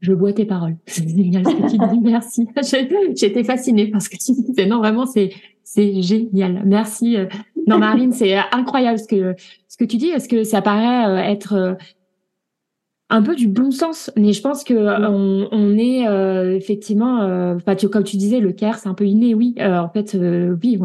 Je 0.00 0.12
bois 0.12 0.32
tes 0.32 0.44
paroles. 0.44 0.76
C'est 0.86 1.08
génial 1.08 1.44
ce 1.46 1.50
que 1.50 1.70
tu 1.70 1.94
dis. 1.94 2.00
Merci. 2.00 2.48
J'étais 3.16 3.44
fascinée 3.44 3.88
parce 3.88 4.08
que 4.08 4.16
tu 4.16 4.32
disais 4.32 4.66
non 4.66 4.78
vraiment 4.78 5.06
c'est 5.06 5.30
c'est 5.62 6.02
génial. 6.02 6.62
Merci. 6.64 7.16
Euh. 7.16 7.26
Non 7.66 7.78
Marine, 7.78 8.12
c'est 8.12 8.36
incroyable 8.52 8.98
ce 8.98 9.08
que 9.08 9.34
ce 9.68 9.76
que 9.76 9.84
tu 9.84 9.96
dis. 9.96 10.08
Est-ce 10.08 10.28
que 10.28 10.44
ça 10.44 10.62
paraît 10.62 11.08
euh, 11.08 11.16
être 11.16 11.54
euh, 11.54 11.74
un 13.10 13.22
peu 13.22 13.34
du 13.34 13.48
bon 13.48 13.70
sens, 13.70 14.10
mais 14.16 14.32
je 14.32 14.42
pense 14.42 14.64
que 14.64 14.74
on, 14.74 15.48
on 15.52 15.78
est 15.78 16.56
effectivement, 16.56 17.22
euh, 17.22 17.56
tu, 17.78 17.88
comme 17.88 18.02
tu 18.02 18.16
disais, 18.16 18.40
le 18.40 18.52
care 18.52 18.78
c'est 18.78 18.88
un 18.88 18.94
peu 18.94 19.06
inné, 19.06 19.34
oui. 19.34 19.54
en 19.60 19.88
fait, 19.88 20.16
oui, 20.62 20.80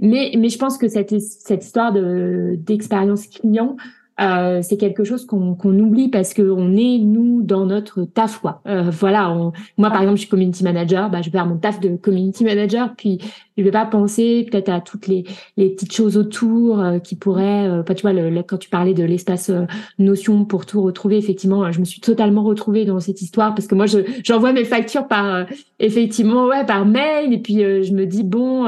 mais 0.00 0.32
mais 0.38 0.48
je 0.48 0.58
pense 0.58 0.78
que 0.78 0.88
cette 0.88 1.20
cette 1.20 1.64
histoire 1.64 1.92
de 1.92 2.54
d'expérience 2.58 3.26
client, 3.26 3.76
euh, 4.20 4.60
c'est 4.62 4.76
quelque 4.76 5.04
chose 5.04 5.24
qu'on 5.26 5.78
oublie 5.78 6.08
parce 6.08 6.34
que 6.34 6.42
on 6.42 6.76
est 6.76 6.98
nous 6.98 7.42
dans 7.42 7.64
notre 7.64 8.04
taf 8.04 8.40
quoi. 8.40 8.60
Euh, 8.66 8.90
voilà, 8.90 9.34
moi 9.78 9.90
par 9.90 10.02
exemple 10.02 10.16
je 10.16 10.22
suis 10.22 10.28
community 10.28 10.62
manager, 10.64 11.10
bah 11.10 11.22
je 11.22 11.30
vais 11.30 11.38
faire 11.38 11.46
mon 11.46 11.56
taf 11.56 11.80
de 11.80 11.96
community 11.96 12.44
manager, 12.44 12.94
puis 12.96 13.18
je 13.56 13.62
vais 13.62 13.70
pas 13.70 13.86
penser 13.86 14.46
peut-être 14.50 14.68
à 14.68 14.80
toutes 14.80 15.06
les, 15.06 15.24
les 15.56 15.70
petites 15.70 15.94
choses 15.94 16.18
autour 16.18 16.80
euh, 16.80 16.98
qui 16.98 17.16
pourraient, 17.16 17.68
euh, 17.68 17.82
pas 17.82 17.94
tu 17.94 18.02
vois 18.02 18.12
le, 18.12 18.42
quand 18.42 18.58
tu 18.58 18.68
parlais 18.68 18.94
de 18.94 19.04
l'espace 19.04 19.50
notion 19.98 20.44
pour 20.44 20.66
tout 20.66 20.82
retrouver, 20.82 21.16
effectivement 21.16 21.72
je 21.72 21.80
me 21.80 21.84
suis 21.84 22.00
totalement 22.00 22.42
retrouvée 22.42 22.84
dans 22.84 23.00
cette 23.00 23.22
histoire 23.22 23.54
parce 23.54 23.66
que 23.66 23.74
moi 23.74 23.86
je 23.86 24.00
j'envoie 24.24 24.52
mes 24.52 24.64
factures 24.64 25.08
par 25.08 25.46
effectivement 25.78 26.46
ouais 26.46 26.66
par 26.66 26.84
mail 26.84 27.32
et 27.32 27.38
puis 27.38 27.60
je 27.60 27.92
me 27.92 28.04
dis 28.04 28.24
bon 28.24 28.66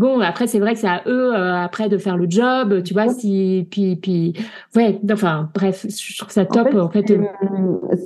Bon, 0.00 0.18
après 0.20 0.46
c'est 0.46 0.60
vrai 0.60 0.72
que 0.72 0.78
c'est 0.78 0.88
à 0.88 1.02
eux 1.06 1.34
euh, 1.34 1.54
après 1.54 1.90
de 1.90 1.98
faire 1.98 2.16
le 2.16 2.24
job, 2.26 2.82
tu 2.82 2.94
vois. 2.94 3.08
Si 3.08 3.68
puis 3.70 3.96
puis 3.96 4.32
ouais, 4.74 4.98
enfin 5.12 5.50
bref, 5.54 5.84
je 5.90 6.16
trouve 6.16 6.30
ça 6.30 6.46
top 6.46 6.68
en 6.74 6.88
fait. 6.88 7.04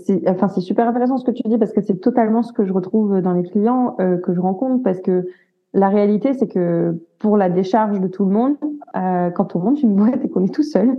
C'est, 0.05 0.29
enfin 0.29 0.49
c'est 0.49 0.61
super 0.61 0.89
intéressant 0.89 1.19
ce 1.19 1.25
que 1.25 1.31
tu 1.31 1.43
dis 1.45 1.57
parce 1.57 1.73
que 1.73 1.81
c'est 1.81 2.01
totalement 2.01 2.43
ce 2.43 2.53
que 2.53 2.65
je 2.65 2.73
retrouve 2.73 3.21
dans 3.21 3.33
les 3.33 3.45
clients 3.45 3.95
euh, 4.01 4.17
que 4.17 4.35
je 4.35 4.41
rencontre 4.41 4.83
parce 4.83 5.01
que 5.01 5.25
la 5.73 5.89
réalité 5.89 6.33
c'est 6.33 6.49
que 6.49 7.01
pour 7.21 7.37
la 7.37 7.49
décharge 7.49 8.01
de 8.01 8.09
tout 8.09 8.25
le 8.25 8.33
monde, 8.33 8.57
euh, 8.97 9.31
quand 9.31 9.55
on 9.55 9.61
monte 9.61 9.81
une 9.81 9.95
boîte 9.95 10.19
et 10.25 10.29
qu'on 10.29 10.45
est 10.45 10.53
tout 10.53 10.65
seul, 10.65 10.97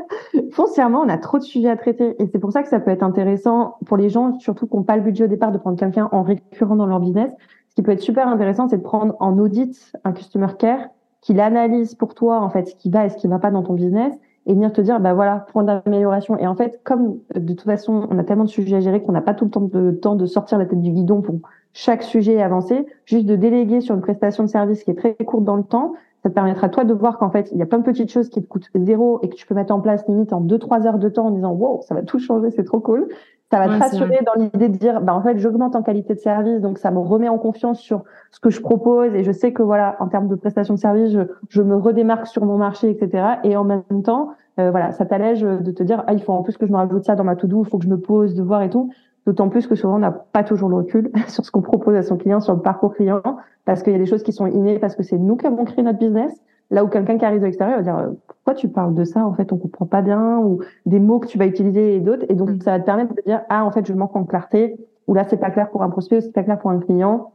foncièrement 0.52 1.02
on 1.02 1.10
a 1.10 1.18
trop 1.18 1.36
de 1.36 1.44
sujets 1.44 1.68
à 1.68 1.76
traiter 1.76 2.16
et 2.22 2.26
c'est 2.26 2.38
pour 2.38 2.52
ça 2.52 2.62
que 2.62 2.70
ça 2.70 2.80
peut 2.80 2.90
être 2.90 3.02
intéressant 3.02 3.76
pour 3.84 3.98
les 3.98 4.08
gens 4.08 4.38
surtout 4.38 4.66
qui 4.66 4.76
n'ont 4.76 4.82
pas 4.82 4.96
le 4.96 5.02
budget 5.02 5.24
au 5.24 5.28
départ 5.28 5.52
de 5.52 5.58
prendre 5.58 5.78
quelqu'un 5.78 6.08
en 6.10 6.22
récurrent 6.22 6.76
dans 6.76 6.86
leur 6.86 7.00
business 7.00 7.34
qui 7.78 7.82
peut 7.84 7.92
être 7.92 8.02
super 8.02 8.26
intéressant, 8.26 8.66
c'est 8.66 8.78
de 8.78 8.82
prendre 8.82 9.14
en 9.20 9.38
audit 9.38 9.92
un 10.02 10.10
customer 10.10 10.48
care 10.58 10.88
qui 11.20 11.32
l'analyse 11.32 11.94
pour 11.94 12.16
toi, 12.16 12.40
en 12.40 12.50
fait, 12.50 12.66
ce 12.66 12.74
qui 12.74 12.90
va 12.90 13.06
et 13.06 13.08
ce 13.08 13.16
qui 13.16 13.28
va 13.28 13.38
pas 13.38 13.52
dans 13.52 13.62
ton 13.62 13.74
business 13.74 14.12
et 14.46 14.52
venir 14.52 14.72
te 14.72 14.80
dire, 14.80 14.98
bah 14.98 15.14
voilà, 15.14 15.46
point 15.52 15.62
d'amélioration. 15.62 16.36
Et 16.38 16.48
en 16.48 16.56
fait, 16.56 16.80
comme 16.82 17.18
de 17.36 17.52
toute 17.54 17.60
façon, 17.60 18.08
on 18.10 18.18
a 18.18 18.24
tellement 18.24 18.42
de 18.42 18.48
sujets 18.48 18.78
à 18.78 18.80
gérer 18.80 19.00
qu'on 19.00 19.12
n'a 19.12 19.20
pas 19.20 19.32
tout 19.32 19.44
le 19.44 19.52
temps 19.52 19.60
de, 19.60 19.92
temps 19.92 20.16
de 20.16 20.26
sortir 20.26 20.58
la 20.58 20.66
tête 20.66 20.80
du 20.80 20.90
guidon 20.90 21.22
pour 21.22 21.36
chaque 21.72 22.02
sujet 22.02 22.42
avancer, 22.42 22.84
juste 23.04 23.26
de 23.26 23.36
déléguer 23.36 23.80
sur 23.80 23.94
une 23.94 24.00
prestation 24.00 24.42
de 24.42 24.48
service 24.48 24.82
qui 24.82 24.90
est 24.90 24.96
très 24.96 25.14
courte 25.14 25.44
dans 25.44 25.54
le 25.54 25.62
temps, 25.62 25.92
ça 26.24 26.30
te 26.30 26.34
permettra 26.34 26.68
toi 26.68 26.82
de 26.82 26.92
voir 26.92 27.16
qu'en 27.18 27.30
fait, 27.30 27.48
il 27.52 27.58
y 27.58 27.62
a 27.62 27.66
plein 27.66 27.78
de 27.78 27.84
petites 27.84 28.10
choses 28.10 28.28
qui 28.28 28.42
te 28.42 28.48
coûtent 28.48 28.70
zéro 28.74 29.20
et 29.22 29.28
que 29.28 29.36
tu 29.36 29.46
peux 29.46 29.54
mettre 29.54 29.72
en 29.72 29.78
place 29.78 30.04
limite 30.08 30.32
en 30.32 30.40
deux, 30.40 30.58
trois 30.58 30.84
heures 30.84 30.98
de 30.98 31.08
temps 31.08 31.26
en 31.26 31.30
disant, 31.30 31.52
wow, 31.52 31.82
ça 31.82 31.94
va 31.94 32.02
tout 32.02 32.18
changer, 32.18 32.50
c'est 32.50 32.64
trop 32.64 32.80
cool. 32.80 33.06
Ça 33.50 33.58
va 33.58 33.66
te 33.66 33.82
rassurer 33.82 34.20
dans 34.26 34.42
l'idée 34.42 34.68
de 34.68 34.76
dire, 34.76 35.00
bah, 35.00 35.14
en 35.14 35.22
fait, 35.22 35.38
j'augmente 35.38 35.74
en 35.74 35.82
qualité 35.82 36.14
de 36.14 36.18
service, 36.18 36.60
donc 36.60 36.76
ça 36.76 36.90
me 36.90 36.98
remet 36.98 37.30
en 37.30 37.38
confiance 37.38 37.80
sur 37.80 38.04
ce 38.30 38.40
que 38.40 38.50
je 38.50 38.60
propose 38.60 39.14
et 39.14 39.24
je 39.24 39.32
sais 39.32 39.52
que 39.54 39.62
voilà, 39.62 39.96
en 40.00 40.08
termes 40.08 40.28
de 40.28 40.34
prestation 40.34 40.74
de 40.74 40.78
service, 40.78 41.12
je, 41.12 41.20
je 41.48 41.62
me 41.62 41.74
redémarque 41.74 42.26
sur 42.26 42.44
mon 42.44 42.58
marché, 42.58 42.90
etc. 42.90 43.24
Et 43.44 43.56
en 43.56 43.64
même 43.64 44.02
temps, 44.04 44.32
euh, 44.60 44.70
voilà, 44.70 44.92
ça 44.92 45.06
t'allège 45.06 45.40
de 45.40 45.70
te 45.70 45.82
dire, 45.82 46.04
ah, 46.06 46.12
il 46.12 46.22
faut 46.22 46.32
en 46.32 46.42
plus 46.42 46.58
que 46.58 46.66
je 46.66 46.72
me 46.72 46.76
rajoute 46.76 47.04
ça 47.04 47.14
dans 47.14 47.24
ma 47.24 47.36
to-do, 47.36 47.62
il 47.64 47.70
faut 47.70 47.78
que 47.78 47.84
je 47.84 47.90
me 47.90 47.98
pose, 47.98 48.34
de 48.34 48.42
voir 48.42 48.62
et 48.62 48.70
tout. 48.70 48.90
D'autant 49.24 49.48
plus 49.48 49.66
que 49.66 49.74
souvent, 49.74 49.96
on 49.96 50.00
n'a 50.00 50.10
pas 50.10 50.42
toujours 50.42 50.68
le 50.68 50.76
recul 50.76 51.10
sur 51.28 51.44
ce 51.44 51.50
qu'on 51.50 51.62
propose 51.62 51.94
à 51.94 52.02
son 52.02 52.16
client, 52.16 52.40
sur 52.40 52.54
le 52.54 52.60
parcours 52.60 52.94
client, 52.94 53.22
parce 53.64 53.82
qu'il 53.82 53.92
y 53.92 53.96
a 53.96 53.98
des 53.98 54.06
choses 54.06 54.22
qui 54.22 54.32
sont 54.32 54.46
innées, 54.46 54.78
parce 54.78 54.96
que 54.96 55.02
c'est 55.02 55.18
nous 55.18 55.36
qui 55.36 55.46
avons 55.46 55.64
créé 55.64 55.82
notre 55.82 55.98
business. 55.98 56.32
Là 56.70 56.84
où 56.84 56.88
quelqu'un 56.88 57.16
qui 57.16 57.24
arrive 57.24 57.40
de 57.40 57.46
l'extérieur 57.46 57.78
va 57.78 57.82
dire 57.82 57.96
euh, 57.96 58.10
pourquoi 58.26 58.54
tu 58.54 58.68
parles 58.68 58.94
de 58.94 59.04
ça 59.04 59.24
en 59.24 59.32
fait 59.32 59.52
on 59.52 59.56
comprend 59.56 59.86
pas 59.86 60.02
bien 60.02 60.38
ou 60.38 60.60
des 60.84 61.00
mots 61.00 61.18
que 61.18 61.26
tu 61.26 61.38
vas 61.38 61.46
utiliser 61.46 61.96
et 61.96 62.00
d'autres. 62.00 62.26
Et 62.28 62.34
donc 62.34 62.50
mm. 62.50 62.60
ça 62.60 62.72
va 62.72 62.80
te 62.80 62.84
permettre 62.84 63.14
de 63.14 63.22
dire 63.24 63.42
ah 63.48 63.64
en 63.64 63.70
fait 63.70 63.86
je 63.86 63.92
manque 63.94 64.14
en 64.16 64.24
clarté 64.24 64.76
ou 65.06 65.14
là 65.14 65.24
c'est 65.24 65.38
pas 65.38 65.50
clair 65.50 65.70
pour 65.70 65.82
un 65.82 65.88
prospect 65.88 66.18
ou 66.18 66.20
c'est 66.20 66.32
pas 66.32 66.42
clair 66.42 66.58
pour 66.58 66.70
un 66.70 66.78
client. 66.78 67.32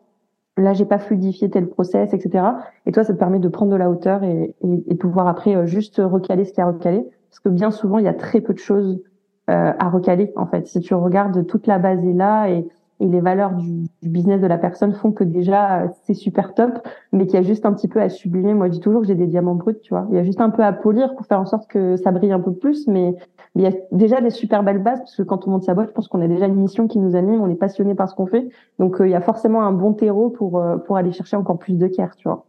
Là 0.58 0.74
j'ai 0.74 0.86
pas 0.86 1.00
fluidifié 1.00 1.50
tel 1.50 1.67
process 1.67 2.13
etc 2.13 2.46
et 2.86 2.91
toi 2.91 3.04
ça 3.04 3.13
te 3.13 3.17
permet 3.17 3.39
de 3.39 3.48
prendre 3.48 3.72
de 3.72 3.78
la 3.78 3.89
hauteur 3.89 4.24
et, 4.24 4.56
et, 4.62 4.84
et 4.88 4.96
pouvoir 4.96 5.28
après 5.28 5.56
euh, 5.56 5.65
juste 5.65 6.00
recaler 6.04 6.46
ce 6.46 6.52
qu'il 6.52 6.60
y 6.60 6.62
a 6.62 6.67
à 6.67 6.72
recaler. 6.72 7.04
Parce 7.30 7.39
que 7.39 7.50
bien 7.50 7.72
souvent 7.72 7.98
il 7.98 8.06
y 8.06 8.10
a 8.10 8.13
très 8.13 8.39
peu 8.39 8.54
de 8.54 8.60
choses 8.60 9.02
euh, 9.50 9.74
à 9.78 9.89
recaler 9.89 10.32
en 10.36 10.46
fait. 10.46 10.67
Si 10.67 10.80
tu 10.80 10.93
regardes 10.93 11.48
toute 11.48 11.65
la 11.65 11.80
base 11.80 12.06
est 12.06 12.13
là 12.13 12.50
et 12.50 12.67
et 13.04 13.08
les 13.08 13.20
valeurs 13.20 13.52
du, 13.52 13.89
business 14.02 14.39
de 14.39 14.48
la 14.48 14.58
personne 14.58 14.94
font 14.94 15.12
que 15.12 15.26
déjà 15.26 15.92
c'est 16.04 16.13
super 16.13 16.54
top, 16.54 16.88
mais 17.12 17.26
qu'il 17.26 17.36
y 17.36 17.38
a 17.38 17.42
juste 17.42 17.66
un 17.66 17.74
petit 17.74 17.89
peu 17.89 18.02
à 18.02 18.08
sublimer. 18.08 18.54
Moi, 18.54 18.68
je 18.68 18.72
dis 18.72 18.80
toujours 18.80 19.02
que 19.02 19.08
j'ai 19.08 19.16
des 19.16 19.28
diamants 19.28 19.56
bruts, 19.56 19.80
tu 19.82 19.94
vois. 19.94 20.08
Il 20.10 20.16
y 20.16 20.20
a 20.20 20.24
juste 20.24 20.39
un 20.39 20.50
peu 20.50 20.63
à 20.63 20.72
polir 20.72 21.13
pour 21.16 21.26
faire 21.26 21.39
en 21.39 21.46
sorte 21.46 21.70
que 21.70 21.98
ça 21.98 22.12
brille 22.12 22.32
un 22.32 22.39
peu 22.39 22.54
plus, 22.54 22.88
mais, 22.88 23.16
il 23.56 23.62
y 23.62 23.68
a 23.68 23.72
déjà 23.92 24.20
des 24.20 24.32
super 24.32 24.63
belles 24.63 24.82
bases 24.82 25.00
parce 25.00 25.16
que 25.16 25.22
quand 25.22 25.48
on 25.48 25.52
monte 25.52 25.63
sa 25.63 25.76
boîte, 25.76 25.89
je 25.89 25.94
pense 25.94 26.08
qu'on 26.08 26.22
a 26.22 26.28
déjà 26.28 26.48
une 26.48 26.56
mission 26.56 26.88
qui 26.88 26.98
nous 26.98 27.16
anime, 27.16 27.39
on 27.42 27.50
est 27.50 27.56
passionné 27.56 27.94
par 27.94 28.10
ce 28.10 28.16
qu'on 28.16 28.26
fait, 28.26 28.50
donc 28.80 29.00
euh, 29.00 29.08
il 29.08 29.12
y 29.12 29.16
a 29.16 29.22
forcément 29.22 29.62
un 29.62 29.72
bon 29.72 29.94
terreau 29.94 30.32
pour 30.32 30.60
euh, 30.60 30.78
pour 30.78 30.98
aller 30.98 31.12
chercher 31.12 31.36
encore 31.36 31.60
plus 31.60 31.78
de 31.78 31.86
care, 31.86 32.16
tu 32.16 32.28
vois. 32.28 32.46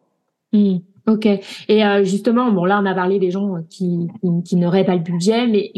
Mmh. 0.55 0.79
Ok. 1.07 1.27
Et 1.27 1.85
euh, 1.85 2.03
justement, 2.03 2.51
bon 2.51 2.65
là, 2.65 2.81
on 2.83 2.87
a 2.87 2.95
parlé 2.95 3.19
des 3.19 3.31
gens 3.31 3.57
qui, 3.69 4.09
qui, 4.45 4.57
n'auraient 4.57 4.85
pas 4.85 4.95
le 4.95 5.03
budget, 5.03 5.47
mais 5.47 5.71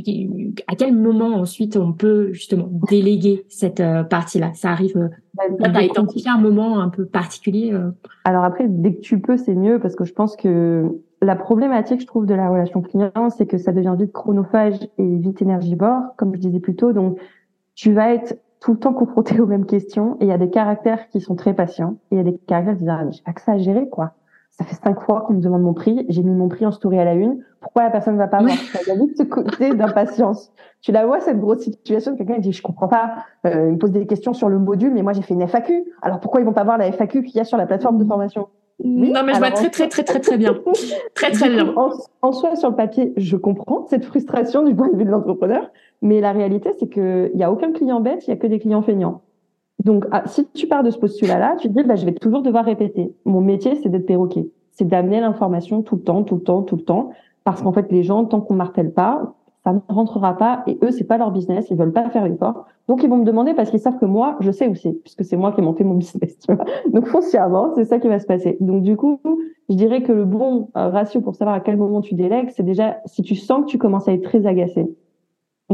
à 0.69 0.77
quel 0.77 0.95
moment 0.95 1.35
ensuite 1.35 1.77
on 1.77 1.93
peut 1.93 2.33
justement 2.33 2.69
déléguer 2.89 3.45
cette 3.49 3.81
euh, 3.81 4.05
partie-là? 4.05 4.53
Ça 4.55 4.71
arrive. 4.71 4.97
Euh, 4.97 5.09
bah, 5.35 5.69
tu 5.69 5.77
as 5.77 5.83
identifié 5.83 6.31
un 6.31 6.39
moment 6.39 6.79
un 6.79 6.89
peu 6.91 7.07
particulier 7.07 7.77
Alors 8.25 8.45
après, 8.45 8.67
dès 8.69 8.95
que 8.95 9.01
tu 9.01 9.21
peux, 9.21 9.37
c'est 9.37 9.55
mieux 9.55 9.81
parce 9.81 9.97
que 9.97 10.05
je 10.05 10.13
pense 10.13 10.37
que 10.37 10.85
la 11.21 11.35
problématique, 11.35 12.01
je 12.01 12.07
trouve, 12.07 12.27
de 12.27 12.35
la 12.35 12.49
relation 12.49 12.81
client, 12.81 13.31
c'est 13.31 13.47
que 13.47 13.59
ça 13.59 13.73
devient 13.73 13.97
vite 13.99 14.13
chronophage 14.13 14.79
et 14.97 15.17
vite 15.17 15.43
énergivore, 15.43 16.03
comme 16.17 16.35
je 16.35 16.41
disais 16.41 16.61
plus 16.61 16.77
tôt. 16.77 16.93
Donc, 16.93 17.19
tu 17.75 17.93
vas 17.93 18.15
être 18.15 18.39
tout 18.61 18.73
le 18.73 18.79
temps 18.79 18.95
confronté 18.95 19.41
aux 19.41 19.47
mêmes 19.47 19.67
questions 19.67 20.17
et 20.21 20.25
il 20.25 20.29
y 20.29 20.33
a 20.33 20.39
des 20.39 20.51
caractères 20.51 21.09
qui 21.09 21.21
sont 21.21 21.35
très 21.35 21.55
patients 21.55 21.97
et 22.11 22.15
il 22.15 22.19
y 22.19 22.21
a 22.21 22.25
des 22.25 22.39
caractères 22.47 22.75
qui 22.75 22.81
disent 22.81 22.89
ah, 22.89 23.05
j'ai 23.11 23.23
pas 23.23 23.33
que 23.33 23.41
ça 23.41 23.53
à 23.53 23.59
gérer 23.59 23.89
quoi 23.89 24.15
ça 24.59 24.65
fait 24.65 24.75
cinq 24.75 25.01
fois 25.01 25.23
qu'on 25.23 25.35
me 25.35 25.41
demande 25.41 25.63
mon 25.63 25.75
prix. 25.75 26.07
J'ai 26.09 26.23
mis 26.23 26.35
mon 26.35 26.49
prix 26.49 26.65
en 26.65 26.73
story 26.73 26.99
à 26.99 27.05
la 27.05 27.15
une. 27.15 27.45
Pourquoi 27.61 27.83
la 27.83 27.91
personne 27.91 28.15
ne 28.15 28.19
va 28.19 28.27
pas 28.27 28.39
voir 28.39 28.55
Il 28.83 28.89
y 28.89 28.91
a 28.91 28.95
vite 28.95 29.17
ce 29.19 29.23
côté 29.23 29.75
d'impatience. 29.75 30.51
Tu 30.81 30.93
la 30.93 31.05
vois, 31.05 31.21
cette 31.21 31.41
grosse 31.41 31.61
situation, 31.61 32.17
quelqu'un 32.17 32.39
dit, 32.39 32.53
je 32.53 32.63
comprends 32.63 32.89
pas, 32.89 33.17
euh, 33.47 33.67
il 33.69 33.75
me 33.75 33.79
pose 33.79 33.91
des 33.91 34.07
questions 34.07 34.33
sur 34.33 34.49
le 34.49 34.59
module, 34.59 34.93
mais 34.95 35.03
moi 35.03 35.13
j'ai 35.13 35.23
fait 35.23 35.35
une 35.35 35.47
FAQ. 35.47 35.85
Alors 36.01 36.21
pourquoi 36.21 36.41
ils 36.41 36.45
vont 36.45 36.55
pas 36.55 36.65
voir 36.65 36.79
la 36.79 36.91
FAQ 36.91 37.23
qu'il 37.23 37.37
y 37.37 37.41
a 37.41 37.45
sur 37.45 37.59
la 37.59 37.67
plateforme 37.67 37.99
de 37.99 38.05
formation? 38.05 38.49
Oui, 38.79 39.11
non, 39.11 39.23
mais 39.25 39.35
je 39.35 39.39
vois 39.39 39.51
très, 39.51 39.71
très, 39.71 39.89
très, 39.89 40.05
très, 40.05 40.21
très 40.21 40.37
bien. 40.37 40.55
très, 41.15 41.31
très 41.33 41.49
bien. 41.49 41.75
En, 42.23 42.33
soi, 42.33 42.57
sur 42.57 42.71
le 42.71 42.77
papier, 42.77 43.13
je 43.17 43.37
comprends 43.37 43.87
cette 43.89 44.05
frustration 44.05 44.63
du 44.63 44.75
point 44.75 44.89
de 44.89 44.97
vue 44.97 45.05
de 45.05 45.11
l'entrepreneur, 45.11 45.71
mais 46.03 46.21
la 46.21 46.33
réalité, 46.33 46.71
c'est 46.79 46.89
qu'il 46.89 47.33
n'y 47.35 47.43
a 47.43 47.51
aucun 47.51 47.73
client 47.73 48.01
bête, 48.01 48.27
il 48.27 48.31
y 48.31 48.33
a 48.33 48.37
que 48.37 48.47
des 48.47 48.59
clients 48.59 48.83
feignants. 48.83 49.23
Donc, 49.87 50.05
ah, 50.11 50.25
si 50.27 50.45
tu 50.49 50.67
pars 50.67 50.83
de 50.83 50.91
ce 50.91 50.99
postulat-là, 50.99 51.55
tu 51.61 51.69
te 51.69 51.73
dis, 51.73 51.85
bah, 51.85 51.95
je 51.95 52.05
vais 52.05 52.13
toujours 52.13 52.43
devoir 52.43 52.65
répéter. 52.65 53.15
Mon 53.25 53.41
métier, 53.41 53.77
c'est 53.77 53.89
d'être 53.89 54.05
perroquet. 54.05 54.51
C'est 54.73 54.85
d'amener 54.85 55.21
l'information 55.21 55.83
tout 55.83 55.95
le 55.95 56.03
temps, 56.03 56.25
tout 56.25 56.35
le 56.35 56.41
temps, 56.41 56.63
tout 56.63 56.75
le 56.75 56.83
temps. 56.83 57.11
Parce 57.45 57.63
qu'en 57.63 57.73
fait, 57.73 57.93
les 57.93 58.03
gens, 58.03 58.25
tant 58.25 58.41
qu'on 58.41 58.55
martèle 58.55 58.93
pas, 58.93 59.37
ça 59.63 59.73
ne 59.73 59.79
rentrera 59.89 60.37
pas. 60.37 60.65
Et 60.67 60.77
eux, 60.83 60.91
c'est 60.91 61.05
pas 61.05 61.19
leur 61.19 61.31
business. 61.31 61.71
Ils 61.71 61.77
veulent 61.77 61.93
pas 61.93 62.11
faire 62.11 62.27
l'effort. 62.27 62.67
Donc, 62.89 63.05
ils 63.05 63.09
vont 63.09 63.19
me 63.19 63.25
demander 63.25 63.55
parce 63.55 63.71
qu'ils 63.71 63.79
savent 63.79 64.01
que 64.01 64.07
moi, 64.07 64.37
je 64.41 64.51
sais 64.51 64.67
où 64.67 64.75
c'est, 64.75 64.93
puisque 64.93 65.25
c'est 65.25 65.37
moi 65.37 65.53
qui 65.53 65.61
ai 65.61 65.63
monté 65.63 65.85
mon 65.85 65.95
business. 66.05 66.37
Tu 66.41 66.53
vois 66.53 66.65
Donc, 66.93 67.07
foncièrement, 67.07 67.71
c'est 67.77 67.85
ça 67.85 68.01
qui 68.01 68.09
va 68.09 68.19
se 68.19 68.27
passer. 68.27 68.57
Donc, 68.59 68.83
du 68.83 68.97
coup, 68.97 69.21
je 69.69 69.77
dirais 69.77 70.03
que 70.03 70.11
le 70.11 70.25
bon 70.25 70.69
euh, 70.77 70.89
ratio 70.89 71.21
pour 71.21 71.37
savoir 71.37 71.55
à 71.55 71.61
quel 71.61 71.77
moment 71.77 72.01
tu 72.01 72.17
délègues, 72.17 72.51
c'est 72.51 72.65
déjà 72.65 72.97
si 73.05 73.23
tu 73.23 73.37
sens 73.37 73.67
que 73.67 73.71
tu 73.71 73.79
commences 73.79 74.09
à 74.09 74.13
être 74.15 74.25
très 74.25 74.47
agacé 74.47 74.93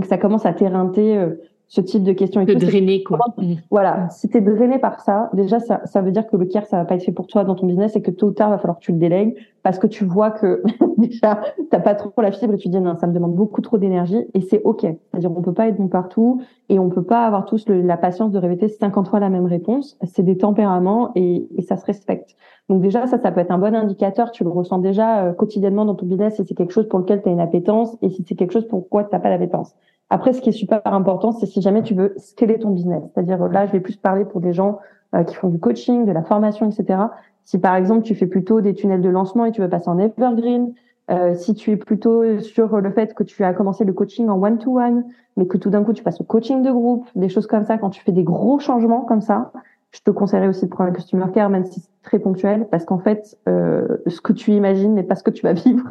que 0.01 0.07
ça 0.07 0.19
commence 0.19 0.47
à 0.47 0.53
t'éreinter 0.53 1.19
euh, 1.19 1.35
ce 1.73 1.81
type 1.81 2.03
de 2.03 2.13
questions. 2.13 2.43
Et 2.43 2.45
de 2.45 2.53
drainer, 2.53 3.03
quoi. 3.03 3.19
Mm. 3.39 3.55
Voilà. 3.71 4.11
Si 4.11 4.29
tu 4.29 4.37
es 4.37 4.41
drainé 4.43 4.79
par 4.79 5.01
ça, 5.01 5.31
déjà, 5.33 5.59
ça, 5.59 5.81
ça 5.87 6.03
veut 6.03 6.13
dire 6.13 6.27
que 6.27 6.37
le 6.37 6.45
care, 6.45 6.67
ça 6.67 6.77
va 6.77 6.85
pas 6.85 6.97
être 6.97 7.03
fait 7.03 7.13
pour 7.13 7.27
toi 7.27 7.45
dans 7.45 7.55
ton 7.55 7.67
business 7.67 7.97
et 7.97 8.03
que 8.03 8.11
tôt 8.11 8.27
ou 8.27 8.33
tard, 8.33 8.51
va 8.51 8.59
falloir 8.59 8.79
que 8.79 8.85
tu 8.85 8.93
le 8.93 8.99
délègues 8.99 9.35
parce 9.63 9.79
que 9.79 9.87
tu 9.87 10.05
vois 10.05 10.33
que 10.33 10.63
déjà, 10.99 11.41
t'as 11.71 11.81
pas 11.81 11.95
trop 11.95 12.13
la 12.21 12.31
fibre 12.31 12.53
et 12.53 12.59
tu 12.59 12.69
dis, 12.69 12.79
non, 12.79 12.95
ça 12.97 13.07
me 13.07 13.15
demande 13.15 13.35
beaucoup 13.35 13.63
trop 13.63 13.79
d'énergie 13.79 14.23
et 14.35 14.43
c'est 14.43 14.61
OK. 14.65 14.83
C'est-à-dire, 14.83 15.31
on 15.35 15.41
peut 15.41 15.55
pas 15.55 15.67
être 15.67 15.79
bon 15.79 15.89
partout 15.89 16.43
et 16.69 16.79
on 16.79 16.91
peut 16.91 17.05
pas 17.05 17.25
avoir 17.25 17.47
tous 17.47 17.67
la 17.67 17.97
patience 17.97 18.33
de 18.33 18.39
répéter 18.39 18.69
50 18.69 19.09
fois 19.09 19.19
la 19.19 19.31
même 19.31 19.47
réponse. 19.47 19.97
C'est 20.03 20.25
des 20.25 20.37
tempéraments 20.37 21.13
et, 21.15 21.49
et 21.57 21.63
ça 21.63 21.79
se 21.79 21.87
respecte. 21.87 22.37
Donc 22.69 22.83
déjà, 22.83 23.07
ça, 23.07 23.19
ça 23.19 23.33
peut 23.33 23.41
être 23.41 23.51
un 23.51 23.59
bon 23.59 23.75
indicateur. 23.75 24.31
Tu 24.31 24.45
le 24.45 24.51
ressens 24.51 24.79
déjà 24.79 25.25
euh, 25.25 25.33
quotidiennement 25.33 25.87
dans 25.87 25.95
ton 25.95 26.05
business 26.05 26.37
si 26.37 26.45
c'est 26.45 26.55
quelque 26.55 26.73
chose 26.73 26.89
pour 26.89 26.99
lequel 26.99 27.23
tu 27.23 27.31
as 27.31 27.33
une 27.33 27.41
appétence 27.41 27.97
et 28.03 28.11
si 28.11 28.25
c'est 28.29 28.35
quelque 28.35 28.53
chose 28.53 28.69
pour 28.69 28.91
quoi 28.91 29.05
tu 29.05 29.15
n'as 29.15 29.21
pas 29.21 29.31
l'appétence. 29.31 29.75
Après, 30.13 30.35
ce 30.35 30.43
qui 30.43 30.51
est 30.51 30.53
super 30.53 30.83
important, 30.85 31.33
c'est 31.33 31.47
si 31.47 31.63
jamais 31.63 31.83
tu 31.83 31.95
veux 31.95 32.13
scaler 32.19 32.59
ton 32.59 32.69
business. 32.69 33.03
C'est-à-dire, 33.15 33.49
là, 33.49 33.67
je 33.67 33.73
vais 33.73 33.81
plus 33.81 33.97
parler 33.97 34.27
pour 34.27 34.43
des 34.43 34.53
gens 34.53 34.79
euh, 35.15 35.25
qui 35.25 35.35
font 35.35 35.49
du 35.49 35.59
coaching, 35.59 36.05
de 36.05 36.13
la 36.13 36.23
formation, 36.23 36.69
etc. 36.71 37.01
Si 37.45 37.59
par 37.59 37.75
exemple, 37.77 38.03
tu 38.03 38.15
fais 38.15 38.27
plutôt 38.27 38.61
des 38.61 38.75
tunnels 38.75 39.01
de 39.01 39.09
lancement 39.09 39.47
et 39.47 39.53
tu 39.53 39.63
veux 39.63 39.71
passer 39.71 39.89
en 39.89 39.99
evergreen, 39.99 40.75
Euh, 41.11 41.35
si 41.35 41.55
tu 41.55 41.73
es 41.73 41.77
plutôt 41.77 42.39
sur 42.39 42.81
le 42.81 42.91
fait 42.93 43.13
que 43.15 43.25
tu 43.25 43.43
as 43.43 43.53
commencé 43.55 43.85
le 43.85 43.93
coaching 43.93 44.29
en 44.29 44.41
one-to-one, 44.41 45.05
mais 45.37 45.47
que 45.47 45.59
tout 45.59 45.69
d'un 45.69 45.83
coup 45.83 45.93
tu 45.93 46.03
passes 46.05 46.21
au 46.21 46.25
coaching 46.25 46.63
de 46.63 46.71
groupe, 46.71 47.07
des 47.17 47.29
choses 47.29 47.49
comme 47.49 47.65
ça, 47.65 47.77
quand 47.77 47.91
tu 47.91 48.01
fais 48.05 48.13
des 48.13 48.23
gros 48.23 48.61
changements 48.61 49.03
comme 49.05 49.21
ça, 49.21 49.51
je 49.93 50.01
te 50.01 50.11
conseillerais 50.11 50.49
aussi 50.49 50.65
de 50.65 50.71
prendre 50.71 50.91
un 50.91 50.93
customer 50.93 51.27
care, 51.33 51.51
même 51.51 51.67
si 51.67 51.81
c'est 51.81 51.91
très 52.03 52.19
ponctuel, 52.19 52.67
parce 52.71 52.85
qu'en 52.85 52.99
fait, 52.99 53.39
euh, 53.49 53.87
ce 54.07 54.21
que 54.21 54.33
tu 54.33 54.53
imagines 54.53 54.95
n'est 54.95 55.03
pas 55.03 55.17
ce 55.17 55.23
que 55.23 55.31
tu 55.31 55.43
vas 55.43 55.53
vivre. 55.53 55.87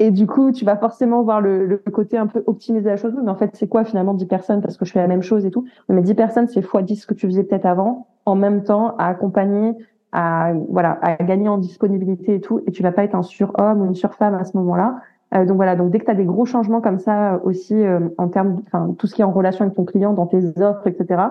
et, 0.00 0.10
du 0.10 0.26
coup, 0.26 0.52
tu 0.52 0.64
vas 0.64 0.76
forcément 0.76 1.22
voir 1.22 1.40
le, 1.40 1.66
le 1.66 1.78
côté 1.92 2.16
un 2.16 2.26
peu 2.26 2.42
optimiser 2.46 2.88
la 2.88 2.96
chose. 2.96 3.14
Mais 3.22 3.30
en 3.30 3.36
fait, 3.36 3.50
c'est 3.54 3.68
quoi 3.68 3.84
finalement 3.84 4.14
10 4.14 4.26
personnes? 4.26 4.62
Parce 4.62 4.76
que 4.76 4.86
je 4.86 4.92
fais 4.92 5.00
la 5.00 5.06
même 5.06 5.22
chose 5.22 5.44
et 5.44 5.50
tout. 5.50 5.66
Mais 5.88 6.00
10 6.00 6.14
personnes, 6.14 6.48
c'est 6.48 6.62
fois 6.62 6.82
10 6.82 6.96
ce 6.96 7.06
que 7.06 7.14
tu 7.14 7.26
faisais 7.26 7.44
peut-être 7.44 7.66
avant, 7.66 8.08
en 8.24 8.34
même 8.34 8.64
temps, 8.64 8.96
à 8.96 9.08
accompagner, 9.08 9.74
à, 10.12 10.52
voilà, 10.70 10.98
à 11.02 11.16
gagner 11.16 11.48
en 11.48 11.58
disponibilité 11.58 12.36
et 12.36 12.40
tout. 12.40 12.62
Et 12.66 12.72
tu 12.72 12.82
vas 12.82 12.92
pas 12.92 13.04
être 13.04 13.14
un 13.14 13.22
surhomme 13.22 13.82
ou 13.82 13.84
une 13.84 13.94
surfemme 13.94 14.34
à 14.34 14.44
ce 14.44 14.56
moment-là. 14.56 14.96
Euh, 15.34 15.44
donc 15.44 15.56
voilà, 15.56 15.76
donc 15.76 15.90
dès 15.90 15.98
que 15.98 16.06
tu 16.06 16.10
as 16.10 16.14
des 16.14 16.24
gros 16.24 16.46
changements 16.46 16.80
comme 16.80 16.98
ça 16.98 17.40
aussi 17.44 17.74
euh, 17.74 18.00
en 18.16 18.28
termes, 18.28 18.62
enfin 18.66 18.94
tout 18.98 19.06
ce 19.06 19.14
qui 19.14 19.20
est 19.20 19.26
en 19.26 19.30
relation 19.30 19.62
avec 19.62 19.76
ton 19.76 19.84
client, 19.84 20.14
dans 20.14 20.26
tes 20.26 20.58
offres, 20.62 20.86
etc. 20.86 21.22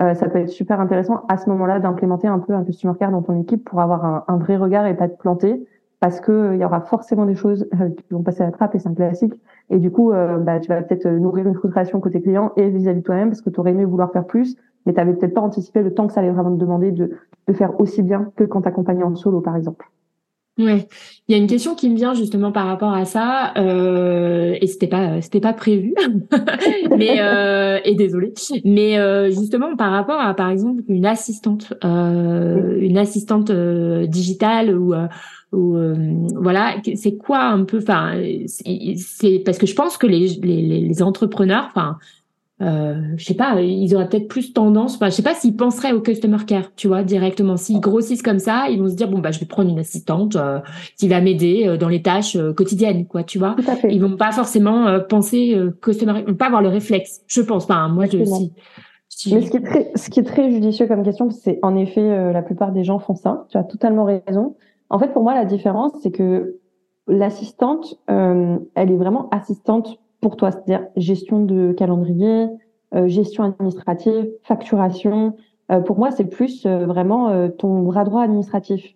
Euh, 0.00 0.14
ça 0.14 0.28
peut 0.28 0.38
être 0.38 0.48
super 0.48 0.80
intéressant 0.80 1.24
à 1.28 1.36
ce 1.36 1.48
moment-là 1.50 1.80
d'implémenter 1.80 2.28
un 2.28 2.38
peu 2.38 2.52
un 2.54 2.64
customer 2.64 2.94
care 2.98 3.10
dans 3.10 3.22
ton 3.22 3.40
équipe 3.40 3.64
pour 3.64 3.80
avoir 3.80 4.24
un, 4.28 4.36
vrai 4.36 4.56
regard 4.56 4.86
et 4.86 4.94
pas 4.94 5.08
te 5.08 5.18
planter 5.18 5.66
parce 5.98 6.20
que 6.20 6.30
euh, 6.30 6.56
y 6.56 6.64
aura 6.64 6.82
forcément 6.82 7.26
des 7.26 7.34
choses 7.34 7.68
euh, 7.80 7.88
qui 7.90 8.04
vont 8.12 8.22
passer 8.22 8.42
à 8.42 8.46
la 8.46 8.52
trappe 8.52 8.76
et 8.76 8.78
c'est 8.78 8.88
un 8.88 8.94
classique 8.94 9.34
et 9.70 9.78
du 9.78 9.90
coup 9.90 10.12
bah, 10.12 10.60
tu 10.60 10.68
vas 10.68 10.80
peut-être 10.82 11.06
nourrir 11.08 11.46
une 11.46 11.54
frustration 11.54 12.00
côté 12.00 12.22
client 12.22 12.52
et 12.56 12.70
vis-à-vis 12.70 13.02
toi-même 13.02 13.28
parce 13.28 13.42
que 13.42 13.50
tu 13.50 13.60
aurais 13.60 13.72
aimé 13.72 13.84
vouloir 13.84 14.12
faire 14.12 14.24
plus 14.24 14.56
mais 14.86 14.94
tu 14.94 15.00
avais 15.00 15.12
peut-être 15.12 15.34
pas 15.34 15.40
anticipé 15.40 15.82
le 15.82 15.92
temps 15.92 16.06
que 16.06 16.12
ça 16.12 16.20
allait 16.20 16.30
vraiment 16.30 16.54
te 16.54 16.60
demander 16.60 16.92
de, 16.92 17.10
de 17.48 17.52
faire 17.52 17.78
aussi 17.80 18.02
bien 18.02 18.30
que 18.36 18.44
quand 18.44 18.62
t'accompagnais 18.62 19.02
en 19.02 19.14
solo 19.16 19.40
par 19.40 19.56
exemple. 19.56 19.90
Ouais, 20.58 20.88
il 21.28 21.32
y 21.32 21.38
a 21.38 21.40
une 21.40 21.46
question 21.46 21.76
qui 21.76 21.88
me 21.88 21.94
vient 21.94 22.14
justement 22.14 22.50
par 22.50 22.66
rapport 22.66 22.92
à 22.92 23.04
ça, 23.04 23.52
euh, 23.58 24.56
et 24.60 24.66
c'était 24.66 24.88
pas 24.88 25.22
c'était 25.22 25.38
pas 25.38 25.52
prévu, 25.52 25.94
mais 26.98 27.20
euh, 27.20 27.78
et 27.84 27.94
désolé, 27.94 28.34
mais 28.64 28.98
euh, 28.98 29.30
justement 29.30 29.76
par 29.76 29.92
rapport 29.92 30.20
à 30.20 30.34
par 30.34 30.50
exemple 30.50 30.82
une 30.88 31.06
assistante, 31.06 31.74
euh, 31.84 32.76
une 32.80 32.98
assistante 32.98 33.50
euh, 33.50 34.06
digitale 34.06 34.76
ou 34.76 34.94
euh, 34.94 35.06
ou 35.52 35.78
voilà, 36.34 36.74
c'est 36.96 37.16
quoi 37.16 37.44
un 37.44 37.64
peu, 37.64 37.78
enfin 37.78 38.20
c'est 38.46 39.40
parce 39.44 39.58
que 39.58 39.66
je 39.66 39.74
pense 39.76 39.96
que 39.96 40.08
les 40.08 40.26
les, 40.42 40.80
les 40.80 41.02
entrepreneurs, 41.02 41.66
enfin 41.68 41.98
euh, 42.60 43.00
je 43.16 43.24
sais 43.24 43.34
pas, 43.34 43.60
ils 43.60 43.94
auraient 43.94 44.08
peut-être 44.08 44.26
plus 44.26 44.52
tendance, 44.52 44.96
enfin, 44.96 45.10
je 45.10 45.14
sais 45.14 45.22
pas 45.22 45.34
s'ils 45.34 45.54
penseraient 45.54 45.92
au 45.92 46.00
customer 46.00 46.38
care, 46.44 46.72
tu 46.74 46.88
vois, 46.88 47.04
directement. 47.04 47.56
S'ils 47.56 47.78
grossissent 47.78 48.22
comme 48.22 48.40
ça, 48.40 48.66
ils 48.68 48.80
vont 48.80 48.88
se 48.88 48.94
dire 48.94 49.08
bon 49.08 49.20
bah 49.20 49.30
je 49.30 49.38
vais 49.38 49.46
prendre 49.46 49.70
une 49.70 49.78
assistante 49.78 50.34
euh, 50.34 50.58
qui 50.96 51.08
va 51.08 51.20
m'aider 51.20 51.68
euh, 51.68 51.76
dans 51.76 51.88
les 51.88 52.02
tâches 52.02 52.34
euh, 52.34 52.52
quotidiennes, 52.52 53.06
quoi, 53.06 53.22
tu 53.22 53.38
vois. 53.38 53.54
Ils 53.88 54.00
vont 54.00 54.16
pas 54.16 54.32
forcément 54.32 54.98
penser 55.08 55.56
customer, 55.80 56.20
ils 56.20 56.32
vont 56.32 56.34
pas 56.34 56.46
avoir 56.46 56.62
le 56.62 56.68
réflexe, 56.68 57.20
je 57.28 57.42
pense 57.42 57.66
pas. 57.66 57.76
Hein, 57.76 57.88
moi 57.88 58.06
je 58.06 58.18
aussi. 58.18 58.52
Mais 59.30 59.40
ce 59.40 59.50
qui 59.50 59.56
est 59.56 59.62
très, 59.62 59.90
ce 59.94 60.10
qui 60.10 60.20
est 60.20 60.24
très 60.24 60.50
judicieux 60.50 60.86
comme 60.86 61.04
question, 61.04 61.30
c'est 61.30 61.58
en 61.62 61.76
effet 61.76 62.32
la 62.32 62.42
plupart 62.42 62.72
des 62.72 62.82
gens 62.82 62.98
font 62.98 63.14
ça. 63.14 63.46
Tu 63.50 63.56
as 63.56 63.64
totalement 63.64 64.04
raison. 64.04 64.56
En 64.90 64.98
fait, 64.98 65.12
pour 65.12 65.22
moi, 65.22 65.34
la 65.34 65.44
différence, 65.44 65.92
c'est 66.02 66.10
que 66.10 66.56
l'assistante, 67.06 68.00
elle 68.08 68.60
est 68.76 68.96
vraiment 68.96 69.28
assistante 69.30 69.98
pour 70.20 70.36
toi, 70.36 70.50
c'est-à-dire 70.50 70.86
gestion 70.96 71.44
de 71.44 71.72
calendrier, 71.72 72.48
euh, 72.94 73.08
gestion 73.08 73.44
administrative, 73.44 74.30
facturation. 74.42 75.36
Euh, 75.70 75.80
pour 75.80 75.98
moi, 75.98 76.10
c'est 76.10 76.24
plus 76.24 76.64
euh, 76.66 76.86
vraiment 76.86 77.48
ton 77.50 77.82
bras 77.82 78.04
droit 78.04 78.22
administratif. 78.22 78.94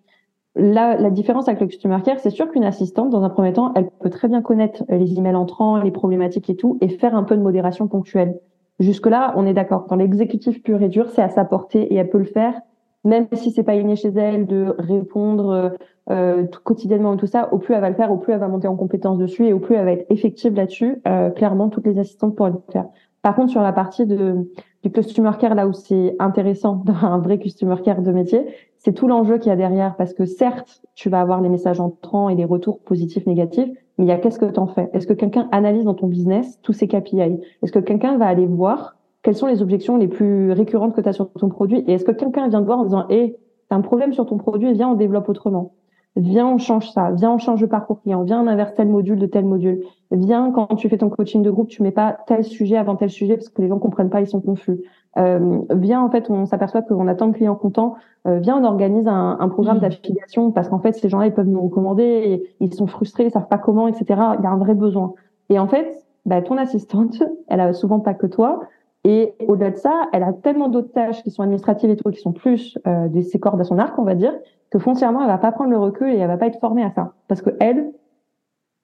Là, 0.54 0.96
la 0.96 1.10
différence 1.10 1.48
avec 1.48 1.60
le 1.60 1.66
customer 1.66 1.98
care, 2.04 2.20
c'est 2.20 2.30
sûr 2.30 2.50
qu'une 2.50 2.64
assistante, 2.64 3.10
dans 3.10 3.22
un 3.22 3.30
premier 3.30 3.52
temps, 3.52 3.72
elle 3.74 3.88
peut 3.90 4.10
très 4.10 4.28
bien 4.28 4.42
connaître 4.42 4.84
les 4.88 5.18
emails 5.18 5.34
entrants, 5.34 5.78
les 5.78 5.90
problématiques 5.90 6.50
et 6.50 6.56
tout, 6.56 6.76
et 6.82 6.88
faire 6.88 7.14
un 7.14 7.22
peu 7.22 7.36
de 7.36 7.42
modération 7.42 7.88
ponctuelle. 7.88 8.38
Jusque-là, 8.78 9.32
on 9.36 9.46
est 9.46 9.54
d'accord. 9.54 9.86
Dans 9.88 9.96
l'exécutif 9.96 10.62
pur 10.62 10.82
et 10.82 10.88
dur, 10.88 11.08
c'est 11.08 11.22
à 11.22 11.30
sa 11.30 11.44
portée 11.44 11.92
et 11.92 11.96
elle 11.96 12.10
peut 12.10 12.18
le 12.18 12.24
faire 12.24 12.60
même 13.04 13.26
si 13.32 13.50
c'est 13.50 13.62
pas 13.62 13.74
inné 13.74 13.96
chez 13.96 14.10
elle 14.10 14.46
de 14.46 14.74
répondre 14.78 15.50
euh, 15.50 15.68
euh 16.10 16.46
quotidiennement 16.64 17.16
tout 17.16 17.26
ça, 17.26 17.52
au 17.52 17.58
plus 17.58 17.74
elle 17.74 17.80
va 17.80 17.90
le 17.90 17.96
faire, 17.96 18.12
au 18.12 18.16
plus 18.16 18.32
elle 18.32 18.40
va 18.40 18.48
monter 18.48 18.68
en 18.68 18.76
compétence 18.76 19.18
dessus 19.18 19.46
et 19.46 19.52
au 19.52 19.58
plus 19.58 19.74
elle 19.74 19.84
va 19.84 19.92
être 19.92 20.06
effective 20.10 20.54
là-dessus. 20.54 21.00
Euh, 21.06 21.30
clairement, 21.30 21.68
toutes 21.68 21.86
les 21.86 21.98
assistantes 21.98 22.36
pourraient 22.36 22.50
le 22.50 22.72
faire. 22.72 22.86
Par 23.22 23.36
contre, 23.36 23.50
sur 23.50 23.62
la 23.62 23.72
partie 23.72 24.04
de, 24.04 24.50
du 24.82 24.90
customer 24.90 25.30
care, 25.38 25.54
là 25.54 25.68
où 25.68 25.72
c'est 25.72 26.16
intéressant 26.18 26.76
d'avoir 26.84 27.12
un 27.12 27.18
vrai 27.18 27.38
customer 27.38 27.76
care 27.84 28.02
de 28.02 28.12
métier, 28.12 28.46
c'est 28.78 28.92
tout 28.92 29.06
l'enjeu 29.06 29.38
qu'il 29.38 29.50
y 29.50 29.52
a 29.52 29.56
derrière. 29.56 29.96
Parce 29.96 30.12
que 30.12 30.26
certes, 30.26 30.82
tu 30.94 31.08
vas 31.08 31.20
avoir 31.20 31.40
les 31.40 31.48
messages 31.48 31.80
entrants 31.80 32.28
et 32.28 32.34
les 32.34 32.44
retours 32.44 32.80
positifs, 32.80 33.26
négatifs, 33.26 33.70
mais 33.98 34.04
il 34.04 34.08
y 34.08 34.12
a 34.12 34.18
qu'est-ce 34.18 34.38
que 34.38 34.46
tu 34.46 34.58
en 34.58 34.66
fais? 34.66 34.90
Est-ce 34.92 35.06
que 35.06 35.12
quelqu'un 35.12 35.48
analyse 35.52 35.84
dans 35.84 35.94
ton 35.94 36.08
business 36.08 36.58
tous 36.62 36.72
ces 36.72 36.88
KPI 36.88 37.20
Est-ce 37.62 37.72
que 37.72 37.78
quelqu'un 37.78 38.16
va 38.18 38.26
aller 38.26 38.46
voir 38.46 38.96
quelles 39.22 39.36
sont 39.36 39.46
les 39.46 39.62
objections 39.62 39.96
les 39.96 40.08
plus 40.08 40.52
récurrentes 40.52 40.94
que 40.94 41.00
tu 41.00 41.08
as 41.08 41.12
sur 41.12 41.30
ton 41.32 41.48
produit 41.48 41.84
et 41.86 41.94
est-ce 41.94 42.04
que 42.04 42.12
quelqu'un 42.12 42.48
vient 42.48 42.60
te 42.60 42.66
voir 42.66 42.80
en 42.80 42.84
disant 42.84 43.06
hé, 43.08 43.14
hey, 43.14 43.32
tu 43.32 43.74
as 43.74 43.76
un 43.76 43.80
problème 43.80 44.12
sur 44.12 44.26
ton 44.26 44.36
produit, 44.36 44.72
viens 44.72 44.88
on 44.88 44.94
développe 44.94 45.28
autrement. 45.28 45.72
Viens 46.14 46.46
on 46.46 46.58
change 46.58 46.90
ça, 46.90 47.10
viens 47.12 47.32
on 47.32 47.38
change 47.38 47.62
le 47.62 47.68
parcours 47.68 48.02
client, 48.02 48.22
viens 48.22 48.42
on 48.42 48.46
inverse 48.46 48.74
tel 48.74 48.88
module 48.88 49.18
de 49.18 49.24
tel 49.24 49.46
module. 49.46 49.82
Viens 50.10 50.50
quand 50.50 50.66
tu 50.76 50.90
fais 50.90 50.98
ton 50.98 51.08
coaching 51.08 51.42
de 51.42 51.50
groupe, 51.50 51.68
tu 51.68 51.82
mets 51.82 51.90
pas 51.92 52.18
tel 52.26 52.44
sujet 52.44 52.76
avant 52.76 52.96
tel 52.96 53.08
sujet 53.08 53.36
parce 53.36 53.48
que 53.48 53.62
les 53.62 53.68
gens 53.68 53.78
comprennent 53.78 54.10
pas, 54.10 54.20
ils 54.20 54.26
sont 54.26 54.42
confus. 54.42 54.82
Euh, 55.16 55.60
viens 55.74 56.02
en 56.02 56.10
fait, 56.10 56.28
on 56.28 56.44
s'aperçoit 56.44 56.82
qu'on 56.82 57.08
a 57.08 57.14
tant 57.14 57.28
de 57.28 57.32
clients 57.34 57.54
contents. 57.54 57.94
Euh, 58.26 58.40
viens 58.40 58.58
on 58.58 58.64
organise 58.64 59.08
un, 59.08 59.38
un 59.40 59.48
programme 59.48 59.78
mmh. 59.78 59.80
d'affiliation 59.80 60.50
parce 60.50 60.68
qu'en 60.68 60.80
fait 60.80 60.92
ces 60.92 61.08
gens-là 61.08 61.28
ils 61.28 61.34
peuvent 61.34 61.48
nous 61.48 61.62
recommander, 61.62 62.02
et 62.04 62.42
ils 62.60 62.74
sont 62.74 62.86
frustrés, 62.86 63.24
ils 63.24 63.30
savent 63.30 63.48
pas 63.48 63.58
comment, 63.58 63.88
etc. 63.88 64.04
Il 64.38 64.44
y 64.44 64.46
a 64.46 64.50
un 64.50 64.58
vrai 64.58 64.74
besoin. 64.74 65.14
Et 65.48 65.58
en 65.58 65.66
fait, 65.66 66.02
bah, 66.26 66.40
ton 66.42 66.56
assistante, 66.56 67.22
elle 67.48 67.60
a 67.60 67.72
souvent 67.72 68.00
pas 68.00 68.14
que 68.14 68.26
toi. 68.26 68.60
Et 69.04 69.34
au-delà 69.48 69.70
de 69.70 69.76
ça, 69.76 70.08
elle 70.12 70.22
a 70.22 70.32
tellement 70.32 70.68
d'autres 70.68 70.92
tâches 70.92 71.22
qui 71.22 71.30
sont 71.30 71.42
administratives 71.42 71.90
et 71.90 71.96
tout, 71.96 72.10
qui 72.10 72.20
sont 72.20 72.32
plus 72.32 72.78
euh, 72.86 73.08
de 73.08 73.20
ses 73.20 73.40
cordes 73.40 73.60
à 73.60 73.64
son 73.64 73.78
arc, 73.78 73.98
on 73.98 74.04
va 74.04 74.14
dire, 74.14 74.32
que 74.70 74.78
foncièrement, 74.78 75.22
elle 75.22 75.28
va 75.28 75.38
pas 75.38 75.52
prendre 75.52 75.70
le 75.70 75.78
recul 75.78 76.08
et 76.08 76.18
elle 76.18 76.28
va 76.28 76.36
pas 76.36 76.46
être 76.46 76.60
formée 76.60 76.84
à 76.84 76.90
ça. 76.90 77.14
Parce 77.26 77.42
que 77.42 77.50
elle, 77.58 77.92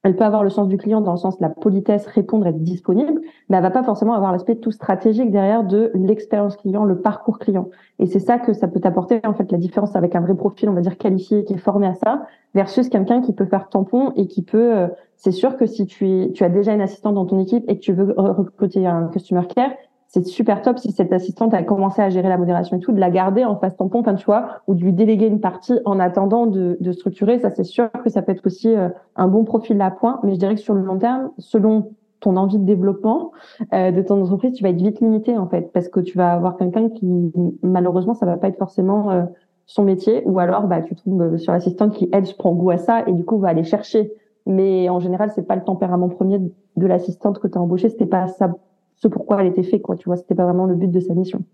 elle 0.03 0.17
peut 0.17 0.25
avoir 0.25 0.43
le 0.43 0.51
sens 0.51 0.69
du 0.69 0.77
client 0.77 1.01
dans 1.01 1.13
le 1.13 1.19
sens 1.19 1.39
de 1.39 1.43
la 1.43 1.51
politesse, 1.51 2.07
répondre, 2.07 2.47
être 2.47 2.63
disponible, 2.63 3.21
mais 3.49 3.57
elle 3.57 3.63
va 3.63 3.71
pas 3.71 3.83
forcément 3.83 4.15
avoir 4.15 4.33
l'aspect 4.33 4.57
tout 4.57 4.71
stratégique 4.71 5.31
derrière 5.31 5.65
de 5.65 5.91
l'expérience 5.95 6.57
client, 6.57 6.85
le 6.85 7.01
parcours 7.01 7.39
client. 7.39 7.69
Et 7.99 8.07
c'est 8.07 8.21
ça 8.21 8.39
que 8.39 8.53
ça 8.53 8.69
peut 8.69 8.81
apporter, 8.85 9.21
en 9.25 9.35
fait, 9.35 9.51
la 9.53 9.59
différence 9.59 9.97
avec 9.97 10.15
un 10.15 10.21
vrai 10.21 10.35
profil, 10.35 10.69
on 10.69 10.73
va 10.73 10.81
dire 10.81 10.99
qualifié, 10.99 11.45
qui 11.45 11.55
est 11.55 11.59
formé 11.59 11.87
à 11.87 11.95
ça, 11.95 12.27
versus 12.55 12.89
quelqu'un 12.89 13.21
qui 13.21 13.33
peut 13.33 13.47
faire 13.47 13.69
tampon 13.69 14.13
et 14.17 14.27
qui 14.27 14.43
peut, 14.43 14.77
euh, 14.77 14.89
c'est 15.17 15.33
sûr 15.33 15.57
que 15.57 15.67
si 15.67 15.87
tu, 15.87 16.09
es, 16.09 16.33
tu 16.33 16.45
as 16.45 16.49
déjà 16.49 16.73
une 16.73 16.81
assistante 16.81 17.15
dans 17.15 17.27
ton 17.27 17.39
équipe 17.39 17.65
et 17.69 17.77
que 17.77 17.83
tu 17.83 17.93
veux 17.93 18.15
recruter 18.17 18.87
un 18.87 19.09
customer 19.09 19.47
care, 19.47 19.71
c'est 20.09 20.27
super 20.27 20.63
top 20.63 20.79
si 20.79 20.91
cette 20.91 21.13
assistante 21.13 21.53
a 21.53 21.63
commencé 21.63 22.01
à 22.01 22.09
gérer 22.09 22.31
la 22.31 22.39
modération 22.39 22.79
et 22.79 22.81
tout, 22.81 22.93
de 22.93 23.01
la 23.01 23.11
garder 23.11 23.45
en 23.45 23.57
face 23.57 23.77
tampon, 23.77 24.01
enfin, 24.01 24.15
tu 24.15 24.25
vois, 24.25 24.63
ou 24.67 24.75
de 24.75 24.81
lui 24.81 24.95
déléguer 24.95 25.27
une 25.27 25.41
partie 25.41 25.79
en 25.85 26.01
attendant 26.01 26.47
de, 26.47 26.79
de 26.81 26.93
structurer. 26.93 27.39
Ça, 27.39 27.51
c'est 27.51 27.65
sûr 27.65 27.91
que 28.03 28.09
ça 28.09 28.23
peut 28.23 28.33
être 28.33 28.47
aussi 28.47 28.75
euh, 28.75 28.89
un 29.17 29.29
bon 29.29 29.45
profil 29.45 29.79
à 29.83 29.91
point. 29.91 30.19
Mais 30.23 30.33
je 30.33 30.39
dirais 30.39 30.55
que 30.55 30.63
sur 30.63 30.73
le 30.73 30.81
long 30.81 30.99
terme, 30.99 31.31
selon 31.37 31.93
ton 32.21 32.37
envie 32.37 32.59
de 32.59 32.65
développement 32.65 33.33
euh, 33.75 33.91
de 33.91 34.01
ton 34.01 34.23
entreprise, 34.23 34.55
tu 34.55 34.63
vas 34.63 34.71
être 34.71 34.81
vite 34.81 35.01
limité 35.01 35.37
en 35.37 35.47
fait, 35.47 35.71
parce 35.75 35.89
que 35.89 36.01
tu 36.01 36.17
vas 36.17 36.33
avoir 36.33 36.57
quelqu'un 36.57 36.89
qui, 36.89 37.33
malheureusement, 37.63 38.15
ça 38.15 38.25
va 38.25 38.39
pas 38.39 38.49
être 38.49 38.59
forcément 38.59 39.11
euh, 39.11 39.25
son 39.67 39.85
métier, 39.85 40.23
ou 40.25 40.39
alors 40.39 40.67
bah 40.67 40.81
tu 40.81 40.95
tombes 40.97 41.37
sur 41.37 41.53
l'assistante 41.53 41.93
qui 41.93 42.09
elle 42.13 42.25
se 42.25 42.35
prend 42.35 42.55
goût 42.55 42.71
à 42.71 42.79
ça 42.79 43.07
et 43.07 43.13
du 43.13 43.27
coup 43.27 43.39
va 43.39 43.49
aller 43.49 43.63
chercher. 43.63 44.11
Mais 44.47 44.89
en 44.89 44.99
général, 44.99 45.31
c'est 45.35 45.47
pas 45.47 45.55
le 45.55 45.63
tempérament 45.63 46.09
premier 46.09 46.39
de 46.39 46.87
l'assistante 46.87 47.39
que 47.39 47.47
tu 47.47 47.59
as 47.59 47.61
embauché, 47.61 47.91
c'était 47.91 48.07
pas 48.07 48.27
ça 48.27 48.51
ce 48.99 49.09
pourquoi 49.09 49.41
elle 49.41 49.49
était 49.49 49.63
faite, 49.63 49.83
quoi. 49.83 49.97
Tu 49.97 50.05
vois, 50.07 50.17
c'était 50.17 50.35
pas 50.35 50.45
vraiment 50.45 50.67
le 50.67 50.75
but 50.75 50.91
de 50.91 51.01
sa 51.01 51.15
mission. 51.15 51.45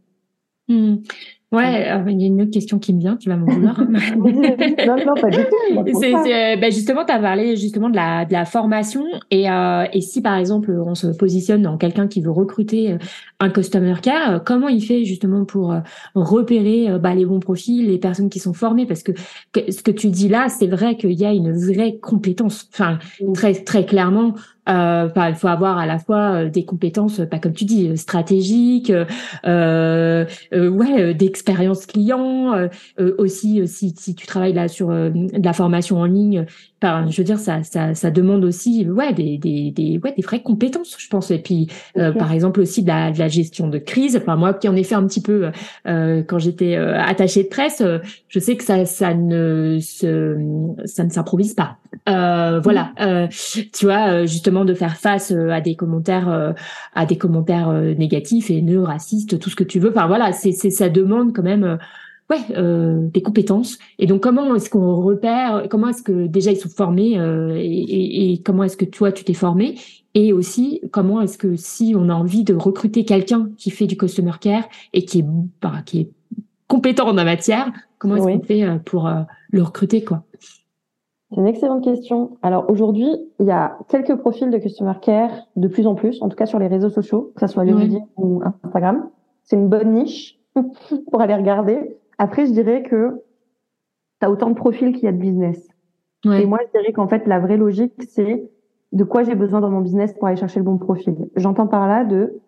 Hmm. 0.69 0.97
Ouais, 1.55 1.89
euh, 1.89 2.11
il 2.11 2.21
y 2.21 2.25
a 2.25 2.27
une 2.27 2.43
autre 2.43 2.51
question 2.51 2.81
qui 2.81 2.93
me 2.93 2.99
vient, 2.99 3.17
tu 3.17 3.29
vas 3.29 3.37
m'en 3.37 3.47
vouloir. 3.47 3.81
non, 4.17 4.97
non, 5.07 5.15
pas 5.15 5.31
du 5.31 5.39
tout. 5.39 5.79
Euh, 5.79 6.57
ben 6.57 6.73
justement, 6.73 7.05
tu 7.05 7.13
as 7.13 7.21
parlé 7.21 7.57
justement 7.57 7.89
de 7.89 7.95
la, 7.95 8.25
de 8.25 8.33
la 8.33 8.45
formation 8.45 9.05
et, 9.31 9.49
euh, 9.49 9.85
et 9.93 10.01
si 10.01 10.21
par 10.21 10.37
exemple 10.37 10.73
on 10.73 10.95
se 10.95 11.07
positionne 11.07 11.63
dans 11.63 11.77
quelqu'un 11.77 12.09
qui 12.09 12.21
veut 12.21 12.31
recruter 12.31 12.97
un 13.39 13.51
customer 13.51 13.95
care, 14.03 14.43
comment 14.43 14.69
il 14.69 14.83
fait 14.83 15.05
justement 15.05 15.45
pour 15.45 15.75
repérer 16.15 16.99
bah, 16.99 17.15
les 17.15 17.25
bons 17.25 17.41
profils, 17.41 17.87
les 17.87 17.99
personnes 17.99 18.31
qui 18.31 18.41
sont 18.41 18.55
formées? 18.55 18.87
Parce 18.87 19.03
que, 19.03 19.13
ce 19.55 19.83
que 19.83 19.93
tu 19.93 20.09
dis 20.09 20.29
là, 20.29 20.49
c'est 20.49 20.67
vrai 20.67 20.97
qu'il 20.97 21.13
y 21.13 21.25
a 21.25 21.33
une 21.33 21.53
vraie 21.53 21.99
compétence, 21.99 22.69
enfin 22.73 22.99
très 23.35 23.55
très 23.55 23.87
clairement. 23.87 24.35
Euh, 24.67 25.11
il 25.29 25.35
faut 25.35 25.49
avoir 25.49 25.77
à 25.77 25.85
la 25.85 25.99
fois 25.99 26.47
des 26.47 26.65
compétences, 26.65 27.21
pas 27.31 27.39
comme 27.39 27.53
tu 27.53 27.67
dis, 27.67 27.95
stratégiques, 27.99 28.91
euh, 29.47 30.25
ouais, 30.53 31.15
d'expérience 31.15 31.44
expérience 31.45 31.85
client, 31.85 32.55
euh, 32.55 32.69
euh, 32.99 33.15
aussi 33.19 33.61
euh, 33.61 33.67
si, 33.67 33.95
si 33.97 34.15
tu 34.15 34.27
travailles 34.27 34.55
là 34.55 34.67
sur 34.67 34.89
de 34.89 35.45
la 35.45 35.53
formation 35.53 35.99
en 35.99 36.07
ligne, 36.07 36.47
je 37.09 37.17
veux 37.17 37.25
dire 37.25 37.39
ça, 37.39 37.63
ça, 37.63 37.95
ça 37.95 38.11
demande 38.11 38.45
aussi 38.45 38.87
ouais 38.89 39.13
des, 39.13 39.39
des, 39.39 39.71
des 39.71 39.99
ouais 40.03 40.13
des 40.17 40.23
vraies 40.23 40.43
compétences, 40.43 40.97
je 40.99 41.09
pense. 41.09 41.31
Et 41.31 41.39
puis 41.39 41.69
par 41.95 42.33
exemple 42.33 42.61
aussi 42.61 42.83
de 42.83 42.89
la, 42.89 43.11
de 43.11 43.19
la, 43.19 43.29
gestion 43.29 43.69
de 43.69 43.79
crise. 43.79 44.17
Enfin 44.17 44.37
moi 44.37 44.55
qui 44.55 44.69
en 44.69 44.77
ai 44.77 44.85
fait 44.85 44.95
un 44.95 45.07
petit 45.07 45.23
peu 45.23 45.51
quand 45.85 46.39
j'étais 46.39 46.77
attachée 46.77 47.45
de 47.45 47.49
presse, 47.49 47.83
je 48.29 48.39
sais 48.39 48.57
que 48.57 48.65
ça 48.65 48.85
ça 48.85 49.15
ne 49.15 49.79
se, 49.81 50.37
ça 50.85 51.05
ne 51.05 51.11
s'improvise 51.11 51.55
pas. 51.55 51.79
Euh, 52.09 52.61
voilà, 52.61 52.93
euh, 53.01 53.27
tu 53.73 53.87
vois, 53.87 54.27
justement 54.27 54.65
de 54.65 54.75
faire 54.75 54.97
face 54.97 55.33
à 55.33 55.61
des 55.61 55.75
commentaires, 55.75 56.55
à 56.95 57.07
des 57.07 57.17
commentaires 57.19 57.73
négatifs 57.73 58.51
et 58.51 58.59
haineux, 58.59 58.83
racistes, 58.83 59.39
tout 59.39 59.51
ce 59.51 59.57
que 59.57 59.65
tu 59.65 59.79
veux. 59.79 59.91
Enfin 59.91 60.07
voilà, 60.07 60.33
c'est, 60.33 60.53
c'est 60.53 60.71
ça 60.71 60.89
demande 60.89 61.35
quand 61.35 61.43
même 61.43 61.79
ouais, 62.31 62.57
euh, 62.57 63.07
des 63.09 63.23
compétences. 63.23 63.79
Et 63.99 64.07
donc, 64.07 64.23
comment 64.23 64.55
est-ce 64.55 64.71
qu'on 64.71 64.97
repère 64.97 65.67
Comment 65.71 65.89
est-ce 65.89 66.03
que 66.03 66.27
déjà 66.27 66.51
ils 66.51 66.57
sont 66.57 66.69
formés 66.69 67.19
euh, 67.19 67.57
et, 67.57 68.33
et, 68.33 68.43
comment 68.43 68.65
est-ce 68.65 68.77
que 68.77 68.85
toi 68.85 69.13
tu 69.13 69.25
t'es 69.25 69.35
formé 69.35 69.77
Et 70.15 70.33
aussi, 70.33 70.81
comment 70.91 71.21
est-ce 71.21 71.39
que 71.39 71.57
si 71.57 71.95
on 71.97 72.09
a 72.09 72.15
envie 72.15 72.45
de 72.45 72.55
recruter 72.55 73.05
quelqu'un 73.05 73.51
qui 73.57 73.71
fait 73.71 73.87
du 73.87 73.97
customer 73.97 74.33
care 74.41 74.65
et 74.93 75.05
qui 75.05 75.21
est 75.21 75.27
bah, 75.61 75.83
qui 75.85 76.01
est 76.01 76.11
compétent 76.69 77.09
en 77.09 77.13
la 77.13 77.25
matière, 77.25 77.73
comment 77.99 78.17
est-ce 78.17 78.25
qu'on 78.25 78.43
fait 78.43 78.65
euh, 78.65 78.79
pour 78.85 79.07
euh, 79.07 79.23
le 79.51 79.63
recruter 79.63 80.05
quoi? 80.05 80.23
C'est 81.31 81.41
une 81.41 81.47
excellente 81.47 81.83
question. 81.83 82.37
Alors 82.43 82.69
aujourd'hui, 82.71 83.09
il 83.41 83.47
y 83.47 83.51
a 83.51 83.79
quelques 83.89 84.17
profils 84.17 84.51
de 84.51 84.59
customer 84.59 84.95
care 85.03 85.31
de 85.57 85.69
plus 85.69 85.87
en 85.87 85.95
plus, 85.95 86.23
en 86.23 86.29
tout 86.29 86.37
cas 86.37 86.47
sur 86.47 86.59
les 86.59 86.69
réseaux 86.69 86.91
sociaux, 86.91 87.33
que 87.35 87.47
ce 87.47 87.53
soit 87.53 87.65
LinkedIn 87.65 88.05
ou 88.17 88.43
Instagram. 88.63 89.09
C'est 89.43 89.57
une 89.57 89.69
bonne 89.69 89.93
niche 89.93 90.39
pour 91.11 91.21
aller 91.21 91.35
regarder. 91.35 91.97
Après, 92.19 92.47
je 92.47 92.53
dirais 92.53 92.83
que 92.83 93.23
tu 94.21 94.27
as 94.27 94.31
autant 94.31 94.51
de 94.51 94.55
profils 94.55 94.93
qu'il 94.93 95.05
y 95.05 95.09
a 95.09 95.13
de 95.13 95.19
business. 95.19 95.69
Et 96.25 96.47
moi, 96.47 96.59
je 96.67 96.79
dirais 96.79 96.93
qu'en 96.93 97.07
fait, 97.07 97.27
la 97.27 97.39
vraie 97.39 97.59
logique, 97.59 97.93
c'est 98.09 98.51
de 98.93 99.05
quoi 99.05 99.25
j'ai 99.25 99.35
besoin 99.35 99.61
dans 99.61 99.69
mon 99.69 99.81
business 99.81 100.15
pour 100.15 100.27
aller 100.27 100.37
chercher 100.37 100.59
le 100.59 100.65
bon 100.65 100.79
profil. 100.79 101.15
J'entends 101.37 101.67
par 101.67 101.87
là 101.87 102.05
de, 102.05 102.41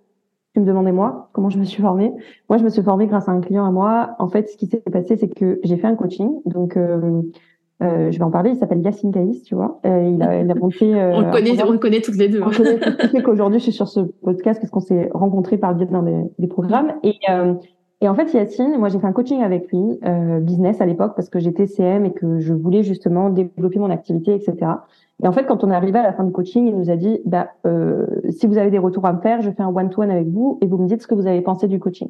tu 0.55 0.61
me 0.61 0.65
demandais 0.65 0.93
moi, 0.93 1.29
comment 1.35 1.51
je 1.51 1.59
me 1.59 1.65
suis 1.65 1.83
formée. 1.83 2.11
Moi, 2.49 2.57
je 2.57 2.65
me 2.65 2.71
suis 2.71 2.83
formée 2.83 3.07
grâce 3.07 3.29
à 3.29 3.33
un 3.33 3.43
client 3.43 3.67
à 3.67 3.71
moi. 3.71 4.17
En 4.19 4.29
fait, 4.29 4.49
ce 4.49 4.57
qui 4.57 4.67
s'est 4.67 4.81
passé, 4.81 5.19
c'est 5.19 5.29
que 5.29 5.61
j'ai 5.63 5.77
fait 5.77 5.87
un 5.87 5.95
coaching. 5.95 6.41
Donc, 6.47 6.79
euh, 6.79 7.21
euh, 7.83 8.11
je 8.11 8.19
vais 8.19 8.25
en 8.25 8.31
parler. 8.31 8.51
Il 8.51 8.57
s'appelle 8.57 8.81
Yacine 8.81 9.13
Kaïs, 9.13 9.43
tu 9.43 9.55
vois. 9.55 9.81
Euh, 9.85 10.11
il, 10.15 10.23
a, 10.23 10.41
il 10.41 10.51
a 10.51 10.55
monté. 10.55 10.95
Euh, 10.97 11.13
on 11.15 11.21
le 11.21 11.31
connaît, 11.31 11.63
on 11.63 11.73
le 11.73 11.79
connaît 11.79 12.01
toutes 12.01 12.17
les 12.17 12.29
deux. 12.29 12.41
On 12.43 12.51
connaît. 12.51 13.23
Qu'aujourd'hui, 13.23 13.59
je 13.59 13.65
suis 13.65 13.73
sur 13.73 13.89
ce 13.89 14.01
podcast 14.01 14.61
parce 14.61 14.71
qu'on 14.71 14.81
s'est 14.81 15.11
rencontrés 15.13 15.59
par 15.59 15.73
le 15.73 15.79
biais 15.79 15.87
d'un 15.87 16.03
des, 16.03 16.23
des, 16.39 16.47
programmes. 16.47 16.95
Et 17.03 17.17
euh, 17.29 17.55
et 18.03 18.09
en 18.09 18.15
fait, 18.15 18.33
Yacine, 18.35 18.77
moi, 18.79 18.91
j'ai 18.91 18.99
fait 18.99 19.07
un 19.07 19.13
coaching 19.13 19.43
avec 19.43 19.73
lui, 19.73 19.99
euh, 20.05 20.39
business 20.41 20.83
à 20.83 20.87
l'époque, 20.87 21.15
parce 21.17 21.31
que 21.31 21.39
j'étais 21.39 21.67
CM 21.67 22.05
et 22.05 22.13
que 22.13 22.41
je 22.41 22.53
voulais 22.53 22.83
justement 22.83 23.31
développer 23.31 23.79
mon 23.79 23.91
activité, 23.91 24.35
etc. 24.35 24.55
Et 25.23 25.27
en 25.27 25.33
fait, 25.33 25.45
quand 25.47 25.65
on 25.65 25.71
est 25.71 25.75
arrivé 25.75 25.99
à 25.99 26.03
la 26.03 26.13
fin 26.13 26.25
du 26.25 26.31
coaching, 26.31 26.67
il 26.67 26.77
nous 26.77 26.91
a 26.91 26.97
dit, 26.97 27.21
bah, 27.25 27.53
euh, 27.67 28.07
si 28.29 28.47
vous 28.47 28.59
avez 28.59 28.71
des 28.71 28.79
retours 28.79 29.07
à 29.07 29.15
me 29.15 29.21
faire, 29.21 29.41
je 29.41 29.51
fais 29.51 29.63
un 29.63 29.75
one-to-one 29.75 30.11
avec 30.11 30.29
vous 30.29 30.59
et 30.61 30.67
vous 30.67 30.77
me 30.77 30.87
dites 30.87 31.01
ce 31.01 31.07
que 31.07 31.15
vous 31.15 31.27
avez 31.27 31.41
pensé 31.41 31.69
du 31.69 31.79
coaching. 31.79 32.09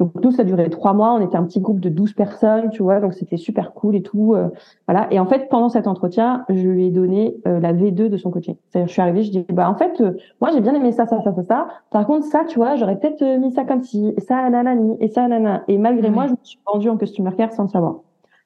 Donc 0.00 0.18
tout 0.22 0.32
ça 0.32 0.42
a 0.42 0.44
duré 0.46 0.70
trois 0.70 0.94
mois. 0.94 1.12
On 1.12 1.20
était 1.20 1.36
un 1.36 1.44
petit 1.44 1.60
groupe 1.60 1.78
de 1.78 1.90
12 1.90 2.14
personnes, 2.14 2.70
tu 2.70 2.82
vois, 2.82 3.00
donc 3.00 3.12
c'était 3.12 3.36
super 3.36 3.74
cool 3.74 3.94
et 3.94 4.02
tout. 4.02 4.34
Euh, 4.34 4.48
voilà. 4.88 5.06
Et 5.12 5.20
en 5.20 5.26
fait, 5.26 5.48
pendant 5.50 5.68
cet 5.68 5.86
entretien, 5.86 6.46
je 6.48 6.66
lui 6.66 6.86
ai 6.86 6.90
donné 6.90 7.36
euh, 7.46 7.60
la 7.60 7.74
V2 7.74 8.08
de 8.08 8.16
son 8.16 8.30
coaching. 8.30 8.56
C'est-à-dire, 8.68 8.88
je 8.88 8.92
suis 8.92 9.02
arrivée, 9.02 9.22
je 9.22 9.30
dis, 9.30 9.46
bah 9.52 9.68
en 9.68 9.74
fait, 9.74 10.00
euh, 10.00 10.16
moi 10.40 10.50
j'ai 10.52 10.62
bien 10.62 10.74
aimé 10.74 10.90
ça, 10.90 11.06
ça, 11.06 11.20
ça, 11.22 11.34
ça, 11.34 11.42
ça. 11.42 11.68
Par 11.90 12.06
contre, 12.06 12.24
ça, 12.24 12.44
tu 12.48 12.58
vois, 12.58 12.76
j'aurais 12.76 12.98
peut-être 12.98 13.22
mis 13.38 13.52
ça 13.52 13.64
comme 13.64 13.82
ci, 13.82 14.14
et 14.16 14.20
ça, 14.22 14.48
nanani, 14.48 14.96
et 15.00 15.08
ça, 15.08 15.28
nanana. 15.28 15.64
Et 15.68 15.76
malgré 15.76 16.08
moi, 16.10 16.26
je 16.26 16.32
me 16.32 16.38
suis 16.42 16.58
vendue 16.66 16.88
en 16.88 16.96
customer 16.96 17.32
care 17.36 17.52
sans 17.52 17.64
le 17.64 17.68
savoir. 17.68 17.96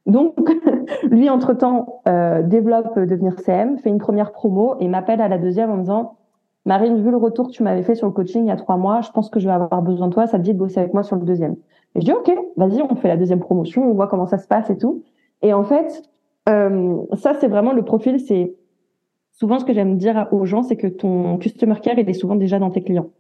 Donc, 0.07 0.35
lui, 1.05 1.31
entre-temps, 1.31 2.03
développe 2.45 2.99
devenir 2.99 3.39
CM, 3.39 3.79
fait 3.79 3.91
une 3.91 3.99
première 3.99 4.33
promo 4.33 4.75
et 4.81 4.89
m'appelle 4.89 5.21
à 5.21 5.29
la 5.29 5.39
deuxième 5.39 5.71
en 5.71 5.77
me 5.77 5.83
disant, 5.83 6.17
Marine, 6.67 7.03
vu 7.03 7.11
le 7.11 7.17
retour 7.17 7.49
que 7.49 7.53
tu 7.53 7.62
m'avais 7.62 7.83
fait 7.83 7.95
sur 7.95 8.07
le 8.07 8.12
coaching 8.12 8.45
il 8.45 8.49
y 8.49 8.51
a 8.51 8.57
trois 8.57 8.77
mois, 8.77 9.03
je 9.03 9.11
pense 9.11 9.29
que 9.29 9.39
je 9.39 9.47
vais 9.47 9.53
avoir 9.53 9.83
besoin 9.83 10.09
de 10.09 10.15
toi. 10.15 10.27
Ça 10.27 10.39
te 10.39 10.45
dit 10.45 10.55
de 10.55 10.59
bosser 10.59 10.81
avec 10.81 10.95
moi 10.95 11.03
sur 11.03 11.17
le 11.17 11.25
deuxième. 11.25 11.57
Et 11.95 12.01
je 12.01 12.07
dis, 12.07 12.12
OK, 12.12 12.33
vas-y, 12.57 12.83
on 12.83 12.95
fait 12.97 13.09
la 13.09 13.17
deuxième 13.17 13.41
promotion, 13.41 13.89
on 13.89 13.95
voit 13.95 14.07
comment 14.07 14.27
ça 14.27 14.39
se 14.39 14.47
passe 14.47 14.71
et 14.71 14.79
tout. 14.79 15.03
Et 15.43 15.53
en 15.53 15.65
fait, 15.65 16.03
euh, 16.49 16.97
ça, 17.17 17.35
c'est 17.35 17.49
vraiment 17.49 17.73
le 17.73 17.85
profil. 17.85 18.19
C'est 18.19 18.55
souvent 19.33 19.59
ce 19.59 19.65
que 19.65 19.75
j'aime 19.75 19.97
dire 19.97 20.29
aux 20.33 20.47
gens, 20.47 20.62
c'est 20.62 20.77
que 20.77 20.87
ton 20.87 21.37
customer 21.39 21.77
care, 21.83 21.99
il 21.99 22.09
est 22.09 22.15
souvent 22.15 22.35
déjà 22.35 22.59
dans 22.59 22.71
tes 22.71 22.83
clients 22.83 23.11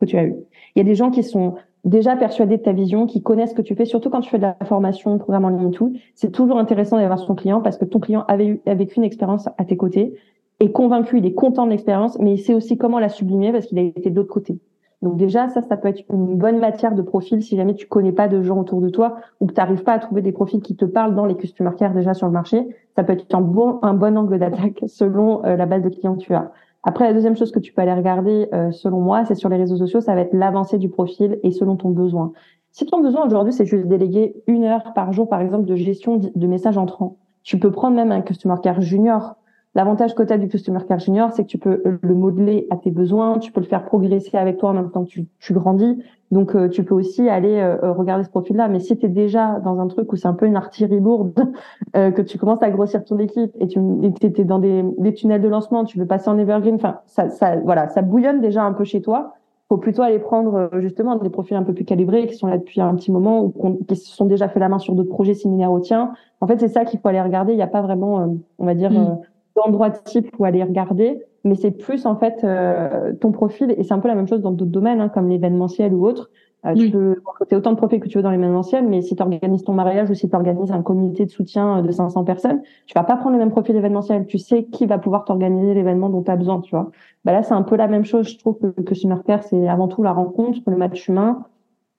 que 0.00 0.06
tu 0.06 0.16
as 0.18 0.24
eu. 0.24 0.34
Il 0.74 0.78
y 0.78 0.80
a 0.80 0.84
des 0.84 0.96
gens 0.96 1.10
qui 1.10 1.22
sont 1.22 1.54
déjà 1.84 2.16
persuadés 2.16 2.56
de 2.56 2.62
ta 2.62 2.72
vision, 2.72 3.06
qui 3.06 3.22
connaissent 3.22 3.50
ce 3.50 3.54
que 3.54 3.62
tu 3.62 3.74
fais, 3.74 3.84
surtout 3.84 4.10
quand 4.10 4.20
tu 4.20 4.30
fais 4.30 4.38
de 4.38 4.42
la 4.42 4.56
formation, 4.64 5.18
programme 5.18 5.44
en 5.44 5.48
ligne 5.48 5.68
et 5.68 5.72
tout. 5.72 5.94
C'est 6.14 6.30
toujours 6.30 6.58
intéressant 6.58 6.98
d'avoir 6.98 7.18
son 7.18 7.34
client 7.34 7.60
parce 7.60 7.76
que 7.76 7.84
ton 7.84 8.00
client 8.00 8.24
avait 8.28 8.46
eu, 8.46 8.60
a 8.66 8.74
vécu 8.74 8.96
une 8.96 9.04
expérience 9.04 9.48
à 9.58 9.64
tes 9.64 9.76
côtés 9.76 10.14
est 10.62 10.72
convaincu, 10.72 11.18
il 11.18 11.26
est 11.26 11.34
content 11.34 11.64
de 11.66 11.70
l'expérience, 11.70 12.18
mais 12.18 12.34
il 12.34 12.38
sait 12.38 12.54
aussi 12.54 12.76
comment 12.76 12.98
la 12.98 13.08
sublimer 13.08 13.52
parce 13.52 13.66
qu'il 13.66 13.78
a 13.78 13.82
été 13.82 14.10
de 14.10 14.16
l'autre 14.16 14.32
côté. 14.32 14.58
Donc 15.02 15.16
déjà, 15.16 15.48
ça, 15.48 15.62
ça 15.62 15.76
peut 15.76 15.88
être 15.88 16.02
une 16.10 16.36
bonne 16.36 16.60
matière 16.60 16.94
de 16.94 17.02
profil 17.02 17.42
si 17.42 17.56
jamais 17.56 17.74
tu 17.74 17.86
connais 17.86 18.12
pas 18.12 18.28
de 18.28 18.40
gens 18.40 18.60
autour 18.60 18.80
de 18.80 18.88
toi 18.88 19.16
ou 19.40 19.46
que 19.46 19.52
tu 19.52 19.60
n'arrives 19.60 19.82
pas 19.82 19.94
à 19.94 19.98
trouver 19.98 20.22
des 20.22 20.30
profils 20.30 20.62
qui 20.62 20.76
te 20.76 20.84
parlent 20.84 21.16
dans 21.16 21.26
les 21.26 21.34
customer 21.34 21.72
care 21.76 21.92
déjà 21.92 22.14
sur 22.14 22.28
le 22.28 22.32
marché. 22.32 22.68
Ça 22.94 23.02
peut 23.02 23.12
être 23.12 23.34
un 23.34 23.40
bon, 23.40 23.80
un 23.82 23.94
bon 23.94 24.16
angle 24.16 24.38
d'attaque 24.38 24.80
selon 24.86 25.44
euh, 25.44 25.56
la 25.56 25.66
base 25.66 25.82
de 25.82 25.88
clients 25.88 26.14
que 26.14 26.20
tu 26.20 26.34
as. 26.34 26.52
Après, 26.84 27.04
la 27.04 27.12
deuxième 27.12 27.36
chose 27.36 27.50
que 27.50 27.58
tu 27.58 27.72
peux 27.72 27.82
aller 27.82 27.94
regarder, 27.94 28.48
euh, 28.52 28.70
selon 28.70 29.00
moi, 29.00 29.24
c'est 29.24 29.34
sur 29.34 29.48
les 29.48 29.56
réseaux 29.56 29.76
sociaux, 29.76 30.00
ça 30.00 30.14
va 30.14 30.20
être 30.20 30.34
l'avancée 30.34 30.78
du 30.78 30.88
profil 30.88 31.38
et 31.42 31.50
selon 31.50 31.76
ton 31.76 31.90
besoin. 31.90 32.32
Si 32.70 32.86
ton 32.86 33.00
besoin 33.00 33.26
aujourd'hui, 33.26 33.52
c'est 33.52 33.66
juste 33.66 33.86
déléguer 33.86 34.42
une 34.46 34.64
heure 34.64 34.92
par 34.94 35.12
jour, 35.12 35.28
par 35.28 35.40
exemple, 35.40 35.64
de 35.64 35.74
gestion 35.74 36.18
de 36.18 36.46
messages 36.46 36.78
entrants, 36.78 37.18
tu 37.42 37.58
peux 37.58 37.70
prendre 37.70 37.96
même 37.96 38.12
un 38.12 38.20
customer 38.20 38.54
care 38.62 38.80
junior 38.80 39.36
L'avantage 39.74 40.14
côté 40.14 40.36
du 40.36 40.48
Customer 40.48 40.80
Care 40.86 40.98
Junior, 40.98 41.30
c'est 41.32 41.44
que 41.44 41.48
tu 41.48 41.56
peux 41.56 41.80
euh, 41.86 41.98
le 42.02 42.14
modeler 42.14 42.66
à 42.68 42.76
tes 42.76 42.90
besoins, 42.90 43.38
tu 43.38 43.52
peux 43.52 43.60
le 43.60 43.66
faire 43.66 43.84
progresser 43.84 44.36
avec 44.36 44.58
toi 44.58 44.70
en 44.70 44.74
même 44.74 44.90
temps 44.90 45.04
que 45.04 45.08
tu, 45.08 45.26
tu 45.38 45.54
grandis. 45.54 45.98
Donc, 46.30 46.54
euh, 46.54 46.68
tu 46.68 46.84
peux 46.84 46.94
aussi 46.94 47.28
aller 47.30 47.58
euh, 47.58 47.92
regarder 47.92 48.24
ce 48.24 48.28
profil-là. 48.28 48.68
Mais 48.68 48.80
si 48.80 48.98
tu 48.98 49.06
es 49.06 49.08
déjà 49.08 49.60
dans 49.60 49.80
un 49.80 49.86
truc 49.86 50.12
où 50.12 50.16
c'est 50.16 50.28
un 50.28 50.34
peu 50.34 50.44
une 50.44 50.56
artillerie 50.56 51.00
lourde, 51.00 51.32
que 51.94 52.20
tu 52.20 52.38
commences 52.38 52.62
à 52.62 52.70
grossir 52.70 53.02
ton 53.04 53.18
équipe 53.18 53.52
et 53.60 53.66
tu 53.66 53.80
es 53.80 54.44
dans 54.44 54.58
des, 54.58 54.84
des, 54.98 55.14
tunnels 55.14 55.40
de 55.40 55.48
lancement, 55.48 55.84
tu 55.84 55.98
veux 55.98 56.06
passer 56.06 56.28
en 56.28 56.38
evergreen, 56.38 56.74
enfin, 56.74 56.98
ça, 57.06 57.30
ça, 57.30 57.56
voilà, 57.56 57.88
ça 57.88 58.02
bouillonne 58.02 58.40
déjà 58.40 58.62
un 58.62 58.72
peu 58.72 58.84
chez 58.84 59.02
toi. 59.02 59.34
faut 59.68 59.76
plutôt 59.76 60.02
aller 60.02 60.18
prendre 60.18 60.70
justement 60.80 61.16
des 61.16 61.30
profils 61.30 61.56
un 61.56 61.62
peu 61.62 61.74
plus 61.74 61.84
calibrés 61.84 62.26
qui 62.26 62.34
sont 62.34 62.46
là 62.46 62.58
depuis 62.58 62.80
un 62.80 62.94
petit 62.94 63.12
moment 63.12 63.42
ou 63.42 63.84
qui 63.86 63.96
se 63.96 64.14
sont 64.14 64.24
déjà 64.24 64.48
fait 64.48 64.60
la 64.60 64.68
main 64.68 64.78
sur 64.78 64.94
d'autres 64.94 65.10
projets 65.10 65.34
similaires 65.34 65.72
aux 65.72 65.80
tiens. 65.80 66.12
En 66.40 66.46
fait, 66.46 66.58
c'est 66.60 66.68
ça 66.68 66.84
qu'il 66.84 66.98
faut 66.98 67.08
aller 67.08 67.20
regarder. 67.20 67.52
Il 67.52 67.56
n'y 67.56 67.62
a 67.62 67.66
pas 67.68 67.82
vraiment, 67.82 68.38
on 68.58 68.66
va 68.66 68.74
dire... 68.74 68.90
Mm 68.90 69.18
d'endroits 69.56 69.90
type 69.90 70.28
où 70.38 70.44
aller 70.44 70.62
regarder, 70.62 71.22
mais 71.44 71.54
c'est 71.54 71.70
plus 71.70 72.06
en 72.06 72.16
fait 72.16 72.44
euh, 72.44 73.12
ton 73.14 73.32
profil 73.32 73.74
et 73.76 73.82
c'est 73.82 73.92
un 73.92 73.98
peu 73.98 74.08
la 74.08 74.14
même 74.14 74.28
chose 74.28 74.40
dans 74.40 74.52
d'autres 74.52 74.70
domaines 74.70 75.00
hein, 75.00 75.08
comme 75.08 75.28
l'événementiel 75.28 75.92
ou 75.92 76.06
autre. 76.06 76.30
Euh, 76.64 76.74
Tu 76.74 76.90
peux 76.90 77.16
recruter 77.24 77.56
autant 77.56 77.72
de 77.72 77.76
profils 77.76 77.98
que 77.98 78.06
tu 78.06 78.18
veux 78.18 78.22
dans 78.22 78.30
l'événementiel, 78.30 78.86
mais 78.86 79.02
si 79.02 79.16
tu 79.16 79.22
organises 79.22 79.64
ton 79.64 79.72
mariage 79.72 80.10
ou 80.10 80.14
si 80.14 80.28
tu 80.28 80.36
organises 80.36 80.70
un 80.70 80.82
comité 80.82 81.26
de 81.26 81.30
soutien 81.30 81.78
euh, 81.78 81.82
de 81.82 81.90
500 81.90 82.22
personnes, 82.22 82.62
tu 82.86 82.94
vas 82.94 83.02
pas 83.02 83.16
prendre 83.16 83.32
le 83.32 83.38
même 83.38 83.50
profil 83.50 83.74
événementiel. 83.74 84.26
Tu 84.26 84.38
sais 84.38 84.64
qui 84.64 84.86
va 84.86 84.98
pouvoir 84.98 85.24
t'organiser 85.24 85.74
l'événement 85.74 86.08
dont 86.08 86.22
tu 86.22 86.30
as 86.30 86.36
besoin, 86.36 86.60
tu 86.60 86.70
vois. 86.70 86.92
Bah 87.24 87.32
là, 87.32 87.42
c'est 87.42 87.54
un 87.54 87.62
peu 87.62 87.74
la 87.76 87.88
même 87.88 88.04
chose. 88.04 88.28
Je 88.28 88.38
trouve 88.38 88.58
que, 88.58 88.80
que 88.80 88.94
Summercare, 88.94 89.42
c'est 89.42 89.68
avant 89.68 89.88
tout 89.88 90.04
la 90.04 90.12
rencontre, 90.12 90.60
le 90.68 90.76
match 90.76 91.08
humain, 91.08 91.44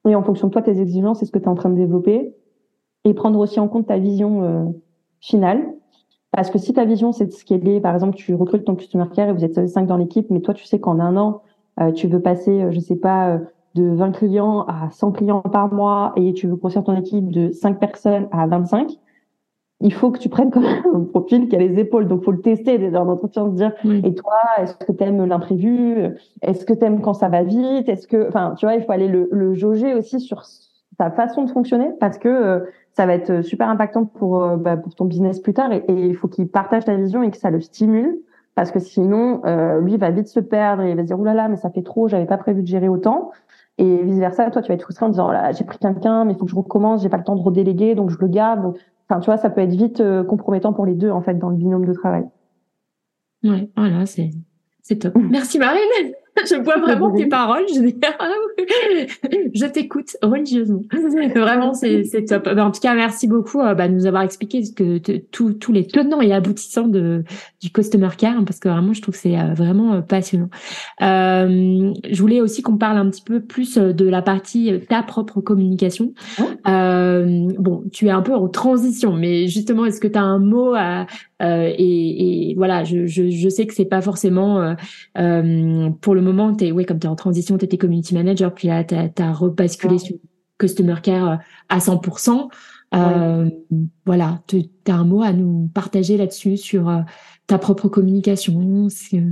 et 0.08 0.16
en 0.16 0.24
fonction 0.24 0.48
de 0.48 0.54
toi, 0.54 0.62
tes 0.62 0.80
exigences 0.80 1.22
et 1.22 1.26
ce 1.26 1.32
que 1.32 1.40
tu 1.40 1.46
es 1.46 1.50
en 1.50 1.56
train 1.56 1.70
de 1.70 1.76
développer, 1.76 2.34
et 3.04 3.14
prendre 3.14 3.40
aussi 3.40 3.60
en 3.60 3.68
compte 3.68 3.88
ta 3.88 3.98
vision 3.98 4.44
euh, 4.44 4.66
finale 5.20 5.74
parce 6.34 6.50
que 6.50 6.58
si 6.58 6.74
ta 6.74 6.86
vision, 6.86 7.12
c'est 7.12 7.32
ce 7.32 7.46
qui 7.46 7.54
est 7.54 7.80
par 7.80 7.94
exemple, 7.94 8.16
tu 8.16 8.34
recrutes 8.34 8.66
ton 8.66 8.76
customer 8.76 9.06
care 9.14 9.30
et 9.30 9.34
vous 9.34 9.46
êtes 9.46 9.68
cinq 9.68 9.86
dans 9.86 9.98
l'équipe, 9.98 10.30
mais 10.30 10.42
toi, 10.42 10.54
tu 10.54 10.66
sais 10.66 10.80
qu'en 10.80 11.00
un 11.00 11.16
an, 11.16 11.42
euh, 11.80 11.92
tu 11.92 12.08
veux 12.08 12.22
passer, 12.22 12.64
euh, 12.64 12.72
je 12.72 12.80
sais 12.80 12.96
pas, 12.96 13.30
euh, 13.30 13.40
de 13.76 13.90
20 13.90 14.12
clients 14.12 14.62
à 14.62 14.90
100 14.92 15.12
clients 15.12 15.42
par 15.42 15.74
mois 15.74 16.14
et 16.16 16.34
tu 16.34 16.48
veux 16.48 16.56
grossir 16.56 16.84
ton 16.84 16.96
équipe 16.96 17.30
de 17.30 17.52
5 17.52 17.80
personnes 17.80 18.28
à 18.32 18.48
25, 18.48 18.92
il 19.82 19.94
faut 19.94 20.12
que 20.12 20.20
tu 20.20 20.30
prennes 20.30 20.50
comme 20.50 20.66
un 20.94 21.02
profil 21.02 21.48
qui 21.50 21.56
a 21.56 21.60
les 21.60 21.80
épaules. 21.80 22.08
Donc, 22.08 22.24
faut 22.24 22.32
le 22.32 22.42
tester 22.42 22.78
dans 22.90 23.04
l'entretien, 23.04 23.50
se 23.50 23.56
dire, 23.56 23.74
et 24.04 24.14
toi, 24.16 24.40
est-ce 24.58 24.76
que 24.76 24.92
tu 24.92 25.04
aimes 25.04 25.26
l'imprévu? 25.26 26.16
Est-ce 26.42 26.66
que 26.66 26.74
tu 26.74 26.84
aimes 26.86 27.02
quand 27.02 27.14
ça 27.14 27.30
va 27.30 27.44
vite? 27.44 27.90
Est-ce 27.90 28.08
que, 28.08 28.28
enfin, 28.28 28.56
tu 28.58 28.66
vois, 28.66 28.76
il 28.76 28.84
faut 28.84 28.92
aller 28.92 29.08
le, 29.08 29.28
le 29.32 29.54
jauger 29.54 29.94
aussi 29.94 30.20
sur 30.20 30.44
ta 31.04 31.12
façon 31.12 31.44
de 31.44 31.52
fonctionner 31.52 31.90
parce 32.00 32.18
que 32.18 32.66
ça 32.94 33.06
va 33.06 33.14
être 33.14 33.30
euh, 33.30 33.42
super 33.42 33.70
impactant 33.70 34.06
pour, 34.06 34.44
euh, 34.44 34.58
bah, 34.58 34.78
pour 34.78 34.96
ton 34.96 35.06
business 35.06 35.40
plus 35.40 35.54
tard 35.54 35.72
et, 35.72 35.84
il 35.90 36.16
faut 36.16 36.28
qu'il 36.28 36.48
partage 36.48 36.86
ta 36.86 36.96
vision 36.96 37.24
et 37.24 37.32
que 37.32 37.38
ça 37.38 37.50
le 37.50 37.60
stimule 37.60 38.20
parce 38.56 38.72
que 38.72 38.80
sinon 38.80 39.42
euh, 39.46 39.82
lui 39.82 39.98
va 39.98 40.12
vite 40.12 40.28
se 40.28 40.40
perdre 40.40 40.84
et 40.84 40.92
il 40.92 40.96
va 40.96 41.02
se 41.02 41.08
dire 41.08 41.20
oulala 41.20 41.48
mais 41.50 41.58
ça 41.58 41.70
fait 41.70 41.82
trop 41.82 42.08
j'avais 42.08 42.26
pas 42.26 42.38
prévu 42.38 42.62
de 42.62 42.68
gérer 42.68 42.88
autant. 42.88 43.32
Et 43.80 44.04
vice 44.04 44.20
versa 44.20 44.50
toi 44.52 44.62
tu 44.62 44.68
vas 44.68 44.76
être 44.76 44.84
frustré 44.84 45.06
en 45.06 45.10
disant 45.10 45.32
oh 45.32 45.54
j'ai 45.58 45.64
pris 45.64 45.80
quelqu'un 45.80 46.26
mais 46.26 46.34
il 46.34 46.38
faut 46.38 46.46
que 46.46 46.52
je 46.52 46.56
recommence 46.56 47.02
j'ai 47.02 47.10
pas 47.10 47.18
le 47.18 47.24
temps 47.24 47.36
de 47.36 47.42
redéléguer 47.42 47.96
donc 47.96 48.12
je 48.12 48.18
le 48.20 48.28
garde. 48.28 48.76
Enfin 49.10 49.20
tu 49.20 49.26
vois 49.26 49.38
ça 49.38 49.50
peut 49.50 49.62
être 49.62 49.74
vite 49.74 50.04
compromettant 50.28 50.74
pour 50.74 50.86
les 50.86 50.94
deux 50.94 51.10
en 51.10 51.22
fait 51.22 51.34
dans 51.34 51.50
le 51.50 51.56
binôme 51.56 51.86
de 51.86 51.94
travail. 51.94 52.26
Ouais 53.44 53.70
voilà 53.76 54.06
c'est 54.06 54.30
c'est 54.84 54.98
top. 54.98 55.16
Merci 55.32 55.58
Marine 55.58 56.14
je 56.50 56.56
vois 56.56 56.78
vraiment 56.78 57.16
tes 57.16 57.28
paroles. 57.28 57.66
Je, 57.74 57.82
ah 58.20 58.28
je 59.54 59.66
t'écoute 59.66 60.16
religieusement. 60.22 60.82
Vraiment, 61.36 61.74
c'est 61.74 62.26
top. 62.28 62.50
Bah, 62.54 62.66
en 62.66 62.72
tout 62.72 62.80
cas, 62.80 62.96
merci 62.96 63.28
beaucoup 63.28 63.62
euh, 63.62 63.74
bah, 63.76 63.88
de 63.88 63.94
nous 63.94 64.06
avoir 64.06 64.24
expliqué 64.24 64.64
que 64.76 64.98
tous 64.98 65.72
les 65.72 65.86
tenants 65.86 66.22
et 66.22 66.34
aboutissants 66.34 66.88
de 66.88 67.24
du 67.62 67.72
customer 67.72 68.10
care, 68.18 68.38
hein, 68.38 68.44
parce 68.46 68.60
que 68.60 68.70
vraiment, 68.70 68.94
je 68.94 69.02
trouve 69.02 69.14
que 69.14 69.22
c'est 69.22 69.38
euh, 69.38 69.54
vraiment 69.54 69.94
euh, 69.94 70.02
passionnant. 70.02 70.50
Euh, 71.02 71.94
je 72.10 72.22
voulais 72.22 72.42
aussi 72.42 72.62
qu'on 72.62 72.78
parle 72.78 72.98
un 72.98 73.10
petit 73.10 73.24
peu 73.24 73.40
plus 73.40 73.78
de 73.78 74.08
la 74.08 74.22
partie 74.22 74.72
ta 74.90 75.04
propre 75.04 75.42
communication. 75.42 76.14
Euh, 76.68 77.50
bon, 77.58 77.84
tu 77.92 78.08
es 78.08 78.12
un 78.12 78.22
peu 78.22 78.34
en 78.34 78.48
transition, 78.48 79.14
mais 79.14 79.48
justement, 79.48 79.86
est-ce 79.86 80.00
que 80.00 80.08
tu 80.08 80.18
as 80.18 80.24
un 80.24 80.40
mot 80.40 80.74
à, 80.76 81.06
et, 81.42 82.52
et, 82.52 82.56
voilà, 82.56 82.84
je, 82.84 83.06
je, 83.06 83.30
je 83.30 83.50
sais 83.50 83.66
que 83.68 83.74
c'est 83.74 83.86
pas 83.86 84.02
forcément 84.02 84.76
pour 85.14 86.16
le 86.16 86.22
moment. 86.22 86.54
T'es 86.54 86.72
ouais, 86.72 86.86
comme 86.86 87.00
tu 87.00 87.08
es 87.08 87.10
en 87.10 87.16
transition, 87.16 87.58
tu 87.58 87.66
étais 87.66 87.78
community 87.78 88.14
manager, 88.14 88.54
puis 88.54 88.68
là 88.68 88.84
tu 88.84 88.96
as, 88.96 89.34
rebasculé 89.34 89.98
sur 89.98 90.16
customer 90.58 90.96
care 91.02 91.40
à 91.70 91.80
100%. 91.80 92.50
Euh, 92.96 93.50
voilà, 94.06 94.42
tu 94.48 94.64
as 94.88 94.94
un 94.94 95.04
mot 95.04 95.24
à 95.24 95.34
nous 95.34 95.70
partager 95.74 96.18
là-dessus 96.18 96.58
sur 96.58 96.90
euh, 96.90 97.00
ta 97.48 97.58
propre 97.58 97.88
communication, 97.88 98.88
tes 98.90 99.24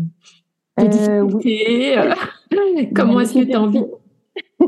euh, 0.79 0.87
difficultés, 0.87 1.95
comment 2.95 3.19
est-ce 3.19 3.35
que 3.35 3.43
tu 3.43 3.53
as 3.53 3.61
envie 3.61 3.83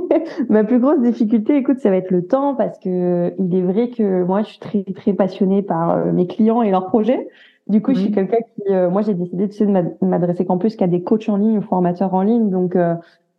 Ma 0.50 0.64
plus 0.64 0.80
grosse 0.80 1.02
difficulté, 1.02 1.58
écoute, 1.58 1.80
ça 1.80 1.89
va 1.89 1.98
être 1.98 2.12
le 2.12 2.26
temps 2.26 2.56
parce 2.56 2.78
que 2.80 3.34
il 3.39 3.56
est 3.56 3.62
vrai 3.62 3.89
que 3.89 4.24
moi, 4.24 4.41
je 4.44 4.50
suis 4.50 4.60
très 4.60 4.84
très 4.96 5.14
passionnée 5.14 5.62
par 5.62 6.06
mes 6.08 6.28
clients 6.28 6.62
et 6.62 6.72
leurs 6.72 6.88
projets. 6.88 7.28
Du 7.68 7.82
coup, 7.82 7.94
je 7.94 8.02
suis 8.02 8.12
quelqu'un 8.12 8.38
qui, 8.56 8.74
moi, 8.91 9.02
j'ai 9.02 9.14
décidé 9.14 9.66
de 9.66 10.06
m'adresser 10.06 10.46
qu'en 10.46 10.58
plus 10.58 10.76
qu'à 10.76 10.88
des 10.88 11.02
coachs 11.02 11.30
en 11.30 11.38
ligne 11.38 11.60
ou 11.60 11.62
formateurs 11.62 12.14
en 12.14 12.22
ligne. 12.22 12.50
Donc, 12.50 12.76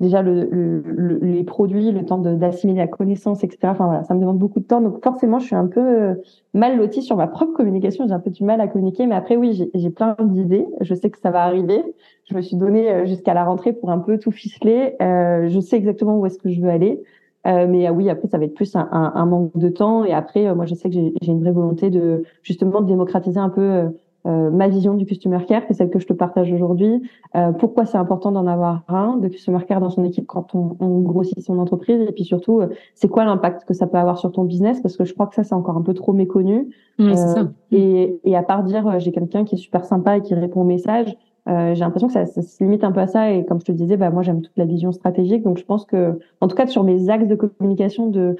déjà 0.01 0.22
le, 0.22 0.45
le, 0.51 1.18
les 1.22 1.45
produits, 1.45 1.92
le 1.92 2.05
temps 2.05 2.18
d'assimiler 2.18 2.78
la 2.78 2.86
connaissance, 2.86 3.45
etc. 3.45 3.59
Enfin 3.64 3.86
voilà, 3.86 4.03
ça 4.03 4.14
me 4.14 4.20
demande 4.20 4.38
beaucoup 4.38 4.61
de 4.61 4.64
temps. 4.64 4.80
Donc 4.80 5.03
forcément, 5.03 5.38
je 5.38 5.47
suis 5.47 5.55
un 5.55 5.66
peu 5.66 5.80
euh, 5.80 6.14
mal 6.53 6.76
lotie 6.76 7.03
sur 7.03 7.16
ma 7.16 7.26
propre 7.26 7.53
communication. 7.53 8.07
J'ai 8.07 8.12
un 8.12 8.20
peu 8.20 8.30
du 8.30 8.45
mal 8.45 8.61
à 8.61 8.66
communiquer, 8.68 9.07
mais 9.07 9.14
après 9.14 9.36
oui, 9.36 9.70
j'ai 9.72 9.90
plein 9.90 10.16
d'idées. 10.20 10.66
Je 10.80 10.95
sais 10.95 11.11
que 11.11 11.18
ça 11.18 11.30
va 11.30 11.45
arriver. 11.45 11.82
Je 12.28 12.34
me 12.34 12.42
suis 12.42 12.57
donné 12.57 12.90
euh, 12.90 13.07
jusqu'à 13.07 13.34
la 13.34 13.45
rentrée 13.45 13.72
pour 13.72 13.90
un 13.90 13.99
peu 13.99 14.18
tout 14.18 14.32
ficeler. 14.32 14.97
Euh, 15.01 15.49
je 15.49 15.61
sais 15.61 15.76
exactement 15.76 16.18
où 16.18 16.26
est-ce 16.26 16.38
que 16.38 16.51
je 16.51 16.61
veux 16.61 16.70
aller. 16.70 17.03
Euh, 17.47 17.66
mais 17.68 17.88
oui, 17.90 18.09
après, 18.09 18.26
ça 18.26 18.38
va 18.38 18.45
être 18.47 18.55
plus 18.55 18.74
un, 18.74 18.88
un, 18.90 19.12
un 19.14 19.26
manque 19.26 19.57
de 19.57 19.68
temps. 19.68 20.05
Et 20.05 20.12
après, 20.12 20.55
moi, 20.55 20.64
je 20.64 20.74
sais 20.74 20.88
que 20.88 20.95
j'ai 20.95 21.32
une 21.32 21.40
vraie 21.40 21.53
volonté 21.53 21.90
de 21.90 22.24
justement 22.42 22.80
de 22.80 22.86
démocratiser 22.86 23.38
un 23.38 23.51
peu 23.51 23.90
euh, 24.26 24.50
ma 24.50 24.68
vision 24.68 24.94
du 24.94 25.04
customer 25.04 25.44
care, 25.46 25.62
c'est 25.68 25.74
celle 25.74 25.90
que 25.90 25.98
je 25.98 26.06
te 26.06 26.14
partage 26.14 26.50
aujourd'hui. 26.50 27.02
Euh, 27.36 27.52
pourquoi 27.52 27.84
c'est 27.84 27.98
important 27.98 28.32
d'en 28.32 28.46
avoir 28.46 28.82
un 28.88 29.18
de 29.18 29.28
customer 29.28 29.62
care 29.66 29.80
dans 29.80 29.90
son 29.90 30.02
équipe 30.04 30.26
quand 30.26 30.54
on, 30.54 30.76
on 30.80 31.00
grossit 31.00 31.40
son 31.42 31.58
entreprise? 31.58 32.00
Et 32.00 32.12
puis 32.12 32.24
surtout, 32.24 32.60
euh, 32.60 32.68
c'est 32.94 33.08
quoi 33.08 33.26
l'impact 33.26 33.64
que 33.66 33.74
ça 33.74 33.86
peut 33.86 33.98
avoir 33.98 34.18
sur 34.18 34.32
ton 34.32 34.44
business? 34.44 34.80
Parce 34.80 34.96
que 34.96 35.04
je 35.04 35.12
crois 35.12 35.26
que 35.26 35.34
ça 35.34 35.44
c'est 35.44 35.54
encore 35.54 35.76
un 35.76 35.82
peu 35.82 35.92
trop 35.92 36.14
méconnu. 36.14 36.70
ça. 36.98 37.48
Et, 37.70 38.18
et, 38.24 38.36
à 38.36 38.42
part 38.42 38.62
dire 38.62 38.98
j'ai 38.98 39.12
quelqu'un 39.12 39.44
qui 39.44 39.56
est 39.56 39.58
super 39.58 39.84
sympa 39.84 40.16
et 40.16 40.22
qui 40.22 40.34
répond 40.34 40.62
aux 40.62 40.64
messages, 40.64 41.14
j'ai 41.46 41.74
l'impression 41.74 42.06
que 42.06 42.14
ça, 42.14 42.24
ça, 42.24 42.40
se 42.40 42.64
limite 42.64 42.84
un 42.84 42.92
peu 42.92 43.00
à 43.00 43.06
ça 43.06 43.30
et 43.30 43.44
comme 43.44 43.60
je 43.60 43.66
te 43.66 43.72
disais, 43.72 43.98
bah 43.98 44.08
moi 44.10 44.22
j'aime 44.22 44.40
toute 44.40 44.56
la 44.56 44.64
vision 44.64 44.92
stratégique 44.92 45.42
donc 45.42 45.58
je 45.58 45.64
pense 45.64 45.84
que 45.84 46.18
en 46.40 46.48
tout 46.48 46.56
cas 46.56 46.66
sur 46.66 46.84
mes 46.84 47.10
axes 47.10 47.26
de 47.26 47.34
communication 47.34 48.08
de 48.08 48.36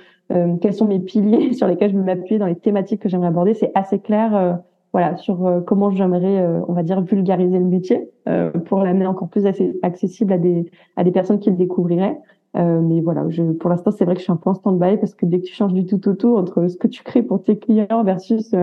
quels 0.63 0.73
sont 0.73 0.87
mes 0.87 1.01
piliers 1.01 1.53
sur 1.55 1.67
lesquels 1.67 1.91
je 1.91 1.99
vais 1.99 2.05
m'appuyer 2.05 2.39
dans 2.39 2.47
les 2.47 2.57
thématiques 2.57 3.03
que 3.03 3.09
j'aimerais 3.09 3.29
aborder, 3.29 3.53
c'est 3.53 3.73
assez 3.75 3.99
clair 3.99 4.61
voilà, 4.95 5.17
sur 5.17 5.45
euh, 5.45 5.61
comment 5.61 5.91
j'aimerais, 5.91 6.41
euh, 6.41 6.61
on 6.69 6.73
va 6.73 6.85
dire, 6.85 7.01
vulgariser 7.03 7.59
le 7.59 7.65
métier 7.65 8.09
euh, 8.29 8.53
pour 8.53 8.79
l'amener 8.79 9.07
encore 9.07 9.29
plus 9.29 9.45
accessible 9.83 10.33
à 10.33 10.39
des 10.39 10.71
à 10.95 11.03
des 11.03 11.11
personnes 11.11 11.41
qui 11.41 11.51
le 11.51 11.57
découvriraient. 11.57 12.17
mais 12.55 13.01
voilà, 13.01 13.25
je, 13.29 13.43
pour 13.43 13.69
l'instant, 13.71 13.91
c'est 13.91 14.05
vrai 14.05 14.15
que 14.15 14.21
je 14.21 14.25
suis 14.25 14.33
un 14.33 14.37
peu 14.37 14.51
en 14.51 14.55
stand-by 14.55 14.99
parce 14.99 15.17
que 15.17 15.27
dès 15.27 15.41
que 15.41 15.47
tu 15.47 15.53
changes 15.53 15.75
du 15.75 15.85
tout 15.85 16.09
au 16.09 16.15
tout 16.15 16.37
entre 16.37 16.69
ce 16.69 16.77
que 16.77 16.87
tu 16.87 17.03
crées 17.03 17.25
pour 17.25 17.43
tes 17.43 17.59
clients 17.59 18.05
versus 18.05 18.55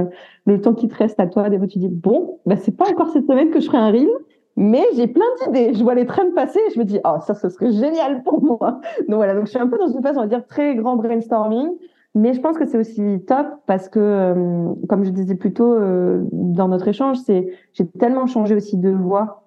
le 0.46 0.62
temps 0.62 0.74
qui 0.74 0.88
te 0.88 0.96
reste 0.96 1.20
à 1.20 1.28
toi, 1.28 1.50
des 1.50 1.58
fois 1.58 1.68
tu 1.68 1.80
dis 1.80 1.90
bon, 1.90 2.40
bah 2.46 2.56
c'est 2.56 2.78
pas 2.78 2.90
encore 2.90 3.10
cette 3.10 3.28
semaine 3.28 3.50
que 3.50 3.60
je 3.60 3.66
ferai 3.66 3.80
un 3.80 3.92
reel, 3.92 4.10
mais 4.56 4.86
j'ai 4.96 5.08
plein 5.08 5.26
d'idées. 5.44 5.74
Je 5.74 5.84
vois 5.84 5.96
les 5.96 6.06
trains 6.06 6.32
passer 6.34 6.62
et 6.66 6.74
je 6.74 6.80
me 6.80 6.86
dis 6.86 7.00
oh 7.04 7.18
ça, 7.28 7.34
ce 7.34 7.50
serait 7.50 7.74
génial 7.74 8.24
pour 8.24 8.42
moi. 8.42 8.80
Donc 9.10 9.18
voilà, 9.18 9.34
donc 9.36 9.48
je 9.48 9.50
suis 9.50 9.60
un 9.60 9.68
peu 9.68 9.78
dans 9.78 9.90
une 9.90 10.02
phase, 10.02 10.18
on 10.18 10.22
va 10.22 10.28
dire, 10.28 10.46
très 10.48 10.76
grand 10.76 10.96
brainstorming. 10.96 11.72
Mais 12.14 12.34
je 12.34 12.42
pense 12.42 12.58
que 12.58 12.66
c'est 12.66 12.78
aussi 12.78 13.22
top 13.26 13.48
parce 13.68 13.88
que, 13.88 14.00
euh, 14.00 14.74
comme 14.90 15.06
je 15.06 15.12
disais 15.12 15.36
plus 15.36 15.54
tôt 15.54 15.74
euh, 15.74 16.24
dans 16.32 16.68
notre 16.68 16.88
échange, 16.90 17.18
c'est 17.18 17.48
j'ai 17.74 17.88
tellement 17.88 18.28
changé 18.28 18.54
aussi 18.54 18.78
de 18.78 18.90
voix. 18.90 19.44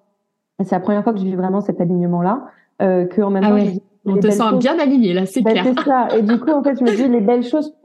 C'est 0.63 0.71
la 0.71 0.79
première 0.79 1.03
fois 1.03 1.13
que 1.13 1.19
je 1.19 1.25
vis 1.25 1.35
vraiment 1.35 1.61
cet 1.61 1.79
alignement-là, 1.79 2.45
euh, 2.81 3.05
que 3.05 3.21
en 3.21 3.29
même 3.29 3.43
ah 3.45 3.49
temps, 3.49 3.79
on 4.05 4.17
te 4.17 4.29
sent 4.29 4.57
bien 4.59 4.79
aligné 4.79 5.13
là, 5.13 5.25
c'est 5.25 5.41
ben, 5.41 5.51
clair. 5.51 5.65
C'est 5.65 5.83
ça. 5.83 6.07
Et 6.17 6.21
du 6.21 6.39
coup, 6.39 6.51
en 6.51 6.63
fait, 6.63 6.79
je 6.79 6.83
me 6.83 6.95
dis 6.95 7.07
les 7.07 7.21
belles 7.21 7.43
choses 7.43 7.75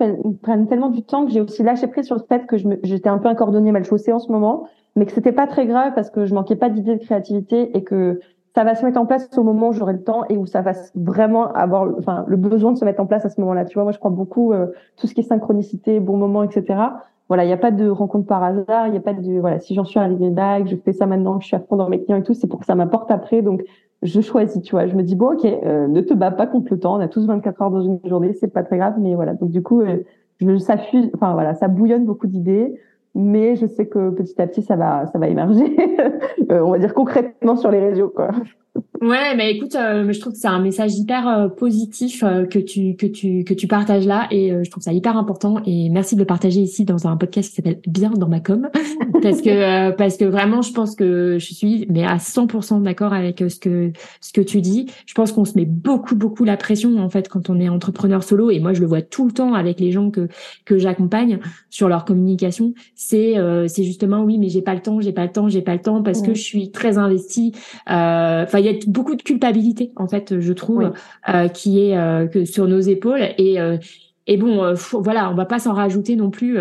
prennent 0.42 0.66
tellement 0.66 0.90
du 0.90 1.02
temps 1.02 1.26
que 1.26 1.32
j'ai 1.32 1.40
aussi 1.40 1.62
lâché 1.62 1.86
prise 1.86 2.06
sur 2.06 2.16
le 2.16 2.22
fait 2.26 2.46
que 2.46 2.56
j'étais 2.82 3.08
un 3.08 3.18
peu 3.18 3.28
un 3.28 3.34
cordonnier 3.34 3.72
mal 3.72 3.84
chaussé 3.84 4.12
en 4.12 4.18
ce 4.18 4.30
moment, 4.30 4.66
mais 4.96 5.04
que 5.04 5.12
c'était 5.12 5.32
pas 5.32 5.46
très 5.46 5.66
grave 5.66 5.92
parce 5.94 6.10
que 6.10 6.24
je 6.24 6.34
manquais 6.34 6.56
pas 6.56 6.70
d'idées 6.70 6.96
de 6.96 7.04
créativité 7.04 7.76
et 7.76 7.84
que 7.84 8.20
ça 8.54 8.64
va 8.64 8.74
se 8.74 8.84
mettre 8.84 9.00
en 9.00 9.06
place 9.06 9.28
au 9.36 9.42
moment 9.42 9.68
où 9.68 9.72
j'aurai 9.72 9.92
le 9.92 10.02
temps 10.02 10.24
et 10.28 10.36
où 10.36 10.46
ça 10.46 10.60
va 10.60 10.72
vraiment 10.94 11.52
avoir 11.52 11.88
enfin, 11.98 12.24
le 12.26 12.36
besoin 12.36 12.72
de 12.72 12.78
se 12.78 12.84
mettre 12.84 13.00
en 13.00 13.06
place 13.06 13.24
à 13.24 13.28
ce 13.28 13.40
moment-là. 13.40 13.64
Tu 13.64 13.74
vois, 13.74 13.84
moi, 13.84 13.92
je 13.92 13.98
crois 13.98 14.10
beaucoup 14.10 14.52
euh, 14.52 14.66
tout 14.96 15.06
ce 15.06 15.14
qui 15.14 15.20
est 15.20 15.24
synchronicité, 15.24 16.00
bon 16.00 16.16
moment, 16.16 16.42
etc. 16.42 16.80
Voilà, 17.28 17.44
il 17.44 17.46
n'y 17.46 17.52
a 17.52 17.58
pas 17.58 17.70
de 17.70 17.88
rencontre 17.88 18.26
par 18.26 18.42
hasard, 18.42 18.88
il 18.88 18.90
n'y 18.90 18.96
a 18.96 19.00
pas 19.00 19.12
de 19.14 19.38
voilà, 19.38 19.60
si 19.60 19.74
j'en 19.74 19.84
suis 19.84 20.00
arrivée 20.00 20.30
là, 20.30 20.60
que 20.60 20.68
je 20.68 20.74
fais 20.74 20.92
ça 20.92 21.06
maintenant, 21.06 21.38
je 21.38 21.46
suis 21.46 21.54
à 21.54 21.60
fond 21.60 21.76
dans 21.76 21.88
mes 21.88 22.02
clients 22.02 22.18
et 22.18 22.24
tout, 22.24 22.34
c'est 22.34 22.48
pour 22.48 22.58
que 22.58 22.66
ça 22.66 22.74
m'apporte 22.74 23.10
après. 23.12 23.40
Donc, 23.40 23.62
je 24.02 24.20
choisis, 24.20 24.60
tu 24.62 24.72
vois. 24.72 24.86
Je 24.86 24.96
me 24.96 25.02
dis 25.02 25.14
bon, 25.14 25.34
ok, 25.34 25.44
euh, 25.44 25.86
ne 25.86 26.00
te 26.00 26.14
bats 26.14 26.30
pas 26.30 26.46
contre 26.46 26.72
le 26.72 26.80
temps. 26.80 26.96
On 26.96 27.00
a 27.00 27.08
tous 27.08 27.26
24 27.26 27.62
heures 27.62 27.70
dans 27.70 27.82
une 27.82 28.00
journée, 28.04 28.32
c'est 28.32 28.52
pas 28.52 28.64
très 28.64 28.78
grave, 28.78 28.94
mais 28.98 29.14
voilà. 29.14 29.34
Donc 29.34 29.50
du 29.50 29.62
coup, 29.62 29.80
euh, 29.82 29.98
je 30.40 30.56
ça 30.56 30.76
enfin 31.14 31.34
voilà, 31.34 31.54
ça 31.54 31.68
bouillonne 31.68 32.04
beaucoup 32.04 32.26
d'idées 32.26 32.80
mais 33.14 33.56
je 33.56 33.66
sais 33.66 33.86
que 33.86 34.10
petit 34.10 34.40
à 34.40 34.46
petit 34.46 34.62
ça 34.62 34.76
va 34.76 35.06
ça 35.06 35.18
va 35.18 35.28
émerger. 35.28 35.76
Euh, 36.50 36.60
on 36.62 36.72
va 36.72 36.78
dire 36.78 36.94
concrètement 36.94 37.54
sur 37.54 37.70
les 37.70 37.78
réseaux 37.78 38.08
quoi 38.08 38.30
Ouais, 39.00 39.34
mais 39.34 39.52
écoute, 39.52 39.74
euh, 39.76 40.12
je 40.12 40.20
trouve 40.20 40.34
que 40.34 40.38
c'est 40.38 40.46
un 40.46 40.60
message 40.60 40.94
hyper 40.94 41.26
euh, 41.26 41.48
positif 41.48 42.22
euh, 42.22 42.44
que 42.44 42.58
tu 42.58 42.96
que 42.96 43.06
tu 43.06 43.44
que 43.44 43.54
tu 43.54 43.66
partages 43.66 44.06
là 44.06 44.28
et 44.30 44.52
je 44.62 44.70
trouve 44.70 44.82
ça 44.82 44.92
hyper 44.92 45.16
important 45.16 45.62
et 45.64 45.88
merci 45.88 46.16
de 46.16 46.20
le 46.20 46.26
partager 46.26 46.60
ici 46.60 46.84
dans 46.84 47.06
un 47.06 47.16
podcast 47.16 47.48
qui 47.48 47.56
s'appelle 47.56 47.80
Bien 47.86 48.10
dans 48.10 48.28
ma 48.28 48.40
com. 48.40 48.68
Parce 49.22 49.42
que 49.42 49.90
parce 49.90 50.16
que 50.16 50.24
vraiment 50.24 50.62
je 50.62 50.72
pense 50.72 50.94
que 50.96 51.36
je 51.38 51.52
suis 51.54 51.86
mais 51.90 52.04
à 52.04 52.16
100% 52.16 52.82
d'accord 52.82 53.12
avec 53.12 53.44
ce 53.46 53.58
que 53.58 53.92
ce 54.22 54.32
que 54.32 54.40
tu 54.40 54.62
dis. 54.62 54.86
Je 55.04 55.12
pense 55.12 55.30
qu'on 55.32 55.44
se 55.44 55.58
met 55.58 55.66
beaucoup 55.66 56.16
beaucoup 56.16 56.44
la 56.44 56.56
pression 56.56 56.96
en 56.96 57.10
fait 57.10 57.28
quand 57.28 57.50
on 57.50 57.60
est 57.60 57.68
entrepreneur 57.68 58.22
solo 58.22 58.50
et 58.50 58.60
moi 58.60 58.72
je 58.72 58.80
le 58.80 58.86
vois 58.86 59.02
tout 59.02 59.26
le 59.26 59.32
temps 59.32 59.52
avec 59.52 59.78
les 59.78 59.92
gens 59.92 60.10
que 60.10 60.28
que 60.64 60.78
j'accompagne 60.78 61.38
sur 61.68 61.90
leur 61.90 62.06
communication, 62.06 62.72
c'est 62.94 63.34
c'est 63.66 63.84
justement 63.84 64.22
oui, 64.22 64.38
mais 64.38 64.48
j'ai 64.48 64.62
pas 64.62 64.74
le 64.74 64.80
temps, 64.80 65.00
j'ai 65.00 65.12
pas 65.12 65.26
le 65.26 65.32
temps, 65.32 65.50
j'ai 65.50 65.62
pas 65.62 65.74
le 65.74 65.82
temps 65.82 66.02
parce 66.02 66.22
que 66.22 66.32
je 66.32 66.42
suis 66.42 66.70
très 66.70 66.96
investie. 66.96 67.52
Enfin 67.86 68.58
il 68.58 68.64
y 68.64 68.68
a 68.68 68.74
beaucoup 68.90 69.14
de 69.14 69.22
culpabilité 69.22 69.92
en 69.96 70.06
fait, 70.06 70.40
je 70.40 70.52
trouve, 70.52 70.92
euh, 71.28 71.48
qui 71.48 71.80
est 71.82 71.96
euh, 71.96 72.26
que 72.26 72.44
sur 72.44 72.66
nos 72.66 72.80
épaules. 72.80 73.22
Et 73.38 73.60
euh, 73.60 73.76
et 74.26 74.36
bon, 74.36 74.74
voilà, 74.92 75.30
on 75.30 75.34
va 75.34 75.46
pas 75.46 75.58
s'en 75.58 75.72
rajouter 75.72 76.14
non 76.14 76.30
plus. 76.30 76.58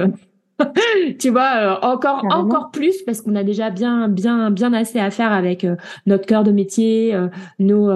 tu 1.19 1.30
vois 1.30 1.80
encore 1.84 2.25
encore 2.32 2.71
plus 2.71 3.01
parce 3.03 3.21
qu'on 3.21 3.36
a 3.36 3.43
déjà 3.43 3.69
bien 3.69 4.09
bien 4.09 4.49
bien 4.51 4.73
assez 4.73 4.99
à 4.99 5.09
faire 5.11 5.32
avec 5.32 5.65
notre 6.05 6.25
cœur 6.25 6.43
de 6.43 6.51
métier 6.51 7.15
nos 7.59 7.91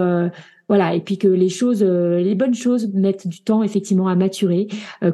voilà 0.69 0.93
et 0.93 1.01
puis 1.01 1.17
que 1.17 1.27
les 1.27 1.49
choses 1.49 1.83
les 1.83 2.35
bonnes 2.35 2.53
choses 2.53 2.93
mettent 2.93 3.27
du 3.27 3.41
temps 3.41 3.63
effectivement 3.63 4.07
à 4.07 4.15
maturer. 4.15 4.67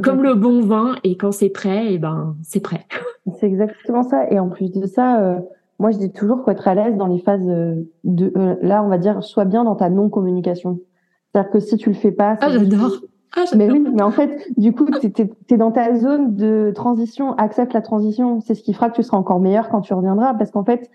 Comme 0.03 0.21
le 0.21 0.35
bon 0.35 0.61
vin 0.61 0.95
et 1.03 1.15
quand 1.15 1.31
c'est 1.31 1.49
prêt 1.49 1.85
et 1.85 1.93
eh 1.93 1.97
ben 1.97 2.35
c'est 2.43 2.59
prêt. 2.59 2.85
C'est 3.39 3.45
exactement 3.45 4.01
ça. 4.01 4.27
Et 4.31 4.39
en 4.39 4.49
plus 4.49 4.71
de 4.71 4.87
ça 4.87 5.39
moi, 5.79 5.91
je 5.91 5.97
dis 5.97 6.11
toujours 6.11 6.43
faut 6.43 6.51
être 6.51 6.67
à 6.67 6.75
l'aise 6.75 6.97
dans 6.97 7.07
les 7.07 7.19
phases 7.19 7.47
euh, 7.47 7.75
de, 8.03 8.31
euh, 8.35 8.55
là, 8.61 8.83
on 8.83 8.89
va 8.89 8.97
dire, 8.97 9.23
sois 9.23 9.45
bien 9.45 9.63
dans 9.63 9.75
ta 9.75 9.89
non-communication. 9.89 10.79
C'est-à-dire 11.31 11.51
que 11.51 11.59
si 11.59 11.77
tu 11.77 11.89
le 11.89 11.95
fais 11.95 12.11
pas, 12.11 12.37
ah 12.41 12.49
j'adore. 12.49 12.91
Ah, 13.37 13.43
mais 13.55 13.71
oui, 13.71 13.85
mais 13.93 14.01
en 14.01 14.11
fait, 14.11 14.47
du 14.57 14.73
coup, 14.73 14.87
tu 14.99 15.07
es, 15.49 15.57
dans 15.57 15.71
ta 15.71 15.95
zone 15.95 16.35
de 16.35 16.71
transition. 16.75 17.33
Accepte 17.33 17.73
la 17.73 17.81
transition. 17.81 18.41
C'est 18.41 18.55
ce 18.55 18.63
qui 18.63 18.73
fera 18.73 18.89
que 18.89 18.95
tu 18.95 19.03
seras 19.03 19.17
encore 19.17 19.39
meilleur 19.39 19.69
quand 19.69 19.81
tu 19.81 19.93
reviendras. 19.93 20.33
Parce 20.33 20.51
qu'en 20.51 20.63
fait, 20.65 20.89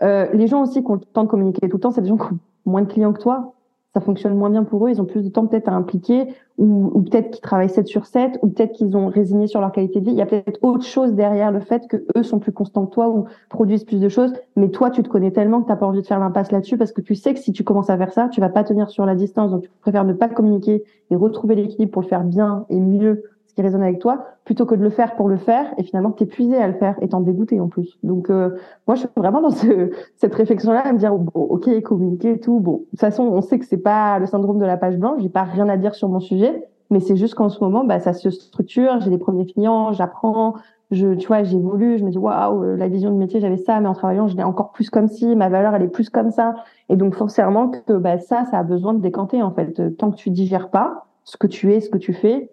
euh, 0.00 0.28
les 0.32 0.46
gens 0.46 0.62
aussi 0.62 0.82
qui 0.82 0.90
ont 0.90 0.94
le 0.94 1.00
temps 1.00 1.24
de 1.24 1.28
communiquer 1.28 1.68
tout 1.68 1.76
le 1.76 1.80
temps, 1.80 1.90
c'est 1.90 2.00
des 2.00 2.08
gens 2.08 2.16
qui 2.16 2.32
ont 2.32 2.38
moins 2.64 2.82
de 2.82 2.90
clients 2.90 3.12
que 3.12 3.20
toi 3.20 3.54
ça 3.94 4.00
fonctionne 4.00 4.34
moins 4.34 4.50
bien 4.50 4.62
pour 4.62 4.86
eux, 4.86 4.90
ils 4.90 5.00
ont 5.00 5.04
plus 5.04 5.24
de 5.24 5.28
temps 5.28 5.46
peut-être 5.46 5.68
à 5.68 5.72
impliquer, 5.72 6.28
ou, 6.58 6.90
ou 6.94 7.02
peut-être 7.02 7.30
qu'ils 7.30 7.40
travaillent 7.40 7.70
7 7.70 7.88
sur 7.88 8.06
7, 8.06 8.38
ou 8.42 8.48
peut-être 8.48 8.72
qu'ils 8.72 8.96
ont 8.96 9.08
résigné 9.08 9.48
sur 9.48 9.60
leur 9.60 9.72
qualité 9.72 10.00
de 10.00 10.04
vie. 10.04 10.12
Il 10.12 10.18
y 10.18 10.22
a 10.22 10.26
peut-être 10.26 10.60
autre 10.62 10.84
chose 10.84 11.14
derrière 11.14 11.50
le 11.50 11.60
fait 11.60 11.88
que 11.88 12.04
eux 12.16 12.22
sont 12.22 12.38
plus 12.38 12.52
constants 12.52 12.86
que 12.86 12.92
toi 12.92 13.08
ou 13.08 13.24
produisent 13.48 13.84
plus 13.84 14.00
de 14.00 14.08
choses, 14.08 14.32
mais 14.54 14.68
toi, 14.68 14.90
tu 14.90 15.02
te 15.02 15.08
connais 15.08 15.32
tellement 15.32 15.60
que 15.60 15.66
tu 15.66 15.70
n'as 15.70 15.76
pas 15.76 15.86
envie 15.86 16.02
de 16.02 16.06
faire 16.06 16.20
l'impasse 16.20 16.52
là-dessus 16.52 16.76
parce 16.76 16.92
que 16.92 17.00
tu 17.00 17.16
sais 17.16 17.34
que 17.34 17.40
si 17.40 17.52
tu 17.52 17.64
commences 17.64 17.90
à 17.90 17.96
faire 17.96 18.12
ça, 18.12 18.28
tu 18.28 18.40
vas 18.40 18.48
pas 18.48 18.62
tenir 18.62 18.90
sur 18.90 19.06
la 19.06 19.16
distance. 19.16 19.50
Donc, 19.50 19.62
tu 19.62 19.70
préfères 19.80 20.04
ne 20.04 20.12
pas 20.12 20.28
communiquer 20.28 20.84
et 21.10 21.16
retrouver 21.16 21.56
l'équilibre 21.56 21.90
pour 21.90 22.02
le 22.02 22.08
faire 22.08 22.22
bien 22.22 22.66
et 22.68 22.78
mieux 22.78 23.24
ce 23.50 23.54
qui 23.56 23.62
résonne 23.62 23.82
avec 23.82 23.98
toi, 23.98 24.26
plutôt 24.44 24.64
que 24.64 24.76
de 24.76 24.82
le 24.82 24.90
faire 24.90 25.16
pour 25.16 25.28
le 25.28 25.36
faire 25.36 25.74
et 25.76 25.82
finalement 25.82 26.12
t'épuiser 26.12 26.56
à 26.56 26.68
le 26.68 26.74
faire 26.74 26.94
et 27.00 27.08
t'en 27.08 27.20
dégoûter 27.20 27.58
en 27.58 27.66
plus. 27.66 27.98
Donc 28.04 28.30
euh, 28.30 28.50
moi 28.86 28.94
je 28.94 29.00
suis 29.00 29.08
vraiment 29.16 29.42
dans 29.42 29.50
ce, 29.50 29.90
cette 30.14 30.34
réflexion-là 30.36 30.86
à 30.86 30.92
me 30.92 30.98
dire 30.98 31.12
bon, 31.12 31.32
ok 31.34 31.82
communiquer 31.82 32.32
et 32.34 32.40
tout. 32.40 32.60
Bon 32.60 32.74
de 32.74 32.90
toute 32.90 33.00
façon 33.00 33.24
on 33.24 33.42
sait 33.42 33.58
que 33.58 33.66
c'est 33.66 33.76
pas 33.82 34.20
le 34.20 34.26
syndrome 34.26 34.60
de 34.60 34.64
la 34.64 34.76
page 34.76 34.96
blanche, 34.98 35.20
j'ai 35.20 35.28
pas 35.28 35.42
rien 35.42 35.68
à 35.68 35.76
dire 35.76 35.96
sur 35.96 36.08
mon 36.08 36.20
sujet, 36.20 36.64
mais 36.90 37.00
c'est 37.00 37.16
juste 37.16 37.34
qu'en 37.34 37.48
ce 37.48 37.62
moment 37.62 37.82
bah 37.82 37.98
ça 37.98 38.12
se 38.12 38.30
structure, 38.30 39.00
j'ai 39.00 39.10
des 39.10 39.18
premiers 39.18 39.46
clients, 39.46 39.92
j'apprends, 39.92 40.54
je 40.92 41.14
tu 41.14 41.26
vois 41.26 41.42
j'évolue, 41.42 41.98
je 41.98 42.04
me 42.04 42.10
dis 42.10 42.18
waouh 42.18 42.76
la 42.76 42.86
vision 42.86 43.10
de 43.10 43.16
métier 43.16 43.40
j'avais 43.40 43.56
ça, 43.56 43.80
mais 43.80 43.88
en 43.88 43.94
travaillant 43.94 44.28
je 44.28 44.36
l'ai 44.36 44.44
encore 44.44 44.70
plus 44.70 44.90
comme 44.90 45.08
si, 45.08 45.34
ma 45.34 45.48
valeur 45.48 45.74
elle 45.74 45.82
est 45.82 45.88
plus 45.88 46.08
comme 46.08 46.30
ça. 46.30 46.54
Et 46.88 46.94
donc 46.94 47.16
forcément 47.16 47.68
que 47.68 47.94
bah 47.94 48.18
ça 48.18 48.44
ça 48.44 48.58
a 48.58 48.62
besoin 48.62 48.94
de 48.94 49.00
décanter 49.00 49.42
en 49.42 49.50
fait. 49.50 49.96
Tant 49.96 50.12
que 50.12 50.16
tu 50.16 50.30
digères 50.30 50.70
pas 50.70 51.06
ce 51.24 51.36
que 51.36 51.48
tu 51.48 51.72
es, 51.72 51.80
ce 51.80 51.90
que 51.90 51.98
tu 51.98 52.12
fais 52.12 52.48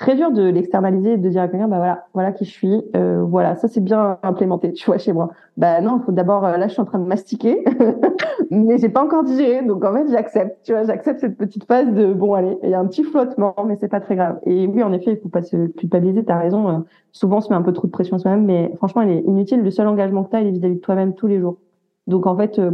très 0.00 0.16
dur 0.16 0.32
de 0.32 0.42
l'externaliser 0.42 1.18
de 1.18 1.28
dire 1.28 1.42
à 1.42 1.48
quelqu'un 1.48 1.68
bah 1.68 1.76
voilà 1.76 2.06
voilà 2.14 2.32
qui 2.32 2.46
je 2.46 2.50
suis 2.50 2.82
euh, 2.96 3.22
voilà 3.22 3.54
ça 3.56 3.68
c'est 3.68 3.84
bien 3.84 4.18
implémenté 4.22 4.72
tu 4.72 4.86
vois 4.86 4.96
chez 4.96 5.12
moi. 5.12 5.30
Bah 5.58 5.82
non 5.82 5.98
il 6.00 6.04
faut 6.06 6.10
d'abord 6.12 6.46
euh, 6.46 6.56
là 6.56 6.68
je 6.68 6.72
suis 6.72 6.80
en 6.80 6.86
train 6.86 6.98
de 6.98 7.04
mastiquer 7.04 7.62
mais 8.50 8.78
j'ai 8.78 8.88
pas 8.88 9.04
encore 9.04 9.24
digéré 9.24 9.62
donc 9.62 9.84
en 9.84 9.92
fait 9.92 10.10
j'accepte 10.10 10.64
tu 10.64 10.72
vois 10.72 10.84
j'accepte 10.84 11.20
cette 11.20 11.36
petite 11.36 11.64
phase 11.64 11.92
de 11.92 12.14
bon 12.14 12.32
allez 12.32 12.56
il 12.62 12.70
y 12.70 12.74
a 12.74 12.80
un 12.80 12.86
petit 12.86 13.04
flottement 13.04 13.54
mais 13.66 13.76
c'est 13.78 13.88
pas 13.88 14.00
très 14.00 14.16
grave. 14.16 14.40
Et 14.46 14.66
oui 14.66 14.82
en 14.82 14.92
effet 14.94 15.12
il 15.12 15.18
faut 15.18 15.28
pas 15.28 15.42
se 15.42 15.66
culpabiliser 15.66 16.24
t'as 16.24 16.38
raison 16.38 16.68
euh, 16.70 16.78
souvent 17.12 17.36
on 17.36 17.40
se 17.42 17.50
met 17.50 17.56
un 17.56 17.62
peu 17.62 17.74
trop 17.74 17.86
de 17.86 17.92
pression 17.92 18.18
soi-même 18.18 18.46
mais 18.46 18.72
franchement 18.76 19.02
elle 19.02 19.10
est 19.10 19.24
inutile. 19.26 19.60
Le 19.60 19.70
seul 19.70 19.86
engagement 19.86 20.24
que 20.24 20.30
t'as 20.30 20.40
il 20.40 20.46
est 20.46 20.52
vis-à-vis 20.52 20.76
de 20.76 20.80
toi-même 20.80 21.14
tous 21.14 21.26
les 21.26 21.38
jours. 21.38 21.58
Donc 22.06 22.26
en 22.26 22.34
fait 22.38 22.58
euh, 22.58 22.70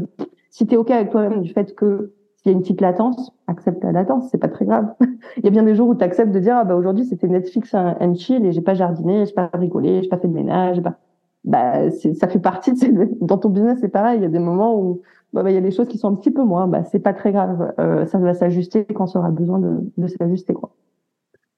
si 0.51 0.65
t'es 0.65 0.77
ok 0.77 0.93
avec 0.93 1.11
toi-même 1.11 1.43
du 1.43 1.53
fait 1.53 1.75
que 1.75 2.13
il 2.47 2.53
y 2.53 2.55
a 2.55 2.57
une 2.57 2.63
petite 2.63 2.81
latence, 2.81 3.33
accepte 3.47 3.83
la 3.83 3.93
latence, 3.93 4.29
c'est 4.31 4.39
pas 4.39 4.49
très 4.49 4.65
grave. 4.65 4.95
Il 5.37 5.45
y 5.45 5.49
a 5.49 5.51
bien 5.51 5.65
des 5.65 5.75
jours 5.75 5.89
où 5.89 5.95
tu 5.95 6.05
acceptes 6.05 6.33
de 6.33 6.39
dire 6.39 6.57
ah 6.57 6.65
bah 6.65 6.77
aujourd'hui 6.77 7.05
c'était 7.05 7.29
Netflix 7.29 7.75
and 7.75 8.15
chill 8.15 8.45
et 8.47 8.53
j'ai 8.53 8.61
pas 8.61 8.75
jardiné, 8.75 9.27
j'ai 9.27 9.35
pas 9.35 9.51
rigolé, 9.53 10.03
j'ai 10.03 10.09
pas 10.09 10.19
fait 10.19 10.29
de 10.29 10.33
ménage, 10.33 10.81
pas 10.81 10.99
bah 11.45 11.91
ça 11.91 12.29
fait 12.29 12.39
partie 12.39 12.73
de 12.73 13.09
dans 13.21 13.39
ton 13.39 13.51
business 13.51 13.79
c'est 13.81 13.89
pareil, 13.89 14.19
il 14.19 14.23
y 14.23 14.27
a 14.27 14.29
des 14.29 14.39
moments 14.39 14.79
où 14.79 15.03
bah, 15.33 15.43
bah, 15.43 15.51
il 15.51 15.55
y 15.55 15.59
a 15.59 15.61
des 15.61 15.71
choses 15.71 15.89
qui 15.89 15.99
sont 15.99 16.09
un 16.09 16.15
petit 16.15 16.31
peu 16.31 16.43
moins, 16.43 16.67
bah 16.67 16.85
c'est 16.85 16.99
pas 16.99 17.13
très 17.13 17.33
grave, 17.33 17.75
euh, 17.79 18.07
ça 18.07 18.19
va 18.19 18.35
s'ajuster 18.35 18.85
quand 18.85 19.15
on 19.15 19.19
aura 19.19 19.31
besoin 19.31 19.59
de, 19.59 19.93
de 19.97 20.07
s'ajuster 20.07 20.55
quoi. 20.55 20.71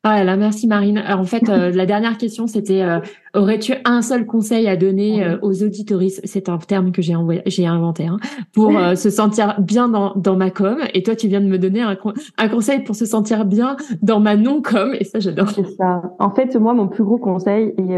Ah 0.05 0.23
là, 0.23 0.37
merci 0.37 0.69
Marine. 0.69 1.03
en 1.09 1.25
fait, 1.25 1.49
euh, 1.49 1.71
la 1.75 1.85
dernière 1.85 2.19
question, 2.19 2.47
c'était 2.47 2.83
euh, 2.83 3.01
aurais-tu 3.35 3.75
un 3.85 4.01
seul 4.01 4.27
conseil 4.27 4.69
à 4.69 4.77
donner 4.77 5.25
euh, 5.25 5.39
aux 5.43 5.65
auditoristes? 5.65 6.21
C'est 6.25 6.49
un 6.49 6.59
terme 6.59 6.93
que 6.93 7.03
j'ai 7.03 7.15
j'ai 7.47 7.67
inventé 7.67 8.07
hein, 8.07 8.19
pour 8.53 8.73
se 8.95 9.11
sentir 9.11 9.61
bien 9.61 9.89
dans, 9.89 10.15
dans 10.15 10.37
ma 10.37 10.51
com. 10.51 10.79
Et 10.95 11.03
toi, 11.03 11.17
tu 11.17 11.27
viens 11.27 11.41
de 11.41 11.49
me 11.49 11.59
donner 11.59 11.83
un, 11.83 11.97
un 12.39 12.49
conseil 12.49 12.85
pour 12.85 12.95
se 12.95 13.07
sentir 13.07 13.45
bien 13.45 13.77
dans 14.01 14.21
ma 14.21 14.37
non 14.37 14.63
com. 14.63 14.95
Et 14.99 15.05
ça, 15.05 15.19
j'adore. 15.19 15.51
C'est 15.51 15.69
ça. 15.77 16.03
En 16.21 16.31
fait, 16.31 16.55
moi, 16.55 16.75
mon 16.75 16.87
plus 16.87 17.03
gros 17.03 17.19
conseil, 17.19 17.75
et, 17.77 17.95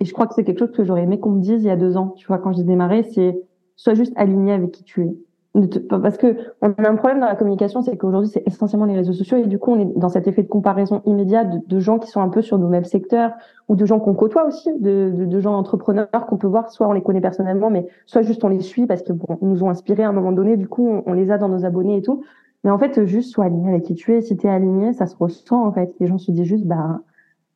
et 0.00 0.04
je 0.04 0.12
crois 0.12 0.26
que 0.26 0.34
c'est 0.34 0.44
quelque 0.44 0.58
chose 0.58 0.72
que 0.72 0.84
j'aurais 0.84 1.04
aimé 1.04 1.18
qu'on 1.18 1.30
me 1.30 1.40
dise 1.40 1.62
il 1.62 1.66
y 1.66 1.70
a 1.70 1.76
deux 1.76 1.96
ans. 1.96 2.14
Tu 2.18 2.26
vois, 2.26 2.38
quand 2.38 2.52
j'ai 2.52 2.64
démarré, 2.64 3.02
c'est 3.14 3.40
sois 3.76 3.94
juste 3.94 4.12
aligné 4.16 4.52
avec 4.52 4.72
qui 4.72 4.84
tu 4.84 5.04
es 5.04 5.16
parce 5.88 6.16
que 6.16 6.36
on 6.62 6.70
a 6.70 6.88
un 6.88 6.94
problème 6.94 7.18
dans 7.18 7.26
la 7.26 7.34
communication, 7.34 7.82
c'est 7.82 7.96
qu'aujourd'hui 7.96 8.30
c'est 8.32 8.46
essentiellement 8.46 8.86
les 8.86 8.94
réseaux 8.94 9.12
sociaux 9.12 9.36
et 9.36 9.46
du 9.46 9.58
coup 9.58 9.72
on 9.72 9.80
est 9.80 9.98
dans 9.98 10.08
cet 10.08 10.28
effet 10.28 10.44
de 10.44 10.48
comparaison 10.48 11.02
immédiat 11.06 11.44
de, 11.44 11.80
gens 11.80 11.98
qui 11.98 12.08
sont 12.08 12.20
un 12.20 12.28
peu 12.28 12.40
sur 12.40 12.56
nos 12.58 12.68
mêmes 12.68 12.84
secteurs 12.84 13.32
ou 13.68 13.74
de 13.74 13.84
gens 13.84 13.98
qu'on 13.98 14.14
côtoie 14.14 14.46
aussi, 14.46 14.70
de, 14.78 15.40
gens 15.40 15.54
entrepreneurs 15.54 16.26
qu'on 16.28 16.36
peut 16.36 16.46
voir, 16.46 16.70
soit 16.70 16.86
on 16.86 16.92
les 16.92 17.02
connaît 17.02 17.20
personnellement, 17.20 17.68
mais 17.68 17.88
soit 18.06 18.22
juste 18.22 18.44
on 18.44 18.48
les 18.48 18.60
suit 18.60 18.86
parce 18.86 19.02
que 19.02 19.12
nous 19.42 19.64
ont 19.64 19.70
inspiré 19.70 20.04
à 20.04 20.08
un 20.08 20.12
moment 20.12 20.30
donné, 20.30 20.56
du 20.56 20.68
coup 20.68 21.02
on, 21.04 21.12
les 21.12 21.32
a 21.32 21.38
dans 21.38 21.48
nos 21.48 21.64
abonnés 21.64 21.96
et 21.96 22.02
tout. 22.02 22.22
Mais 22.62 22.70
en 22.70 22.78
fait 22.78 23.04
juste 23.04 23.32
sois 23.32 23.46
aligné 23.46 23.70
avec 23.70 23.82
qui 23.82 23.94
tu 23.96 24.14
es, 24.14 24.20
si 24.20 24.36
tu 24.36 24.46
es 24.46 24.50
aligné, 24.50 24.92
ça 24.92 25.06
se 25.06 25.16
ressent 25.16 25.66
en 25.66 25.72
fait. 25.72 25.92
Les 25.98 26.06
gens 26.06 26.18
se 26.18 26.30
disent 26.30 26.44
juste 26.44 26.64
bah 26.64 27.00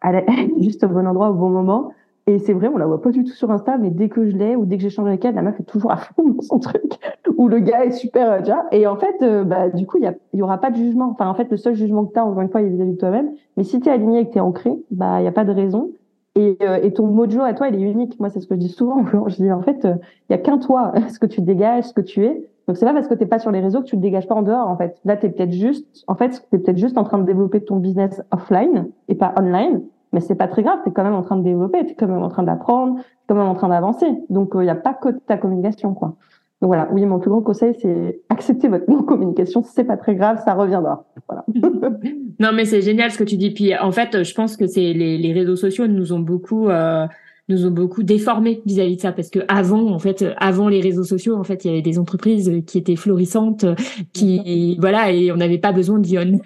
juste 0.59 0.83
au 0.83 0.89
bon 0.89 1.07
endroit 1.07 1.31
au 1.31 1.35
bon 1.35 1.49
moment. 1.49 1.93
Et 2.27 2.39
c'est 2.39 2.55
vrai, 2.55 2.69
on 2.69 2.79
la 2.79 2.87
voit 2.87 3.03
pas 3.03 3.11
du 3.11 3.23
tout 3.23 3.33
sur 3.33 3.51
Insta, 3.51 3.77
mais 3.77 3.91
dès 3.91 4.09
que 4.09 4.25
je 4.25 4.35
l'ai 4.35 4.57
ou 4.57 4.65
dès 4.65 4.79
que 4.79 4.83
j'échange 4.83 5.07
avec 5.07 5.23
elle, 5.27 5.35
la 5.35 5.43
meuf 5.43 5.61
est 5.61 5.65
toujours 5.65 5.93
à 5.93 5.97
fond 5.99 6.31
dans 6.31 6.41
son 6.41 6.59
truc, 6.59 6.99
ou 7.37 7.49
le 7.49 7.59
gars 7.59 7.85
est 7.85 7.91
super 7.91 8.33
euh, 8.33 8.39
déjà. 8.39 8.65
Et 8.73 8.87
en 8.87 8.97
fait, 8.97 9.17
euh, 9.21 9.45
bah, 9.45 9.69
du 9.69 9.87
coup, 9.87 9.99
il 9.99 10.05
y, 10.05 10.07
a, 10.07 10.15
y 10.33 10.41
aura 10.41 10.59
pas 10.59 10.71
de 10.71 10.77
jugement. 10.77 11.11
Enfin, 11.11 11.29
en 11.29 11.35
fait, 11.35 11.51
le 11.51 11.59
seul 11.59 11.75
jugement 11.75 12.07
que 12.07 12.15
tu 12.15 12.19
as, 12.19 12.25
encore 12.25 12.41
une 12.41 12.49
fois, 12.49 12.63
il 12.63 12.69
est 12.69 12.71
vis-à-vis 12.71 12.93
de 12.93 12.99
toi-même. 12.99 13.33
Mais 13.59 13.65
si 13.65 13.79
tu 13.79 13.91
es 13.91 13.93
aligné 13.93 14.21
et 14.21 14.27
que 14.27 14.33
tu 14.33 14.39
es 14.39 14.41
ancré, 14.41 14.73
bah, 14.91 15.21
il 15.21 15.25
y 15.25 15.29
a 15.29 15.33
pas 15.33 15.45
de 15.45 15.53
raison. 15.53 15.91
Et, 16.35 16.57
euh, 16.63 16.81
et 16.83 16.95
ton 16.95 17.07
mojo 17.07 17.43
à 17.43 17.53
toi, 17.53 17.69
il 17.69 17.75
est 17.75 17.91
unique. 17.91 18.19
Moi, 18.19 18.31
c'est 18.31 18.41
ce 18.41 18.47
que 18.47 18.55
je 18.55 18.61
dis 18.61 18.71
souvent. 18.71 19.05
Je 19.29 19.37
dis, 19.37 19.53
en 19.53 19.63
fait, 19.63 19.85
il 19.85 20.33
y 20.33 20.35
a 20.35 20.39
qu'un 20.39 20.57
toi, 20.57 20.95
ce 21.11 21.19
que 21.19 21.27
tu 21.27 21.43
dégages, 21.43 21.85
ce 21.85 21.93
que 21.93 22.01
tu 22.01 22.25
es. 22.25 22.49
Donc, 22.67 22.79
c'est 22.79 22.87
pas 22.87 22.95
parce 22.95 23.07
que 23.07 23.15
t'es 23.15 23.27
pas 23.27 23.39
sur 23.39 23.51
les 23.51 23.61
réseaux 23.61 23.83
que 23.83 23.87
tu 23.87 23.97
le 23.97 24.01
dégages 24.01 24.27
pas 24.27 24.35
en 24.35 24.41
dehors, 24.41 24.67
en 24.67 24.77
fait. 24.79 24.99
Là, 25.05 25.19
t'es 25.19 25.29
peut-être 25.29 25.53
juste, 25.53 25.87
en 26.07 26.15
fait, 26.15 26.43
t'es 26.51 26.59
peut-être 26.59 26.79
juste 26.79 26.97
en 26.97 27.05
train 27.05 27.19
de 27.19 27.25
développer 27.25 27.61
ton 27.61 27.77
business 27.77 28.23
offline 28.31 28.89
et 29.09 29.15
pas 29.15 29.35
online 29.39 29.83
mais 30.15 30.21
c'est 30.21 30.37
pas 30.37 30.47
très 30.47 30.63
grave, 30.63 30.79
tu 30.85 30.91
es 30.91 30.93
quand 30.93 31.03
même 31.03 31.15
en 31.15 31.23
train 31.23 31.37
de 31.37 31.43
développer, 31.43 31.85
tu 31.85 31.93
es 31.93 31.95
quand 31.95 32.07
même 32.07 32.23
en 32.23 32.29
train 32.29 32.45
d'apprendre, 32.45 32.97
tu 32.97 33.03
es 33.03 33.05
quand 33.29 33.35
même 33.35 33.49
en 33.49 33.55
train 33.55 33.69
d'avancer. 33.69 34.07
Donc 34.31 34.53
il 34.55 34.61
euh, 34.61 34.63
n'y 34.63 34.71
a 34.71 34.77
pas 34.77 34.95
que 34.95 35.09
ta 35.09 35.37
communication 35.37 35.93
quoi. 35.93 36.17
Donc 36.63 36.69
voilà, 36.69 36.89
oui, 36.93 37.05
mon 37.05 37.19
plus 37.19 37.31
grand 37.31 37.43
conseil 37.43 37.75
c'est 37.83 38.21
accepter 38.29 38.69
votre 38.69 38.89
non-communication, 38.89 39.63
c'est 39.65 39.85
pas 39.85 39.97
très 39.97 40.15
grave, 40.15 40.41
ça 40.45 40.55
reviendra. 40.55 41.05
Voilà. 41.29 41.45
non 42.39 42.53
mais 42.55 42.65
c'est 42.65 42.81
génial 42.81 43.11
ce 43.11 43.19
que 43.19 43.25
tu 43.25 43.37
dis 43.37 43.51
puis 43.51 43.77
en 43.77 43.91
fait, 43.91 44.23
je 44.23 44.35
pense 44.35 44.57
que 44.57 44.69
c'est 44.69 44.93
les, 44.93 45.19
les 45.19 45.33
réseaux 45.33 45.57
sociaux 45.57 45.89
nous 45.89 46.13
ont 46.13 46.21
beaucoup 46.21 46.69
euh, 46.69 47.07
nous 47.49 47.67
ont 47.67 47.73
beaucoup 47.73 48.05
déformés 48.05 48.63
vis-à-vis 48.65 48.97
de 48.97 49.01
ça 49.01 49.11
parce 49.11 49.31
que 49.31 49.41
avant 49.49 49.91
en 49.91 49.99
fait 49.99 50.25
avant 50.39 50.69
les 50.69 50.81
réseaux 50.81 51.05
sociaux 51.05 51.35
en 51.35 51.45
fait 51.45 51.65
il 51.65 51.69
y 51.69 51.71
avait 51.73 51.83
des 51.83 51.99
entreprises 51.99 52.63
qui 52.67 52.79
étaient 52.79 52.97
florissantes 52.97 53.67
qui 54.15 54.79
voilà 54.81 55.11
et 55.11 55.31
on 55.31 55.37
n'avait 55.37 55.59
pas 55.59 55.73
besoin 55.73 55.99
d'Ion 55.99 56.41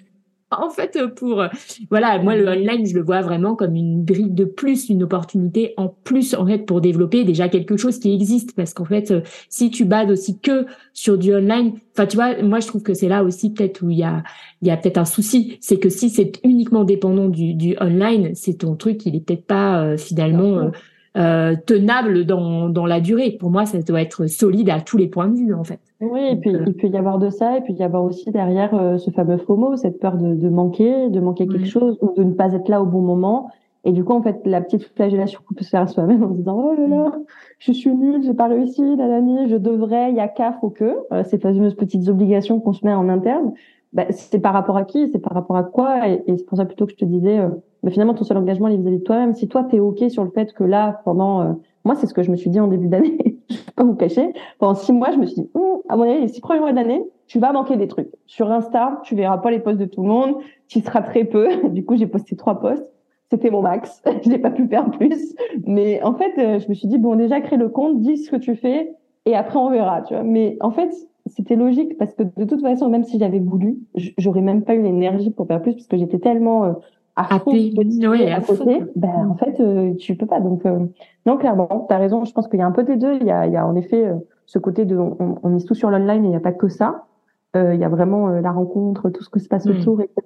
en 0.51 0.71
fait, 0.71 0.97
euh, 0.97 1.09
pour 1.09 1.43
euh, 1.43 1.49
voilà, 1.91 2.19
moi 2.19 2.35
le 2.35 2.49
online, 2.49 2.87
je 2.87 2.95
le 2.95 3.03
vois 3.03 3.21
vraiment 3.21 3.55
comme 3.55 3.75
une 3.75 4.03
brique 4.03 4.35
de 4.35 4.45
plus, 4.45 4.89
une 4.89 5.03
opportunité 5.03 5.75
en 5.77 5.89
plus 5.89 6.35
en 6.35 6.47
fait 6.47 6.59
pour 6.59 6.81
développer 6.81 7.25
déjà 7.25 7.49
quelque 7.49 7.77
chose 7.77 7.99
qui 7.99 8.15
existe. 8.15 8.55
Parce 8.55 8.73
qu'en 8.73 8.87
fait, 8.87 9.11
euh, 9.11 9.21
si 9.51 9.71
tu 9.71 9.85
bades 9.85 10.11
aussi 10.11 10.39
que 10.39 10.67
sur 10.95 11.19
du 11.19 11.35
online, 11.35 11.75
enfin 11.93 12.07
tu 12.07 12.17
vois, 12.17 12.43
moi 12.43 12.61
je 12.61 12.67
trouve 12.67 12.83
que 12.83 12.95
c'est 12.95 13.09
là 13.09 13.25
aussi 13.25 13.53
peut-être 13.53 13.83
où 13.83 13.91
il 13.91 13.99
y 13.99 14.05
a 14.05 14.23
il 14.63 14.69
y 14.69 14.71
a 14.71 14.77
peut-être 14.77 14.99
un 14.99 15.05
souci, 15.05 15.59
c'est 15.61 15.79
que 15.79 15.89
si 15.89 16.11
c'est 16.11 16.41
uniquement 16.45 16.85
dépendant 16.85 17.29
du, 17.29 17.55
du 17.55 17.77
online, 17.81 18.35
c'est 18.35 18.55
ton 18.55 18.75
truc, 18.75 19.07
il 19.07 19.15
est 19.15 19.21
peut-être 19.21 19.47
pas 19.47 19.97
finalement 19.97 20.59
euh, 20.59 20.71
tenable 21.15 22.25
dans, 22.25 22.69
dans 22.69 22.87
la 22.87 23.01
durée. 23.01 23.37
Pour 23.39 23.51
moi, 23.51 23.67
ça 23.67 23.81
doit 23.83 24.01
être 24.01 24.27
solide 24.27 24.71
à 24.71 24.81
tous 24.81 24.97
les 24.97 25.09
points 25.09 25.29
de 25.29 25.37
vue, 25.37 25.55
en 25.55 25.65
fait. 25.65 25.81
Oui, 26.01 26.21
et 26.31 26.37
puis 26.37 26.53
il 26.67 26.75
peut 26.75 26.87
y 26.87 26.97
avoir 26.97 27.19
de 27.19 27.29
ça, 27.29 27.57
et 27.57 27.61
puis 27.61 27.73
il 27.73 27.79
y 27.79 27.83
avoir 27.83 28.05
aussi 28.05 28.31
derrière 28.31 28.73
euh, 28.75 28.99
ce 28.99 29.11
fameux 29.11 29.37
FOMO, 29.39 29.77
cette 29.77 29.99
peur 29.99 30.17
de, 30.17 30.35
de 30.35 30.49
manquer, 30.49 31.11
de 31.11 31.21
manquer 31.21 31.47
quelque 31.49 31.67
chose, 31.67 31.99
ou 32.01 32.15
de 32.17 32.23
ne 32.23 32.33
pas 32.33 32.53
être 32.53 32.69
là 32.69 32.81
au 32.81 32.87
bon 32.87 33.01
moment. 33.01 33.51
Et 33.85 33.93
du 33.93 34.05
coup, 34.05 34.13
en 34.13 34.23
fait, 34.23 34.41
la 34.45 34.61
petite 34.61 34.83
flagellation 34.95 35.41
qu'on 35.47 35.55
peut 35.55 35.65
se 35.65 35.71
faire 35.71 35.83
à 35.83 35.87
soi-même 35.87 36.23
en 36.23 36.31
se 36.31 36.37
disant 36.37 36.57
oh 36.57 36.75
là 36.75 36.87
là, 36.87 37.13
je 37.59 37.73
suis 37.73 37.95
nulle, 37.95 38.23
j'ai 38.23 38.35
pas 38.35 38.49
réussi, 38.49 38.83
la 38.97 39.19
je 39.47 39.57
devrais, 39.57 40.11
il 40.11 40.17
y 40.17 40.21
a 40.21 40.29
qu'à, 40.29 40.53
faut 40.61 40.71
que, 40.71 40.97
euh, 41.13 41.25
ces 41.25 41.39
fameuses 41.39 41.75
petites 41.75 42.09
obligations 42.09 42.61
qu'on 42.61 42.73
se 42.73 42.85
met 42.85 42.93
en 42.93 43.09
interne. 43.09 43.53
Bah, 43.93 44.05
c'est 44.11 44.41
par 44.41 44.53
rapport 44.53 44.77
à 44.77 44.85
qui, 44.85 45.09
c'est 45.09 45.19
par 45.19 45.33
rapport 45.33 45.57
à 45.57 45.65
quoi, 45.65 46.09
et, 46.09 46.23
c'est 46.27 46.45
pour 46.45 46.59
ça 46.59 46.67
plutôt 46.67 46.85
que 46.85 46.93
je 46.93 46.97
te 46.97 47.05
disais, 47.05 47.39
euh, 47.39 47.49
mais 47.83 47.91
finalement 47.91 48.15
ton 48.15 48.25
seul 48.25 48.37
engagement 48.37 48.69
est 48.69 48.77
vis-à-vis 48.77 48.99
de 48.99 49.05
toi-même. 49.05 49.35
Si 49.35 49.49
toi 49.49 49.65
t'es 49.65 49.79
ok 49.79 50.11
sur 50.11 50.25
le 50.25 50.31
fait 50.31 50.53
que 50.53 50.65
là, 50.65 51.01
pendant, 51.05 51.43
euh, 51.43 51.53
moi 51.85 51.95
c'est 51.95 52.07
ce 52.07 52.15
que 52.15 52.23
je 52.23 52.31
me 52.31 52.37
suis 52.37 52.51
dit 52.51 52.61
en 52.61 52.69
début 52.69 52.89
d'année, 52.89 53.39
je 53.51 53.57
pas 53.77 53.85
vous 53.85 53.95
cacher, 53.95 54.33
pendant 54.59 54.75
six 54.75 54.93
mois 54.93 55.11
je 55.13 55.19
me 55.19 55.27
suis 55.27 55.43
dit, 55.43 55.51
à 55.89 55.97
mon 55.97 56.03
avis 56.03 56.21
les 56.21 56.29
six 56.29 56.41
premiers 56.41 56.61
mois 56.61 56.71
de 56.73 56.77
l'année, 56.77 57.05
tu 57.27 57.39
vas 57.39 57.53
manquer 57.53 57.77
des 57.77 57.89
trucs. 57.89 58.11
Sur 58.27 58.51
Insta, 58.51 59.01
tu 59.05 59.15
verras 59.15 59.39
pas 59.39 59.51
les 59.51 59.61
posts 59.61 59.79
de 59.79 59.85
tout 59.85 60.03
le 60.03 60.09
monde, 60.09 60.37
tu 60.67 60.81
seras 60.81 61.03
très 61.03 61.25
peu. 61.25 61.49
Du 61.71 61.85
coup 61.85 61.97
j'ai 61.97 62.07
posté 62.07 62.37
trois 62.37 62.61
posts, 62.61 62.87
c'était 63.31 63.51
mon 63.51 63.63
max, 63.63 64.03
je 64.25 64.29
n'ai 64.29 64.39
pas 64.39 64.51
pu 64.51 64.67
faire 64.67 64.91
plus. 64.91 65.35
Mais 65.67 66.03
en 66.03 66.15
fait, 66.15 66.33
euh, 66.39 66.59
je 66.59 66.69
me 66.69 66.75
suis 66.75 66.89
dit 66.89 66.99
bon 66.99 67.17
déjà 67.17 67.41
crée 67.41 67.57
le 67.57 67.69
compte, 67.69 68.01
dis 68.01 68.17
ce 68.19 68.31
que 68.31 68.37
tu 68.37 68.57
fais, 68.57 68.93
et 69.27 69.35
après 69.35 69.59
on 69.59 69.71
verra, 69.71 70.03
tu 70.03 70.15
vois. 70.15 70.25
Mais 70.25 70.57
en 70.61 70.71
fait 70.71 70.93
c'était 71.29 71.57
logique 71.57 71.97
parce 71.99 72.15
que 72.15 72.23
de 72.23 72.45
toute 72.45 72.63
façon, 72.63 72.89
même 72.89 73.05
si 73.05 73.19
j'avais 73.19 73.39
voulu, 73.39 73.79
j'aurais 74.17 74.41
même 74.41 74.63
pas 74.63 74.75
eu 74.75 74.83
l'énergie 74.83 75.31
pour 75.31 75.47
faire 75.47 75.61
plus 75.61 75.75
parce 75.75 75.87
que 75.87 75.97
j'étais 75.97 76.19
tellement 76.19 76.77
euh, 77.19 77.37
à 77.37 77.39
fond 77.41 77.51
oui, 77.51 78.31
à, 78.31 78.41
côté. 78.41 78.85
Ben, 78.97 79.29
en 79.31 79.35
fait, 79.35 79.61
euh, 79.61 79.95
tu 79.95 80.17
peux 80.17 80.27
pas. 80.27 80.41
Donc, 80.41 80.65
euh, 80.67 80.87
non, 81.27 81.37
clairement, 81.37 81.87
tu 81.89 81.95
as 81.95 81.99
raison. 81.99 82.25
Je 82.25 82.33
pense 82.33 82.49
qu'il 82.49 82.59
y 82.59 82.63
a 82.63 82.67
un 82.67 82.73
peu 82.73 82.85
des 82.85 82.97
deux. 82.97 83.15
Il 83.21 83.27
y 83.27 83.31
a, 83.31 83.47
il 83.47 83.53
y 83.53 83.57
a 83.57 83.67
en 83.67 83.75
effet 83.75 84.07
euh, 84.07 84.15
ce 84.47 84.59
côté 84.59 84.85
de, 84.85 84.97
on, 84.97 85.39
on 85.43 85.49
mise 85.49 85.65
tout 85.65 85.75
sur 85.75 85.91
l'online 85.91 86.25
et 86.25 86.29
il 86.29 86.31
n'y 86.31 86.37
a 86.37 86.41
pas 86.41 86.53
que 86.53 86.69
ça. 86.69 87.07
il 87.55 87.81
y 87.81 87.85
a 87.85 87.89
vraiment 87.89 88.29
la 88.29 88.53
rencontre, 88.53 89.11
tout 89.11 89.25
ce 89.25 89.31
qui 89.31 89.41
se 89.41 89.49
passe 89.49 89.67
autour, 89.67 90.01
etc. 90.01 90.23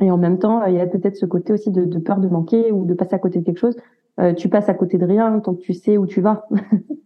Et 0.00 0.10
en 0.10 0.16
même 0.18 0.38
temps, 0.38 0.64
il 0.64 0.74
y 0.74 0.80
a 0.80 0.86
peut-être 0.86 1.16
ce 1.16 1.26
côté 1.26 1.52
aussi 1.52 1.70
de, 1.70 1.84
de, 1.84 1.98
peur 1.98 2.18
de 2.18 2.28
manquer 2.28 2.72
ou 2.72 2.84
de 2.84 2.94
passer 2.94 3.14
à 3.14 3.18
côté 3.18 3.40
de 3.40 3.44
quelque 3.44 3.58
chose. 3.58 3.76
tu 4.36 4.48
passes 4.48 4.68
à 4.68 4.74
côté 4.74 4.98
de 4.98 5.04
rien 5.04 5.38
tant 5.40 5.54
que 5.54 5.60
tu 5.60 5.74
sais 5.74 5.98
où 5.98 6.06
tu 6.06 6.20
vas. 6.20 6.46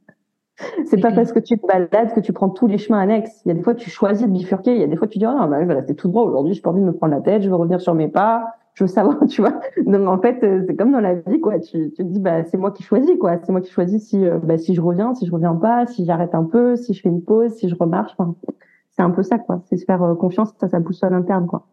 C'est 0.86 1.00
pas 1.00 1.12
parce 1.12 1.32
que 1.32 1.38
tu 1.38 1.58
te 1.58 1.66
balades 1.66 2.12
que 2.14 2.20
tu 2.20 2.32
prends 2.32 2.48
tous 2.48 2.66
les 2.66 2.78
chemins 2.78 3.00
annexes. 3.00 3.42
Il 3.44 3.48
y 3.48 3.52
a 3.52 3.54
des 3.54 3.62
fois, 3.62 3.74
tu 3.74 3.90
choisis 3.90 4.26
de 4.26 4.32
bifurquer. 4.32 4.74
Il 4.74 4.80
y 4.80 4.84
a 4.84 4.86
des 4.86 4.96
fois, 4.96 5.08
tu 5.08 5.18
dis, 5.18 5.26
oh 5.26 5.32
non, 5.32 5.48
bah, 5.48 5.62
je 5.62 5.66
vais 5.66 5.74
rester 5.74 5.94
tout 5.94 6.08
droit 6.08 6.24
aujourd'hui. 6.24 6.54
J'ai 6.54 6.60
pas 6.60 6.70
envie 6.70 6.80
de 6.80 6.86
me 6.86 6.92
prendre 6.92 7.14
la 7.14 7.20
tête. 7.20 7.42
Je 7.42 7.48
veux 7.48 7.54
revenir 7.54 7.80
sur 7.80 7.94
mes 7.94 8.08
pas. 8.08 8.44
Je 8.74 8.84
veux 8.84 8.88
savoir, 8.88 9.18
tu 9.28 9.40
vois. 9.40 9.60
Donc, 9.84 10.08
en 10.08 10.20
fait, 10.20 10.42
euh, 10.42 10.64
c'est 10.66 10.76
comme 10.76 10.92
dans 10.92 11.00
la 11.00 11.14
vie, 11.14 11.40
quoi. 11.40 11.58
Tu, 11.58 11.90
tu 11.90 11.96
te 11.96 12.02
dis, 12.02 12.20
bah, 12.20 12.44
c'est 12.44 12.56
moi 12.56 12.70
qui 12.70 12.82
choisis, 12.82 13.16
quoi. 13.18 13.38
C'est 13.42 13.52
moi 13.52 13.60
qui 13.60 13.70
choisis 13.70 14.08
si, 14.08 14.24
euh, 14.24 14.38
bah, 14.42 14.58
si 14.58 14.74
je 14.74 14.80
reviens, 14.80 15.14
si 15.14 15.26
je 15.26 15.32
reviens 15.32 15.54
pas, 15.54 15.86
si 15.86 16.04
j'arrête 16.04 16.34
un 16.34 16.44
peu, 16.44 16.76
si 16.76 16.94
je 16.94 17.02
fais 17.02 17.08
une 17.08 17.22
pause, 17.22 17.52
si 17.52 17.68
je 17.68 17.74
remarche. 17.74 18.12
Enfin, 18.16 18.34
c'est 18.90 19.02
un 19.02 19.10
peu 19.10 19.22
ça, 19.22 19.38
quoi. 19.38 19.62
C'est 19.68 19.76
se 19.76 19.84
faire 19.84 20.02
euh, 20.02 20.14
confiance, 20.14 20.52
ça, 20.58 20.68
ça 20.68 20.80
boussole 20.80 21.14
interne, 21.14 21.46
quoi. 21.46 21.66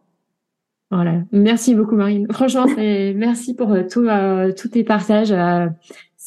Voilà. 0.90 1.20
Merci 1.32 1.74
beaucoup, 1.74 1.96
Marine. 1.96 2.26
Franchement, 2.30 2.64
merci 2.76 3.54
pour 3.54 3.68
tout, 3.90 4.06
tous 4.56 4.68
tes 4.68 4.84
partages 4.84 5.34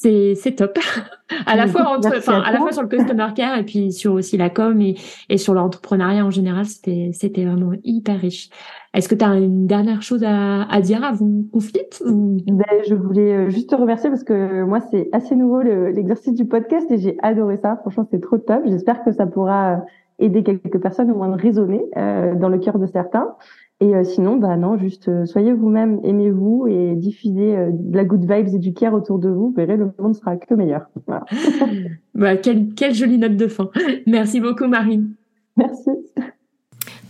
c'est 0.02 0.56
top. 0.56 0.78
à 1.46 1.56
la 1.56 1.68
fois 1.68 1.88
entre, 1.88 2.18
enfin 2.18 2.42
à, 2.42 2.52
la 2.52 2.60
fois 2.60 2.72
sur 2.72 2.82
le 2.82 2.88
customer 2.88 3.28
care 3.36 3.58
et 3.58 3.64
puis 3.64 3.92
sur 3.92 4.14
aussi 4.14 4.38
la 4.38 4.50
com 4.50 4.82
et, 4.82 4.96
et 5.30 5.38
sur 5.38 5.54
l'entrepreneuriat 5.54 6.26
en 6.26 6.32
général, 6.32 6.66
c'était 6.66 7.12
c'était 7.14 7.46
vraiment 7.46 7.74
hyper 7.84 8.20
riche. 8.20 8.50
Est-ce 8.94 9.08
que 9.08 9.16
tu 9.16 9.24
as 9.24 9.36
une 9.36 9.68
dernière 9.68 10.02
chose 10.02 10.24
à, 10.26 10.64
à 10.64 10.82
dire 10.82 11.04
avant 11.04 11.44
qu'on 11.52 11.60
ou... 12.06 12.38
ben, 12.46 12.66
Je 12.88 12.94
voulais 12.94 13.34
euh, 13.34 13.50
juste 13.50 13.70
te 13.70 13.76
remercier 13.76 14.10
parce 14.10 14.24
que 14.24 14.64
moi, 14.64 14.82
c'est 14.92 15.08
assez 15.14 15.36
nouveau 15.36 15.62
l'exercice 15.62 16.34
du 16.34 16.46
podcast 16.46 16.92
et 16.92 16.98
j'ai 16.98 17.18
adoré 17.22 17.58
ça. 17.58 17.78
Franchement, 17.78 18.06
c'est 18.12 18.22
trop 18.22 18.38
top. 18.38 18.64
J'espère 18.66 19.04
que 19.04 19.14
ça 19.14 19.26
pourra 19.26 19.82
aider 20.20 20.44
quelques 20.44 20.80
personnes 20.80 21.10
au 21.12 21.16
moins 21.16 21.30
de 21.30 21.42
raisonner 21.42 21.84
euh, 21.98 22.36
dans 22.36 22.50
le 22.50 22.60
cœur 22.60 22.80
de 22.80 22.86
certains. 22.86 23.36
Et 23.82 24.04
sinon, 24.04 24.38
bah 24.38 24.56
non, 24.58 24.78
juste 24.78 25.26
soyez 25.26 25.54
vous-même, 25.54 26.00
aimez-vous 26.04 26.68
et 26.68 26.94
diffusez 26.96 27.56
de 27.72 27.96
la 27.96 28.06
good 28.06 28.22
vibes 28.22 28.54
et 28.54 28.60
du 28.60 28.74
care 28.74 28.94
autour 28.94 29.18
de 29.18 29.28
vous. 29.28 29.48
Vous 29.48 29.54
verrez, 29.54 29.76
le 29.76 29.92
monde 29.98 30.16
sera 30.16 30.38
que 30.38 30.54
meilleur. 30.54 30.84
Voilà. 31.08 31.26
bah, 32.16 32.38
quelle, 32.38 32.76
quelle 32.76 32.94
jolie 32.94 33.18
note 33.18 33.36
de 33.36 33.48
fin. 33.48 33.72
Merci 34.06 34.40
beaucoup, 34.40 34.68
Marine. 34.68 35.16
Merci. 35.58 35.90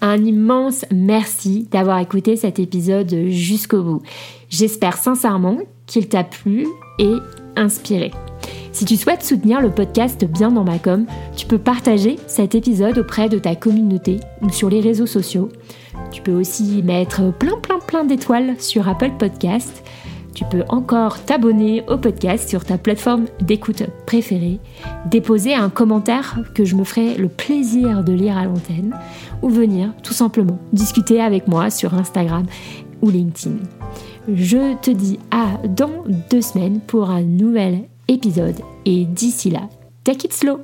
Un 0.04 0.18
immense 0.18 0.84
merci 0.92 1.68
d'avoir 1.70 2.00
écouté 2.00 2.36
cet 2.36 2.58
épisode 2.58 3.14
jusqu'au 3.28 3.84
bout. 3.84 4.02
J'espère 4.50 4.98
sincèrement 4.98 5.58
qu'il 5.86 6.10
t'a 6.10 6.24
plu 6.24 6.66
et 6.98 7.14
inspiré. 7.56 8.12
Si 8.72 8.86
tu 8.86 8.96
souhaites 8.96 9.22
soutenir 9.22 9.62
le 9.62 9.70
podcast 9.70 10.26
Bien 10.26 10.50
dans 10.50 10.64
ma 10.64 10.80
com, 10.80 11.06
tu 11.36 11.46
peux 11.46 11.60
partager 11.60 12.16
cet 12.26 12.56
épisode 12.56 12.98
auprès 12.98 13.30
de 13.30 13.38
ta 13.38 13.56
communauté 13.56 14.20
ou 14.42 14.50
sur 14.50 14.70
les 14.70 14.80
réseaux 14.80 15.06
sociaux. 15.06 15.50
Tu 16.12 16.22
peux 16.22 16.34
aussi 16.34 16.82
mettre 16.84 17.32
plein 17.34 17.58
plein 17.62 17.80
plein 17.80 18.04
d'étoiles 18.04 18.56
sur 18.60 18.88
Apple 18.88 19.12
Podcast. 19.18 19.84
Tu 20.34 20.46
peux 20.46 20.64
encore 20.70 21.20
t'abonner 21.24 21.84
au 21.90 21.98
podcast 21.98 22.48
sur 22.48 22.64
ta 22.64 22.78
plateforme 22.78 23.26
d'écoute 23.42 23.84
préférée, 24.06 24.60
déposer 25.06 25.54
un 25.54 25.70
commentaire 25.70 26.40
que 26.56 26.64
je 26.64 26.76
me 26.76 26.86
ferai 26.86 27.16
le 27.16 27.28
plaisir 27.28 28.04
de 28.04 28.14
lire 28.14 28.38
à 28.38 28.46
l'antenne, 28.46 28.96
ou 29.42 29.50
venir 29.50 29.94
tout 30.04 30.14
simplement 30.14 30.58
discuter 30.72 31.22
avec 31.22 31.48
moi 31.48 31.70
sur 31.70 31.94
Instagram 31.94 32.46
ou 33.02 33.10
LinkedIn. 33.10 33.58
Je 34.34 34.78
te 34.78 34.92
dis 34.92 35.20
à 35.32 35.58
dans 35.68 36.04
deux 36.30 36.42
semaines 36.42 36.80
pour 36.80 37.10
un 37.10 37.24
nouvel 37.24 37.90
épisode 38.08 38.60
et 38.86 39.06
d'ici 39.06 39.50
là, 39.50 39.68
take 40.04 40.28
it 40.28 40.34
slow 40.34 40.60